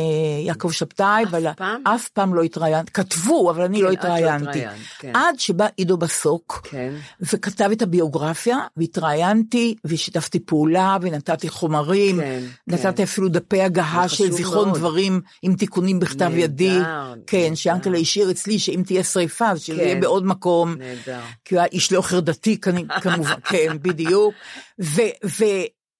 יעקב 0.46 0.70
שבתאי, 0.70 1.24
אף 1.24 1.28
ועל 1.30 1.46
פעם? 1.57 1.82
אף 1.84 2.09
פעם 2.09 2.34
לא 2.34 2.42
התראיינתי, 2.42 2.92
כתבו, 2.92 3.50
אבל 3.50 3.62
אני 3.62 3.82
לא 3.82 3.88
כן, 3.88 3.94
את 3.94 4.05
לא 4.05 4.09
התראיינתי. 4.09 4.48
התראיינת, 4.48 4.78
כן. 4.98 5.12
עד 5.16 5.38
שבא 5.38 5.66
עידו 5.76 5.96
בסוק, 5.96 6.61
כן. 6.70 6.92
וכתב 7.20 7.68
את 7.72 7.82
הביוגרפיה, 7.82 8.59
והתראיינתי, 8.76 9.74
ושיתפתי 9.84 10.40
פעולה, 10.40 10.96
ונתתי 11.00 11.48
חומרים, 11.48 12.20
כן, 12.20 12.42
נתתי 12.66 12.96
כן. 12.96 13.02
אפילו 13.02 13.28
דפי 13.28 13.61
הגהה 13.62 14.09
של 14.09 14.30
זיכרון 14.32 14.68
מאוד. 14.68 14.78
דברים 14.78 15.20
עם 15.42 15.55
תיקונים 15.55 16.00
בכתב 16.00 16.22
נהדר, 16.22 16.38
ידי. 16.38 16.78
כן, 17.26 17.38
נהדר. 17.38 17.55
שיאנקל'ה 17.55 17.98
השאיר 17.98 18.30
אצלי 18.30 18.59
שאם 18.59 18.82
תהיה 18.86 19.05
שריפה, 19.05 19.50
אז 19.50 19.61
שזה 19.62 19.76
כן. 19.76 19.82
יהיה 19.82 20.00
בעוד 20.00 20.26
מקום. 20.26 20.74
נהדר. 20.78 21.20
כי 21.44 21.55
הוא 21.55 21.61
היה 21.61 21.68
איש 21.72 21.92
לא 21.92 22.02
חרדתי 22.02 22.61
כמובן, 23.00 23.34
כן, 23.44 23.76
בדיוק. 23.82 24.34
ו, 24.80 25.02
ו, 25.24 25.44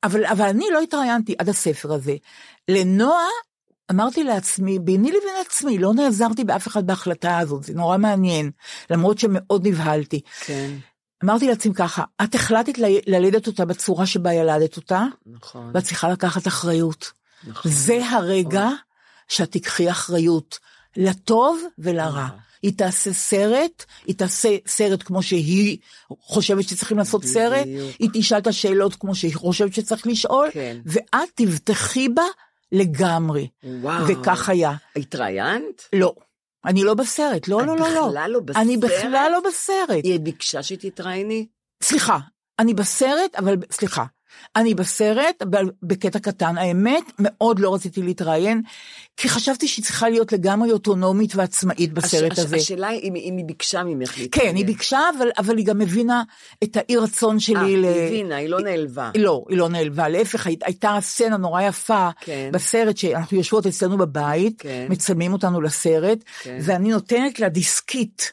אבל, 0.05 0.25
אבל 0.25 0.45
אני 0.45 0.65
לא 0.73 0.81
התראיינתי 0.81 1.35
עד 1.39 1.49
הספר 1.49 1.93
הזה. 1.93 2.17
לנועה 2.69 3.29
אמרתי 3.91 4.25
לעצמי, 4.25 4.79
ביני 4.79 5.09
לבין 5.09 5.35
עצמי, 5.47 5.79
לא 5.79 5.95
נעזרתי 5.95 6.45
באף 6.45 6.69
אחד 6.69 6.87
בהחלטה 6.87 7.39
הזאת, 7.39 7.63
זה 7.63 7.75
נורא 7.75 7.97
מעניין, 7.97 8.51
למרות 8.91 9.19
שמאוד 9.19 9.67
נבהלתי. 9.67 10.21
כן, 10.41 10.71
אמרתי 11.25 11.49
לעצמי 11.49 11.75
ככה, 11.75 12.05
את 12.25 12.35
החלטת 12.35 12.79
ל- 12.79 13.15
ללדת 13.15 13.47
אותה 13.47 13.65
בצורה 13.65 14.07
שבה 14.07 14.33
ילדת 14.33 14.77
אותה, 14.77 15.05
נכון, 15.27 15.71
ואת 15.75 15.85
צריכה 15.85 16.09
לקחת 16.09 16.47
אחריות. 16.47 17.13
נכון. 17.47 17.71
זה 17.73 18.09
הרגע 18.11 18.69
שאת 19.29 19.51
תיקחי 19.51 19.91
אחריות, 19.91 20.59
לטוב 20.97 21.63
ולרע. 21.79 22.25
נכון. 22.25 22.39
היא 22.65 22.73
תעשה 22.77 23.13
סרט, 23.13 23.85
היא 24.07 24.15
תעשה 24.15 24.57
סרט 24.67 25.03
כמו 25.03 25.23
שהיא 25.23 25.79
חושבת 26.21 26.69
שצריכים 26.69 26.99
לעשות 26.99 27.25
סרט, 27.25 27.67
בדיוק. 27.67 27.91
היא 27.99 28.11
תשאל 28.13 28.39
את 28.39 28.47
השאלות 28.47 28.95
כמו 28.95 29.15
שהיא 29.15 29.35
חושבת 29.35 29.75
שצריך 29.75 30.07
לשאול, 30.07 30.49
כן. 30.53 30.77
ואת 30.87 31.29
תבטחי 31.35 32.09
בה 32.09 32.23
לגמרי. 32.73 33.49
וואו. 33.65 34.07
וכך 34.09 34.49
היה. 34.49 34.73
התראיינת? 34.97 35.83
לא, 35.93 36.15
אני 36.65 36.85
לא 36.85 36.95
בסרט, 36.95 37.49
לא, 37.49 37.61
את 37.61 37.67
לא, 37.67 37.77
לא, 37.77 37.95
לא. 37.95 38.09
בכלל 38.09 38.31
לא 38.31 38.41
בסרט? 38.41 38.63
אני 38.63 38.77
בכלל 38.77 39.29
לא 39.33 39.41
בסרט. 39.49 40.05
היא 40.05 40.21
ביקשה 40.21 40.63
שתתראייני? 40.63 41.47
סליחה, 41.83 42.19
אני 42.59 42.75
בסרט, 42.75 43.35
אבל 43.39 43.57
סליחה. 43.71 44.05
אני 44.57 44.75
בסרט, 44.75 45.43
בקטע 45.83 46.19
קטן. 46.19 46.59
האמת, 46.59 47.03
מאוד 47.19 47.59
לא 47.59 47.75
רציתי 47.75 48.03
להתראיין, 48.03 48.63
כי 49.17 49.29
חשבתי 49.29 49.69
שהיא 49.69 49.85
צריכה 49.85 50.09
להיות 50.09 50.33
לגמרי 50.33 50.73
אוטונומית 50.73 51.37
ועצמאית 51.37 51.93
בסרט 51.93 52.33
הש- 52.33 52.39
הזה. 52.39 52.57
השאלה 52.57 52.89
היא 52.89 53.01
אם, 53.03 53.15
אם 53.17 53.37
היא 53.37 53.45
ביקשה 53.45 53.83
ממך 53.83 54.19
להתראיין. 54.19 54.51
כן, 54.53 54.57
היא 54.57 54.67
ביקשה, 54.67 54.99
אבל, 55.19 55.29
אבל 55.39 55.57
היא 55.57 55.67
גם 55.67 55.81
הבינה 55.81 56.23
את 56.65 56.77
האי 56.77 56.97
רצון 56.97 57.35
אה, 57.35 57.41
שלי 57.41 57.77
ל... 57.77 57.85
היא 57.85 58.07
הבינה, 58.07 58.37
היא 58.37 58.49
לא 58.49 58.61
נעלבה. 58.61 59.11
לא, 59.19 59.45
היא 59.49 59.59
לא 59.59 59.69
נעלבה, 59.69 60.09
להפך, 60.09 60.47
הי- 60.47 60.57
הייתה 60.65 60.99
סצנה 61.01 61.37
נורא 61.37 61.63
יפה 61.63 62.09
כן. 62.21 62.51
בסרט 62.53 62.97
שאנחנו 62.97 63.37
יושבות 63.37 63.67
אצלנו 63.67 63.99
בבית, 63.99 64.55
כן. 64.63 64.87
מצלמים 64.91 65.33
אותנו 65.33 65.61
לסרט, 65.61 66.19
כן. 66.43 66.59
ואני 66.63 66.89
נותנת 66.91 67.41
לה 67.41 67.49
דיסקית. 67.49 68.33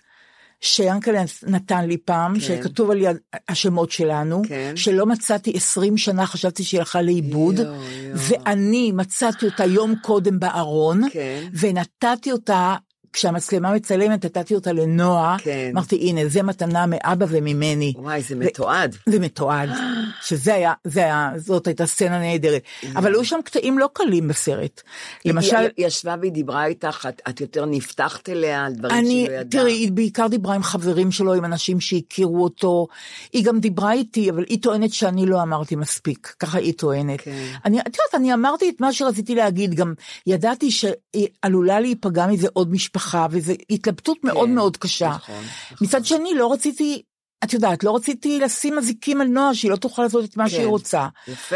שיאנקל'ה 0.62 1.24
נתן 1.48 1.86
לי 1.86 1.98
פעם, 1.98 2.34
כן. 2.34 2.40
שכתוב 2.40 2.92
על 2.92 2.98
יד 3.02 3.18
השמות 3.50 3.92
שלנו, 3.92 4.42
כן. 4.48 4.74
שלא 4.76 5.06
מצאתי 5.06 5.52
20 5.56 5.98
שנה, 5.98 6.26
חשבתי 6.26 6.64
שהיא 6.64 6.80
הלכה 6.80 7.02
לאיבוד, 7.02 7.60
יואו, 7.60 7.74
יואו. 7.74 8.18
ואני 8.18 8.92
מצאתי 8.92 9.46
אותה 9.46 9.66
יום 9.66 9.96
קודם 10.02 10.40
בארון, 10.40 11.02
כן. 11.12 11.44
ונתתי 11.54 12.32
אותה, 12.32 12.76
כשהמצלמה 13.14 13.74
מצלמת, 13.74 14.26
נתתי 14.26 14.56
אותה 14.56 14.72
לנועה, 14.72 15.38
כן. 15.40 15.72
אמרתי, 15.74 15.96
הנה, 15.96 16.22
זה 16.28 16.44
מתנה 16.44 16.86
מאבא 16.86 17.26
וממני. 17.30 17.94
וואי, 17.98 18.22
זה 18.22 18.36
מתועד. 18.36 18.96
זה 19.06 19.20
מתועד, 19.20 19.70
שזה 20.28 20.54
היה, 20.54 20.74
זה 20.84 21.00
היה, 21.00 21.32
זאת 21.38 21.68
הייתה 21.68 21.86
סצנה 21.86 22.20
נהדרת. 22.20 22.62
אבל 22.96 23.14
היו 23.14 23.26
שם 23.26 23.40
קטעים 23.46 23.80
לא 23.80 23.90
קלים 23.94 24.28
בסרט. 24.28 24.82
למשל, 25.26 25.56
היא, 25.56 25.88
ישבה 25.88 26.16
והיא 26.20 26.32
דיברה 26.32 26.66
איתך, 26.66 27.08
את, 27.10 27.22
את 27.30 27.42
יותר 27.42 27.66
נפתחת 27.66 28.30
אליה 28.30 28.66
על 28.66 28.74
דברים 28.74 28.98
אני, 28.98 29.26
שלא 29.28 29.36
ידעת. 29.36 29.52
תראי, 29.52 29.72
היא 29.72 29.92
בעיקר 29.92 30.28
דיברה 30.28 30.56
עם 30.56 30.64
חברים 30.64 31.12
שלו, 31.12 31.34
עם 31.34 31.46
אנשים 31.46 31.80
שהכירו 31.80 32.44
אותו. 32.44 32.88
היא 33.34 33.46
גם 33.46 33.60
דיברה 33.60 33.94
איתי, 33.94 34.30
אבל 34.30 34.44
היא 34.50 34.62
טוענת 34.62 34.94
שאני 34.94 35.26
לא 35.26 35.42
אמרתי 35.42 35.76
מספיק, 35.76 36.36
ככה 36.40 36.58
היא 36.58 36.74
טוענת. 36.74 37.22
כן. 37.22 37.46
אני, 37.66 37.80
את 37.80 37.86
יודעת, 37.86 38.16
אני 38.16 38.34
אמרתי 38.34 38.70
את 38.70 38.82
מה 38.82 38.94
שרציתי 38.94 39.36
להגיד, 39.36 39.74
גם 39.74 39.94
ידעתי 40.28 40.72
שהיא 40.72 41.28
עלולה 41.42 41.80
להיפגע 41.80 42.28
מזה 42.28 42.48
עוד 42.54 42.72
משפחה, 42.72 43.01
וזו 43.32 43.54
התלבטות 43.70 44.24
מאוד 44.24 44.50
מאוד 44.50 44.78
קשה. 44.78 45.10
נכון, 45.10 45.36
נכון. 45.36 45.88
מצד 45.88 46.06
שני, 46.06 46.34
לא 46.36 46.54
רציתי, 46.54 47.02
את 47.44 47.54
יודעת, 47.54 47.84
לא 47.84 47.96
רציתי 47.96 48.40
לשים 48.40 48.78
אזיקים 48.78 49.22
על 49.22 49.28
נועה, 49.28 49.56
שהיא 49.56 49.72
לא 49.72 49.76
תוכל 49.76 50.02
לעשות 50.02 50.26
את 50.26 50.38
מה 50.38 50.44
כן. 50.44 50.50
שהיא 50.50 50.66
רוצה. 50.66 51.08
יפה. 51.28 51.56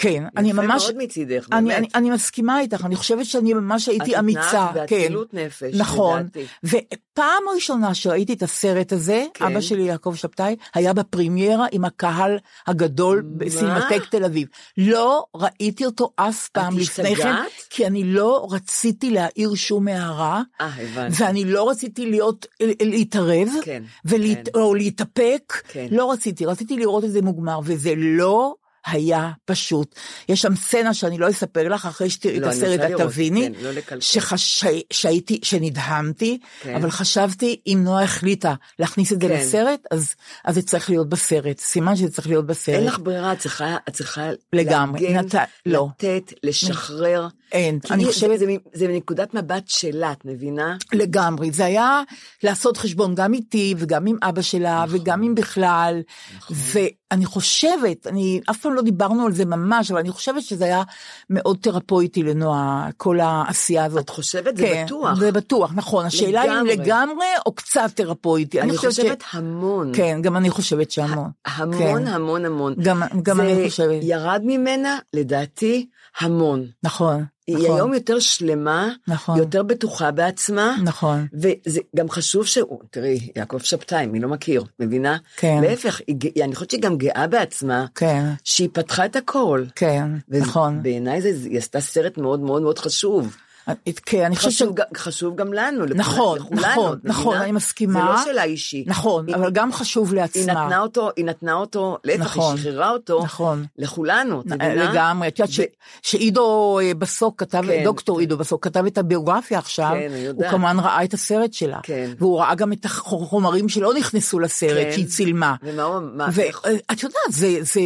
כן, 0.00 0.24
אני 0.36 0.52
ממש... 0.52 0.82
יפה 0.82 0.92
מאוד 0.92 1.04
מצידך, 1.04 1.46
אני, 1.52 1.68
באמת. 1.68 1.78
אני, 1.78 1.88
אני 1.94 2.10
מסכימה 2.10 2.60
איתך, 2.60 2.84
אני 2.84 2.96
חושבת 2.96 3.26
שאני 3.26 3.54
ממש 3.54 3.88
הייתי 3.88 4.14
את 4.14 4.18
אמיצה. 4.18 4.40
התנהגת 4.40 4.88
כן. 4.88 4.96
באצילות 4.96 5.34
נפש, 5.34 5.74
נכון. 5.74 6.20
לדעתי. 6.20 6.44
ופעם 6.64 7.42
ראשונה 7.54 7.94
שראיתי 7.94 8.32
את 8.32 8.42
הסרט 8.42 8.92
הזה, 8.92 9.24
כן. 9.34 9.44
אבא 9.44 9.60
שלי 9.60 9.82
יעקב 9.82 10.14
שבתאי, 10.14 10.56
היה 10.74 10.92
בפרימיירה 10.92 11.66
עם 11.72 11.84
הקהל 11.84 12.38
הגדול 12.66 13.22
בסינמטק 13.36 14.02
תל 14.10 14.24
אביב. 14.24 14.48
לא 14.76 15.24
ראיתי 15.34 15.86
אותו 15.86 16.12
אף 16.16 16.48
פעם 16.48 16.78
לפני 16.78 17.16
כן? 17.16 17.34
כי 17.70 17.86
אני 17.86 18.04
לא 18.04 18.46
רציתי 18.50 19.10
להעיר 19.10 19.54
שום 19.54 19.88
הערה. 19.88 20.42
אה, 20.60 20.66
הבנתי. 20.66 21.22
ואני 21.22 21.44
לא 21.44 21.70
רציתי 21.70 22.10
להיות, 22.10 22.46
להתערב, 22.82 23.48
כן, 23.62 23.82
ולהת, 24.04 24.48
כן. 24.48 24.60
או 24.60 24.74
להתאפק, 24.74 25.62
כן. 25.68 25.86
לא 25.90 26.12
רציתי, 26.12 26.46
רציתי 26.46 26.76
לראות 26.76 27.04
את 27.04 27.10
זה 27.10 27.22
מוגמר, 27.22 27.60
וזה 27.64 27.94
לא 27.96 28.54
היה 28.86 29.30
פשוט. 29.44 29.94
יש 30.28 30.42
שם 30.42 30.56
סצנה 30.56 30.94
שאני 30.94 31.18
לא 31.18 31.30
אספר 31.30 31.68
לך, 31.68 31.86
אחרי 31.86 32.10
שתראי 32.10 32.36
את 32.36 32.42
לא, 32.42 32.46
אני 32.46 32.56
הסרט 32.56 32.80
את 32.80 33.00
תביני, 33.00 33.50
כן, 33.54 33.62
לא. 33.94 34.00
שחש... 34.00 34.64
שהייתי, 34.92 35.40
שנדהמתי, 35.42 36.38
כן. 36.60 36.74
אבל 36.74 36.90
חשבתי, 36.90 37.60
אם 37.66 37.80
נועה 37.84 38.04
החליטה 38.04 38.54
להכניס 38.78 39.12
את 39.12 39.20
זה 39.20 39.28
כן. 39.28 39.34
לסרט, 39.34 39.80
אז, 39.90 40.14
אז 40.44 40.54
זה 40.54 40.62
צריך 40.62 40.90
להיות 40.90 41.08
בסרט, 41.08 41.58
סימן 41.58 41.96
שזה 41.96 42.10
צריך 42.10 42.28
להיות 42.28 42.46
בסרט. 42.46 42.74
אין 42.74 42.84
לך 42.84 42.98
ברירה, 42.98 43.32
את 43.32 43.38
צריכה, 43.38 43.76
את 43.88 43.92
צריכה 43.92 44.30
לגמרי, 44.52 45.00
להגן, 45.00 45.16
נת... 45.16 45.34
לא, 45.66 45.88
לתת, 45.96 46.32
לשחרר. 46.42 47.28
אין, 47.52 47.78
אני 47.90 48.04
חושבת... 48.04 48.38
זה, 48.38 48.46
זה, 48.72 48.88
מנקודת 48.88 49.34
מבט 49.34 49.68
שלה, 49.68 50.12
את 50.12 50.24
מבינה? 50.24 50.76
לגמרי, 50.92 51.50
זה 51.50 51.64
היה 51.64 52.02
לעשות 52.42 52.76
חשבון 52.76 53.14
גם 53.14 53.34
איתי 53.34 53.74
וגם 53.78 54.06
עם 54.06 54.16
אבא 54.22 54.42
שלה 54.42 54.84
נכון. 54.86 55.00
וגם 55.00 55.22
עם 55.22 55.34
בכלל, 55.34 56.00
ואני 56.50 57.24
חושבת, 57.24 58.06
אני, 58.06 58.40
אף 58.50 58.60
פעם 58.60 58.69
לא 58.74 58.82
דיברנו 58.82 59.26
על 59.26 59.32
זה 59.32 59.44
ממש, 59.44 59.90
אבל 59.90 60.00
אני 60.00 60.10
חושבת 60.10 60.42
שזה 60.42 60.64
היה 60.64 60.82
מאוד 61.30 61.58
תרפויטי 61.60 62.22
לנועה, 62.22 62.88
כל 62.96 63.20
העשייה 63.20 63.84
הזאת. 63.84 64.04
את 64.04 64.10
חושבת? 64.10 64.56
זה 64.56 64.62
כן, 64.62 64.84
בטוח. 64.86 65.18
זה 65.18 65.32
בטוח, 65.32 65.72
נכון, 65.74 66.06
השאלה 66.06 66.44
אם 66.44 66.66
לגמרי. 66.66 66.76
לגמרי 66.76 67.26
או 67.46 67.52
קצת 67.52 67.90
תרפויטי. 67.94 68.60
אני 68.60 68.76
חושבת 68.76 68.90
חושבת 68.92 69.24
המון. 69.32 69.94
ש... 69.94 69.96
כן, 69.96 70.22
גם 70.22 70.36
אני 70.36 70.50
חושבת 70.50 70.90
שהמון. 70.90 71.30
המון, 71.46 71.78
כן. 71.78 72.06
המון, 72.08 72.44
המון. 72.44 72.74
גם, 72.82 73.02
גם 73.22 73.36
זה 73.36 73.42
אני 73.42 73.68
חושבת, 73.70 73.98
ירד 74.02 74.40
ממנה, 74.44 74.98
לדעתי, 75.12 75.86
המון. 76.20 76.66
נכון, 76.82 77.24
היא 77.56 77.64
נכון, 77.64 77.76
היום 77.76 77.94
יותר 77.94 78.18
שלמה, 78.18 78.88
נכון. 79.08 79.38
יותר 79.38 79.62
בטוחה 79.62 80.10
בעצמה, 80.10 80.76
נכון, 80.84 81.26
וזה 81.32 81.80
גם 81.96 82.10
חשוב 82.10 82.46
שהוא, 82.46 82.80
תראי, 82.90 83.28
יעקב 83.36 83.58
שבתאי, 83.58 84.06
מי 84.06 84.20
לא 84.20 84.28
מכיר, 84.28 84.64
מבינה? 84.80 85.16
כן. 85.36 85.60
להפך, 85.62 86.00
היא, 86.06 86.44
אני 86.44 86.54
חושבת 86.54 86.70
שהיא 86.70 86.82
גם 86.82 86.98
גאה 86.98 87.26
בעצמה, 87.26 87.86
כן, 87.94 88.24
שהיא 88.44 88.68
פתחה 88.72 89.04
את 89.04 89.16
הכל. 89.16 89.64
כן, 89.74 90.08
נכון. 90.28 90.82
בעיניי 90.82 91.22
זה, 91.22 91.28
היא 91.28 91.58
עשתה 91.58 91.80
סרט 91.80 92.18
מאוד 92.18 92.40
מאוד 92.40 92.62
מאוד 92.62 92.78
חשוב. 92.78 93.36
כן, 94.06 94.24
אני 94.24 94.36
חושבת 94.36 94.52
ש... 94.52 94.56
חשוב, 94.62 94.74
גם- 94.74 94.86
חשוב 94.96 95.36
גם 95.36 95.52
לנו, 95.52 95.84
נכון, 95.94 96.38
לכולנו, 96.38 96.60
נכון? 96.70 96.98
נכון, 97.04 97.36
אני 97.36 97.52
מסכימה. 97.52 98.00
זה 98.00 98.06
לא 98.06 98.24
שאלה 98.24 98.44
אישית. 98.44 98.88
נכון, 98.88 99.26
היא- 99.28 99.36
אבל 99.36 99.50
גם 99.50 99.72
חשוב 99.72 100.12
היא 100.12 100.20
לעצמה. 100.20 100.42
נתנה 100.64 100.78
אותו, 100.80 101.10
היא 101.16 101.24
נתנה 101.24 101.52
אותו, 101.54 101.98
להפך, 102.04 102.20
נכון, 102.20 102.54
היא 102.56 102.62
שחררה 102.62 102.90
אותו 102.90 103.22
נכון. 103.24 103.64
לכולנו, 103.78 104.40
את 104.40 104.46
מבינה? 104.46 104.90
לגמרי, 104.92 105.28
את 105.28 105.38
יודעת 105.38 105.52
ש- 105.54 105.60
שעידו 106.02 106.40
אה, 106.82 106.94
בסוק 106.94 107.40
כתב, 107.40 107.62
כן. 107.66 107.84
דוקטור 107.84 108.18
עידו 108.20 108.36
בסוק 108.38 108.64
כתב 108.64 108.86
את 108.86 108.98
הביוגרפיה 108.98 109.58
עכשיו, 109.58 109.90
כן, 109.92 110.12
הוא. 110.34 110.44
כמובן 110.50 110.78
ראה 110.80 111.04
את 111.04 111.14
הסרט 111.14 111.52
שלה, 111.52 111.78
כן. 111.82 112.10
והוא 112.18 112.40
ראה 112.40 112.54
גם 112.54 112.72
את 112.72 112.84
החומרים 112.84 113.68
שלא 113.68 113.94
נכנסו 113.94 114.38
לסרט, 114.40 114.86
כן. 114.86 114.92
שהיא 114.92 115.06
צילמה. 115.06 115.54
ומה 115.62 115.82
הוא, 115.82 116.00
מה, 116.14 116.28
ואת 116.32 117.02
יודעת, 117.02 117.20
זה, 117.30 117.58
זה, 117.60 117.80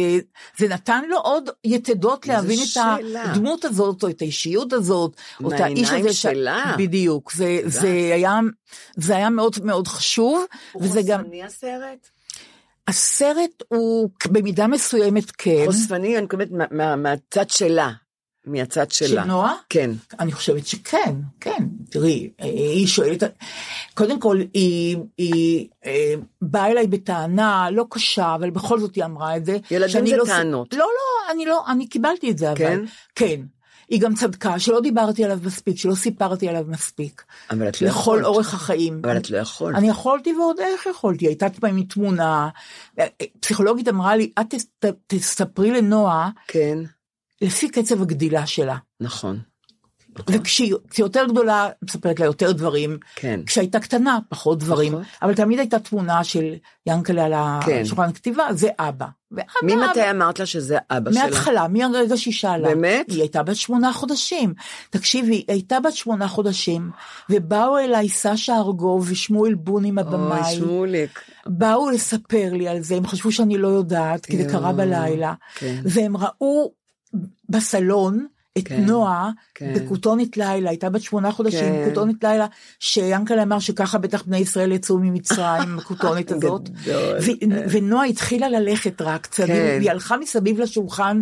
זה 0.57 0.67
נתן 0.67 1.01
לו 1.09 1.17
עוד 1.17 1.49
יתדות 1.63 2.27
להבין 2.27 2.59
את. 2.63 2.77
הדמות 3.25 3.65
הזאת, 3.65 4.03
או 4.03 4.09
את 4.09 4.21
האישיות 4.21 4.73
הזאת, 4.73 5.11
או 5.43 5.49
את 5.53 5.59
האיש 5.77 6.05
הזה. 6.05 6.13
שלה. 6.13 6.75
בדיוק, 6.77 7.31
זה. 7.33 7.59
זה, 7.65 7.87
היה, 8.13 8.39
זה 8.95 9.15
היה 9.15 9.29
מאוד 9.29 9.55
מאוד 9.63 9.87
חשוב, 9.87 10.45
הוא 10.71 10.83
וזה 10.83 11.01
גם, 11.07 11.21
הסרט? 11.45 12.09
הסרט 12.87 13.63
הוא 13.67 14.09
במידה 14.31 14.67
מסוימת 14.67 15.31
כן, 15.37 15.63
חושפני, 15.65 16.17
אני 16.17 16.23
מתכוונת 16.23 16.51
מה- 16.51 16.65
מה- 16.71 16.95
מהצד 16.95 17.49
שלה. 17.49 17.91
מהצד 18.47 18.91
של 18.91 19.07
שלה. 19.07 19.23
נועה? 19.23 19.55
כן. 19.69 19.91
אני 20.19 20.31
חושבת 20.31 20.67
שכן, 20.67 21.15
כן. 21.39 21.63
תראי, 21.89 22.29
היא 22.39 22.87
שואלת, 22.87 23.23
קודם 23.93 24.19
כל, 24.19 24.41
היא, 24.53 24.97
היא 25.17 25.67
אה, 25.85 26.13
באה 26.41 26.67
אליי 26.71 26.87
בטענה 26.87 27.67
לא 27.71 27.85
קשה, 27.89 28.35
אבל 28.35 28.49
בכל 28.49 28.79
זאת 28.79 28.95
היא 28.95 29.05
אמרה 29.05 29.37
את 29.37 29.45
זה. 29.45 29.57
ילדים 29.71 30.07
זה 30.07 30.17
לא, 30.17 30.25
טענות. 30.25 30.73
לא, 30.73 30.79
לא, 30.79 31.31
אני 31.33 31.45
לא, 31.45 31.63
אני 31.67 31.87
קיבלתי 31.87 32.31
את 32.31 32.37
זה, 32.37 32.47
אבל. 32.47 32.57
כן? 32.57 32.79
כן. 33.15 33.41
היא 33.89 34.01
גם 34.01 34.15
צדקה, 34.15 34.59
שלא 34.59 34.81
דיברתי 34.81 35.23
עליו 35.25 35.39
מספיק, 35.43 35.77
שלא 35.77 35.95
סיפרתי 35.95 36.49
עליו 36.49 36.63
מספיק. 36.67 37.23
אבל 37.49 37.67
את 37.69 37.81
לא 37.81 37.87
לכל 37.87 37.99
יכולת. 37.99 38.25
אורך 38.25 38.53
החיים. 38.53 39.01
אבל 39.03 39.17
את 39.17 39.29
לא 39.29 39.37
יכולת. 39.37 39.75
אני 39.77 39.89
יכולתי 39.89 40.33
ועוד 40.33 40.59
איך 40.59 40.85
יכולתי, 40.85 41.27
הייתה 41.27 41.47
פעמים 41.49 41.83
תמונה. 41.83 42.49
פסיכולוגית 43.39 43.87
אמרה 43.87 44.15
לי, 44.15 44.31
את 44.41 44.53
תס- 44.53 44.85
תספרי 45.07 45.71
לנועה 45.71 46.29
כן, 46.47 46.77
לפי 47.41 47.69
קצב 47.69 48.01
הגדילה 48.01 48.47
שלה. 48.47 48.75
נכון. 48.99 49.39
וכשהיא 50.29 50.73
כשהיא 50.89 51.03
יותר 51.03 51.25
גדולה, 51.29 51.69
מספרת 51.83 52.19
לה 52.19 52.25
יותר 52.25 52.51
דברים. 52.51 52.97
כן. 53.15 53.39
כשהייתה 53.45 53.79
קטנה, 53.79 54.19
פחות 54.29 54.59
דברים. 54.59 54.91
נכון. 54.91 55.03
אבל 55.21 55.33
תמיד 55.33 55.59
הייתה 55.59 55.79
תמונה 55.79 56.23
של 56.23 56.53
ינקלה 56.87 57.25
על 57.25 57.33
כן. 57.65 57.81
השולחן 57.81 58.03
הכתיבה, 58.03 58.43
זה 58.51 58.69
אבא. 58.79 59.05
ואבא, 59.31 59.45
ממתי 59.63 60.09
אמרת 60.11 60.39
לה 60.39 60.45
שזה 60.45 60.77
אבא 60.89 61.11
שלה? 61.11 61.21
מההתחלה, 61.21 61.67
מהרגע 61.67 62.17
שהיא 62.17 62.33
שאלה. 62.33 62.69
באמת? 62.69 63.05
היא 63.09 63.21
הייתה 63.21 63.43
בת 63.43 63.55
שמונה 63.55 63.93
חודשים. 63.93 64.53
תקשיבי, 64.89 65.35
היא 65.35 65.43
הייתה 65.47 65.79
בת 65.79 65.93
שמונה 65.93 66.27
חודשים, 66.27 66.91
ובאו 67.29 67.77
אליי 67.77 68.09
סשה 68.09 68.57
ארגוב 68.57 69.07
ושמואל 69.09 69.53
בונים 69.53 69.99
אוי, 69.99 70.07
הבמאי. 70.07 70.55
שמוליק. 70.55 71.19
באו 71.45 71.89
לספר 71.89 72.53
לי 72.53 72.67
על 72.67 72.81
זה, 72.81 72.95
הם 72.95 73.07
חשבו 73.07 73.31
שאני 73.31 73.57
לא 73.57 73.67
יודעת, 73.67 74.25
כי 74.25 74.43
זה 74.43 74.49
קרה 74.49 74.73
בלילה. 74.73 75.33
כן. 75.55 75.81
והם 75.85 76.17
ראו 76.17 76.71
בסלון 77.49 78.27
את 78.57 78.67
כן, 78.67 78.85
נועה 78.85 79.31
כן. 79.55 79.73
בכותונת 79.75 80.37
לילה, 80.37 80.69
הייתה 80.69 80.89
בת 80.89 81.01
שמונה 81.01 81.31
חודשים, 81.31 81.59
כן. 81.73 81.85
כותונת 81.89 82.23
לילה, 82.23 82.45
שיאנקל'ה 82.79 83.43
אמר 83.43 83.59
שככה 83.59 83.97
בטח 83.97 84.23
בני 84.23 84.37
ישראל 84.37 84.71
יצאו 84.71 84.97
ממצרים 84.97 85.77
הכותונת 85.79 86.31
הזאת. 86.31 86.69
גדול. 86.69 87.17
ו- 87.21 87.69
ונועה 87.69 88.05
התחילה 88.05 88.49
ללכת 88.49 89.01
רק 89.01 89.25
צעדים, 89.25 89.55
כן. 89.55 89.75
והיא 89.77 89.91
הלכה 89.91 90.17
מסביב 90.17 90.59
לשולחן 90.59 91.21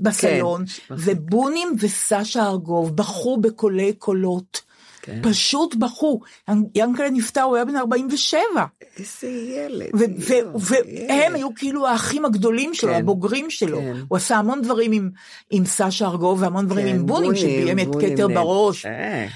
בסלון, 0.00 0.64
כן. 0.66 0.94
ובונים 0.98 1.68
וסשה 1.80 2.46
ארגוב 2.46 2.96
בכו 2.96 3.36
בקולי 3.36 3.92
קולות. 3.92 4.62
כן. 5.02 5.20
פשוט 5.22 5.74
בכו. 5.74 6.20
ינקלה 6.74 7.10
נפטר, 7.10 7.42
הוא 7.42 7.56
היה 7.56 7.64
בן 7.64 7.76
47. 7.76 8.40
איזה 8.98 9.28
ילד. 9.28 9.90
והם. 10.60 11.34
היו 11.34 11.54
כאילו 11.54 11.88
האחים 11.88 12.24
הגדולים 12.24 12.74
שלו, 12.74 12.92
כן. 12.92 12.98
הבוגרים 12.98 13.50
שלו. 13.50 13.78
כן. 13.78 13.96
הוא 14.08 14.16
עשה 14.16 14.36
המון 14.36 14.62
דברים 14.62 14.92
עם, 14.92 15.10
עם 15.50 15.64
סשה 15.64 16.06
ארגוב 16.06 16.42
והמון 16.42 16.66
דברים 16.66 16.86
כן, 16.86 16.94
עם 16.94 17.06
בונים, 17.06 17.36
שביים 17.36 17.78
את 17.78 17.88
כתר. 18.00 18.28
בראש. 18.28 18.86
אה, 18.86 19.26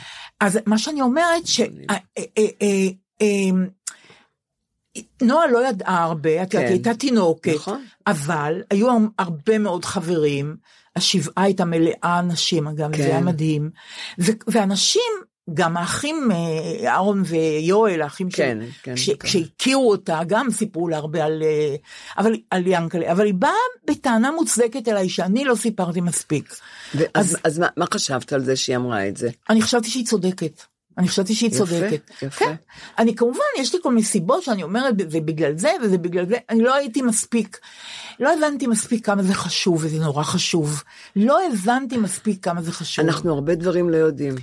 אז 0.40 0.58
מה 0.66 0.78
שאני 0.78 1.02
אומרת, 1.02 1.46
ש... 1.46 1.60
אה, 1.60 1.96
אה, 2.38 2.88
אה, 3.22 3.50
נועה 5.22 5.46
לא 5.46 5.68
ידעה 5.68 6.02
הרבה, 6.02 6.30
את 6.30 6.34
יודעת, 6.34 6.50
כן. 6.52 6.58
היא 6.58 6.66
הייתה 6.66 6.94
תינוקת, 6.94 7.54
נכון. 7.54 7.84
אבל 8.06 8.62
היו 8.70 8.88
הרבה 9.18 9.58
מאוד 9.58 9.84
חברים, 9.84 10.56
השבעה 10.96 11.44
הייתה 11.44 11.64
מלאה 11.64 12.18
אנשים, 12.18 12.68
אגב, 12.68 12.92
כן. 12.92 13.02
זה 13.02 13.08
היה 13.08 13.20
מדהים, 13.20 13.70
ו- 14.18 14.32
ואנשים, 14.46 15.02
גם 15.54 15.76
האחים 15.76 16.28
אה, 16.32 16.36
אהרון 16.90 17.22
ויואל, 17.26 18.02
האחים 18.02 18.30
כן, 18.30 18.58
של... 18.62 18.70
כן, 18.82 18.94
כש- 18.96 19.10
כן. 19.10 19.16
כשהכירו 19.26 19.90
אותה, 19.90 20.20
גם 20.26 20.50
סיפרו 20.50 20.88
לה 20.88 20.96
הרבה 20.96 21.24
על, 21.24 21.42
אה, 21.42 21.76
אבל, 22.18 22.32
על 22.50 22.62
ינקלה, 22.66 23.12
אבל 23.12 23.26
היא 23.26 23.34
באה 23.34 23.50
בטענה 23.90 24.30
מוצדקת 24.30 24.88
אליי 24.88 25.08
שאני 25.08 25.44
לא 25.44 25.54
סיפרתי 25.54 26.00
מספיק. 26.00 26.56
ואז 26.94 27.08
אז- 27.14 27.36
אז 27.44 27.58
מה- 27.58 27.66
מה 27.76 27.84
חשבת 27.94 28.32
על 28.32 28.44
זה 28.44 28.56
שהיא 28.56 28.76
אמרה 28.76 29.08
את 29.08 29.16
זה? 29.16 29.28
אני 29.50 29.62
חשבתי 29.62 29.90
שהיא 29.90 30.06
צודקת. 30.06 30.62
אני 30.98 31.08
חשבתי 31.08 31.34
שהיא 31.34 31.48
יפה, 31.50 31.58
צודקת. 31.58 32.10
יפה. 32.22 32.44
כן. 32.44 32.54
אני 32.98 33.14
כמובן, 33.16 33.40
יש 33.58 33.74
לי 33.74 33.80
כל 33.82 33.88
מיני 33.88 34.02
סיבות 34.04 34.42
שאני 34.42 34.62
אומרת, 34.62 34.94
זה 35.10 35.20
בגלל 35.20 35.58
זה 35.58 35.70
וזה 35.84 35.98
בגלל 35.98 36.26
זה, 36.28 36.36
אני 36.50 36.62
לא 36.62 36.74
הייתי 36.74 37.02
מספיק, 37.02 37.58
לא 38.20 38.32
הבנתי 38.34 38.66
מספיק 38.66 39.06
כמה 39.06 39.22
זה 39.22 39.34
חשוב, 39.34 39.84
וזה 39.84 39.98
נורא 39.98 40.22
חשוב. 40.22 40.82
לא 41.16 41.38
הבנתי 41.52 41.96
מספיק 41.96 42.44
כמה 42.44 42.62
זה 42.62 42.72
חשוב. 42.72 43.04
אנחנו 43.04 43.34
הרבה 43.34 43.54
דברים 43.54 43.90
לא 43.90 43.96
יודעים. 43.96 44.34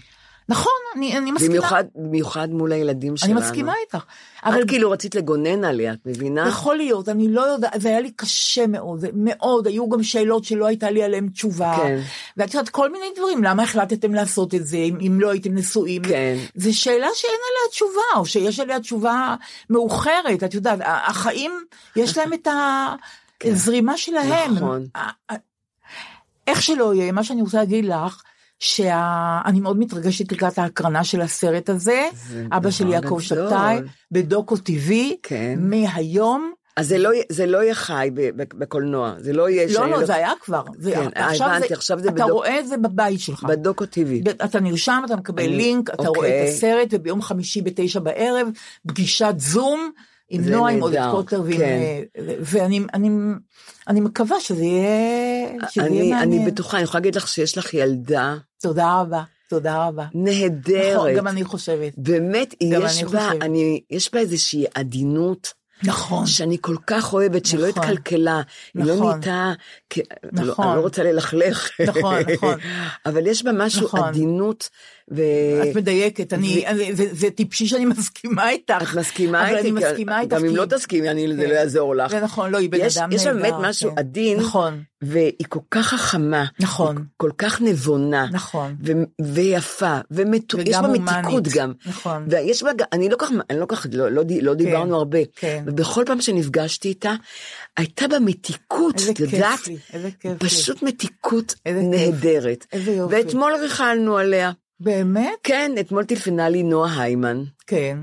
נכון, 0.50 0.72
אני, 0.96 1.18
אני 1.18 1.32
מסכימה. 1.32 1.50
במיוחד, 1.50 1.84
במיוחד 1.96 2.50
מול 2.52 2.72
הילדים 2.72 3.10
אני 3.12 3.18
שלנו. 3.18 3.39
מסכימה 3.39 3.74
איתך. 3.82 4.04
אבל 4.46 4.62
את 4.62 4.68
כאילו 4.68 4.91
רצית 4.91 5.16
לגונן 5.16 5.64
עליה, 5.66 5.94
את 5.94 6.00
מבינה? 6.06 6.48
יכול 6.48 6.76
להיות, 6.78 7.10
אני 7.10 7.28
לא 7.28 7.41
יודעת, 7.41 7.82
זה 7.82 7.89
היה 7.89 8.00
לי 8.02 8.12
קשה 8.12 8.68
מאוד, 8.68 9.06
מאוד, 9.14 9.68
היו 9.68 9.89
גם 9.89 10.04
שאלות 10.04 10.44
שלא 10.44 10.66
הייתה 10.68 10.91
לי 10.91 11.04
עליהן 11.04 11.30
תשובה. 11.30 11.74
כן. 11.78 12.00
ואת 12.38 12.54
יודעת, 12.54 12.70
כל 12.70 12.91
מיני 12.91 13.06
דברים, 13.18 13.44
למה 13.44 13.64
החלטתם 13.64 14.14
לעשות 14.14 14.56
את 14.56 14.68
זה, 14.68 14.78
אם, 14.78 14.98
אם 15.08 15.20
לא 15.22 15.32
הייתם 15.32 15.56
נשואים? 15.56 16.04
כן. 16.04 16.36
זו 16.56 16.78
שאלה 16.78 17.08
שאין 17.14 17.34
עליה 17.34 17.72
תשובה, 17.72 18.20
או 18.20 18.26
שיש 18.26 18.60
עליה 18.60 18.80
תשובה 18.80 19.36
מאוחרת, 19.70 20.44
את 20.46 20.54
יודעת, 20.54 20.80
החיים, 20.86 21.52
יש 21.96 22.18
להם 22.18 22.34
את 22.34 22.48
הזרימה 23.44 23.98
שלהם. 24.04 24.54
נכון. 24.56 24.86
איך 26.48 26.62
שלא 26.62 26.94
יהיה, 26.94 27.12
מה 27.12 27.24
שאני 27.24 27.41
רוצה 27.41 27.58
להגיד 27.58 27.86
לך, 27.86 28.22
שאני 28.60 29.60
מאוד 29.60 29.78
מתרגשת 29.80 30.32
לקראת 30.32 30.58
ההקרנה 30.60 31.04
של 31.04 31.22
הסרט 31.22 31.70
הזה, 31.70 32.04
זה 32.30 32.45
אבא 32.51 32.70
של 32.72 32.88
יעקב. 32.89 33.18
שבתאי, 33.22 33.78
בדוקו 34.12 34.58
טיווי, 34.58 35.18
כן. 35.24 35.56
מהיום, 35.60 36.51
אז 36.78 36.88
זה 36.88 36.97
לא, 36.97 37.10
זה 37.30 37.45
לא 37.45 37.64
יהיה 37.64 37.76
חי 37.76 38.10
בקולנוע, 38.34 39.14
זה 39.20 39.34
לא 39.34 39.49
יהיה... 39.49 39.66
לא, 39.68 39.74
שאני 39.74 39.91
לא, 39.91 40.06
זה 40.06 40.16
היה 40.16 40.32
כבר, 40.41 40.64
זה, 40.80 40.91
כן, 40.91 41.10
אה, 41.18 41.30
עכשיו 41.30 41.47
הבנתי, 41.47 41.68
זה, 41.68 41.74
עכשיו 41.76 41.99
זה 41.99 42.10
אתה 42.10 42.16
בדוק- 42.16 42.32
רואה 42.32 42.60
את 42.60 42.68
זה 42.68 42.78
בבית 42.78 43.20
שלך. 43.20 43.43
בדוקו. 43.43 43.86
ב- 44.24 44.30
אתה 44.30 44.60
נרשם, 44.60 45.01
אתה 45.06 45.16
מקבל 45.16 45.43
אני- 45.43 45.56
לינק, 45.58 45.89
אתה 45.89 45.97
רואה 45.97 46.10
אוקיי. 46.10 46.43
את 46.43 46.49
הסרט, 46.49 46.88
וביום 46.91 47.22
חמישי 47.22 47.62
בתשע 47.62 47.99
בערב, 47.99 48.47
פגישת 48.88 49.34
זום 49.38 49.91
עם 50.30 50.43
נועה, 50.49 50.71
עם 50.71 50.82
עודד 50.82 51.07
קוטלר, 51.11 51.43
כן. 51.57 51.61
אה, 51.61 52.01
ואני 52.39 52.80
אני, 52.93 53.09
אני 53.88 54.01
מקווה 54.01 54.39
שזה 54.39 54.63
יהיה, 54.63 55.47
שזה 55.69 55.86
אני, 55.86 55.95
יהיה 55.95 56.21
אני 56.21 56.38
מעניין. 56.38 56.51
בטוחה, 56.53 56.78
אני 56.78 56.84
יכולה 56.84 56.99
להגיד 56.99 57.15
לך 57.15 57.28
שיש 57.28 57.57
לך 57.57 57.74
ילדה 57.74 58.36
תודה 58.61 58.99
רבה, 59.01 59.24
תודה 59.49 59.88
רבה. 59.88 60.05
נהדרת. 60.13 60.95
נכון, 60.95 61.15
גם 61.15 61.28
אני 61.28 61.43
חושבת. 61.43 61.93
באמת, 61.97 62.53
יש 62.61 62.74
אני 63.03 63.11
בה, 63.11 63.19
חושבת. 63.30 63.41
אני, 63.41 63.82
יש 63.89 64.13
בה 64.13 64.19
איזושהי 64.19 64.65
עדינות. 64.76 65.63
נכון. 65.86 66.26
שאני 66.28 66.57
כל 66.61 66.76
כך 66.88 67.13
אוהבת, 67.13 67.45
שלא 67.45 67.67
נכון. 67.69 67.84
התקלקלה, 67.84 68.41
היא 68.76 68.84
לא 68.86 68.95
נכון. 68.95 69.09
נהייתה, 69.09 69.53
כ- 69.89 69.97
לא- 70.34 70.43
נכון. 70.43 70.67
אני 70.67 70.76
לא 70.76 70.82
רוצה 70.82 71.03
ללכלך, 71.03 71.69
נכון, 71.88 72.15
נכון. 72.34 72.55
אבל 73.05 73.28
יש 73.28 73.43
בה 73.43 73.51
משהו 73.51 73.86
נכון. 73.86 74.03
עדינות, 74.03 74.69
ו... 75.12 75.22
את 75.72 75.76
מדייקת, 75.76 76.34
אני, 76.34 76.68
אני- 76.68 76.95
זה, 76.95 77.06
זה 77.12 77.30
טיפשי 77.30 77.68
שאני 77.68 77.86
מסכימה 77.86 78.49
איתך. 78.49 78.89
את 78.91 78.97
מסכימה 78.97 79.49
אבל 79.49 79.58
איתי, 79.58 79.70
אני 79.72 79.80
כי- 79.82 79.86
מסכימה 79.88 80.22
איתך. 80.22 80.34
גם 80.34 80.43
אם 80.45 80.49
כי- 80.51 80.56
לא 80.58 80.66
תסכימי, 80.66 81.10
אני, 81.10 81.36
זה 81.36 81.43
כן. 81.43 81.49
לא 81.49 81.54
יעזור 81.54 81.95
לך. 81.95 82.12
זה 82.12 82.20
נכון, 82.22 82.51
לא, 82.51 82.58
היא 82.58 82.70
בן 82.70 82.78
יש- 82.82 82.97
אדם 82.97 83.12
יש 83.12 83.26
נהדר. 83.28 83.39
באמת 83.41 83.54
משהו 83.62 83.89
כן. 83.91 83.97
עדין. 83.97 84.39
נכון, 84.39 84.84
והיא 85.01 85.34
כל 85.49 85.60
כך 85.72 85.86
חכמה, 85.88 86.45
נכון, 86.60 87.06
כל 87.18 87.32
כך 87.38 87.62
נבונה, 87.62 88.28
נכון. 88.32 88.76
ו- 88.86 88.91
ויפה, 89.34 89.97
ומתוק, 90.12 90.62
יש 90.66 90.76
בה. 90.76 90.88
מתיקות 90.88 91.47
גם. 91.56 91.74
נכון. 91.86 92.26
ויש 92.30 92.64
בה, 92.64 92.70
אני 92.93 93.10
לא 93.10 93.16
כך, 93.20 93.30
אני 93.49 93.60
לא 93.60 93.66
כך, 93.70 93.86
לא, 93.93 94.12
לא, 94.12 94.24
לא 94.41 94.54
דיברנו 94.54 94.95
הרבה. 94.95 95.20
כן. 95.36 95.64
ובכל 95.68 96.04
פעם 96.06 96.22
שנפגשתי 96.22 96.88
איתה, 96.88 97.14
הייתה 97.78 98.08
בה 98.08 98.20
מתיקות, 98.20 98.95
את 99.12 99.20
יודעת? 99.20 99.60
איזה 99.93 100.10
כיף 100.20 100.32
לי. 100.32 100.49
פשוט 100.49 100.84
מתיקות 100.84 101.56
איזה. 101.66 101.82
נהדרת. 101.82 102.66
איזה 102.74 102.91
יופי. 102.91 103.16
ואתמול 103.16 103.54
ריכלנו 103.62 104.18
עליה. 104.18 104.51
באמת? 104.84 105.29
כן, 105.43 105.71
אתמול 105.79 106.03
טלפנה 106.05 106.49
לי 106.49 106.63
נועה 106.63 107.01
היימן, 107.01 107.43
כן. 107.67 107.97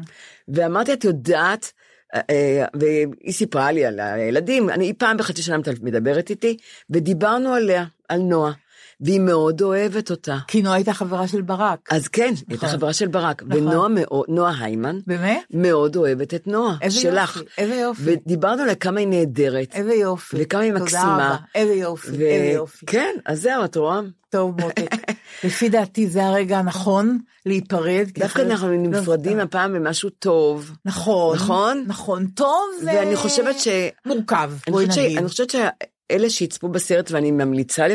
ואמרתי, 0.48 0.92
את 0.92 1.04
יודעת, 1.04 1.72
אה, 2.14 2.20
אה, 2.30 2.64
והיא 2.74 3.32
סיפרה 3.32 3.72
לי 3.72 3.84
על 3.86 4.00
הילדים, 4.00 4.70
אני 4.70 4.92
פעם 4.94 5.16
בחצי 5.16 5.42
שנה 5.42 5.56
מדברת 5.82 6.30
איתי, 6.30 6.56
ודיברנו 6.90 7.52
עליה, 7.54 7.84
על 8.08 8.20
נועה, 8.20 8.52
והיא 9.00 9.20
מאוד 9.20 9.62
אוהבת 9.62 10.10
אותה. 10.10 10.38
כי 10.48 10.62
נועה 10.62 10.74
הייתה 10.74 10.92
חברה 10.92 11.28
של 11.28 11.42
ברק. 11.42 11.78
אז 11.92 12.08
כן, 12.08 12.22
היא 12.24 12.32
הייתה 12.48 12.66
נכון. 12.66 12.78
חברה 12.78 12.92
של 12.92 13.08
ברק, 13.08 13.42
נכון. 13.42 13.62
ונועה 13.68 13.88
נועה 14.28 14.64
היימן, 14.64 14.98
באמת? 15.06 15.42
מאוד 15.50 15.96
אוהבת 15.96 16.34
את 16.34 16.46
נועה, 16.46 16.76
איזה 16.80 17.00
שלך. 17.00 17.36
יופי, 17.36 17.48
איזה 17.58 17.74
יופי. 17.74 18.02
ודיברנו 18.04 18.62
עליה 18.62 18.74
כמה 18.74 19.00
היא 19.00 19.08
נהדרת. 19.08 19.74
איזה 19.74 19.94
יופי. 19.94 20.36
וכמה 20.40 20.62
היא 20.62 20.72
תודה 20.72 20.84
מקסימה. 20.84 21.26
רבה. 21.26 21.36
איזה 21.54 21.74
יופי, 21.74 22.10
ו- 22.10 22.12
איזה 22.12 22.52
יופי. 22.54 22.86
כן, 22.86 23.14
אז 23.26 23.40
זהו, 23.42 23.64
את 23.64 23.76
רואה? 23.76 24.00
טוב 24.30 24.60
מותק. 24.60 24.90
לפי 25.45 25.68
דעתי 25.68 26.09
זה 26.09 26.24
הרגע 26.26 26.59
הנכון 26.59 27.18
להיפרד. 27.47 28.09
דווקא 28.18 28.43
אנחנו 28.43 28.68
לא, 28.68 28.76
נפרדים. 28.76 29.41
הפעם 29.41 29.72
במשהו 29.72 30.11
טוב. 30.11 30.72
נכון. 30.84 31.36
נכון? 31.36 31.84
נכון. 31.86 32.26
טוב 32.26 32.68
ו... 32.82 32.86
ואני 32.86 33.16
חושבת 33.16 33.59
ש... 33.59 33.68
מורכב, 34.07 34.53
אני 34.66 34.72
בואי. 34.72 34.86
נגיד. 34.86 35.18
אני 35.18 35.28
חושבת 35.28 35.51
שאלה 35.51 36.30
שיצפו 36.30 36.68
בסרט, 36.68 37.11
ואני 37.11 37.30
ממליצה 37.30 37.86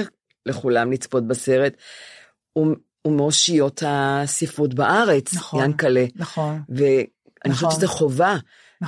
לכולם 0.45 0.91
לצפות 0.91 1.27
בסרט, 1.27 1.73
הוא, 2.53 2.75
מאושיות 3.07 3.83
הספרות 3.85 4.73
בארץ, 4.73 5.33
נכון. 5.33 5.63
ינקלה. 5.63 6.05
נכון. 6.15 6.61
ואני 6.69 7.05
נכון. 7.45 7.53
חושבת 7.53 7.71
שזה 7.71 7.87
חובה. 7.87 8.37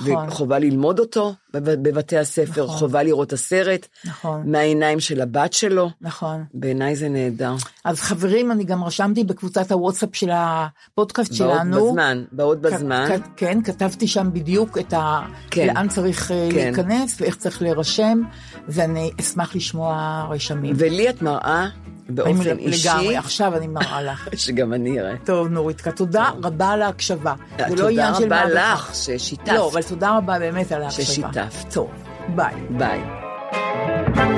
נכון. 0.06 0.28
וחובה 0.28 0.60
ללמוד 0.60 1.00
אותו 1.00 1.34
בב- 1.54 1.90
בבתי 1.90 2.18
הספר, 2.18 2.64
נכון. 2.64 2.78
חובה 2.78 3.04
לראות 3.04 3.28
את 3.28 3.34
הסרט 3.34 3.88
נכון. 4.06 4.52
מהעיניים 4.52 5.00
של 5.00 5.22
הבת 5.22 5.54
שלו. 5.54 5.90
נכון. 6.02 6.44
בעיניי 6.54 6.96
זה 6.96 7.10
נהדר. 7.10 7.56
אז 7.86 8.02
חברים, 8.02 8.52
אני 8.52 8.64
גם 8.64 8.84
רשמתי 8.84 9.24
בקבוצת 9.24 9.72
הוואטסאפ 9.72 10.10
של 10.14 10.30
הפודקאסט 10.34 11.34
שלנו. 11.34 11.90
בזמן, 11.90 12.24
בעוד 12.32 12.62
בזמן. 12.62 13.08
כ- 13.18 13.28
כן, 13.36 13.62
כתבתי 13.64 14.08
שם 14.08 14.30
בדיוק 14.34 14.78
את 14.78 14.94
ה... 14.94 15.20
כן. 15.52 15.68
לאן 15.68 15.88
צריך 15.88 16.32
אה, 16.32 16.48
כן. 16.52 16.56
להיכנס 16.56 17.22
ואיך 17.22 17.36
צריך 17.36 17.62
להירשם, 17.62 18.22
ואני 18.68 19.12
אשמח 19.20 19.56
לשמוע 19.56 20.24
רשמים. 20.30 20.74
ולי 20.78 21.10
את 21.10 21.22
מראה 21.22 21.68
באופן 22.10 22.58
אישי, 22.58 22.88
לגמרי, 22.90 23.18
עכשיו 23.18 23.56
אני 23.56 23.68
מראה 23.68 24.02
לך. 24.02 24.30
שגם 24.44 24.74
אני 24.74 25.00
אראה. 25.00 25.14
טוב, 25.26 25.48
נוריתקה, 25.48 25.92
תודה 25.92 26.30
רבה 26.44 26.70
על 26.70 26.82
ההקשבה. 26.82 27.34
זה 27.58 27.64
לא 27.64 27.76
תודה 27.76 27.90
עניין 27.90 28.14
של 28.14 28.24
רבה 28.26 28.36
מה 28.36 28.52
בכך. 28.52 28.90
לך 28.90 28.96
ששיתפת. 28.96 29.54
לא, 29.54 29.70
אבל 29.72 29.82
תודה 29.84 30.18
רבה 30.18 30.40
באמת 30.40 30.72
על 30.72 30.84
ההקשבה. 30.84 31.04
ששיתפת. 31.04 31.74
טוב, 31.74 31.90
ביי. 32.36 32.54
ביי. 32.70 34.37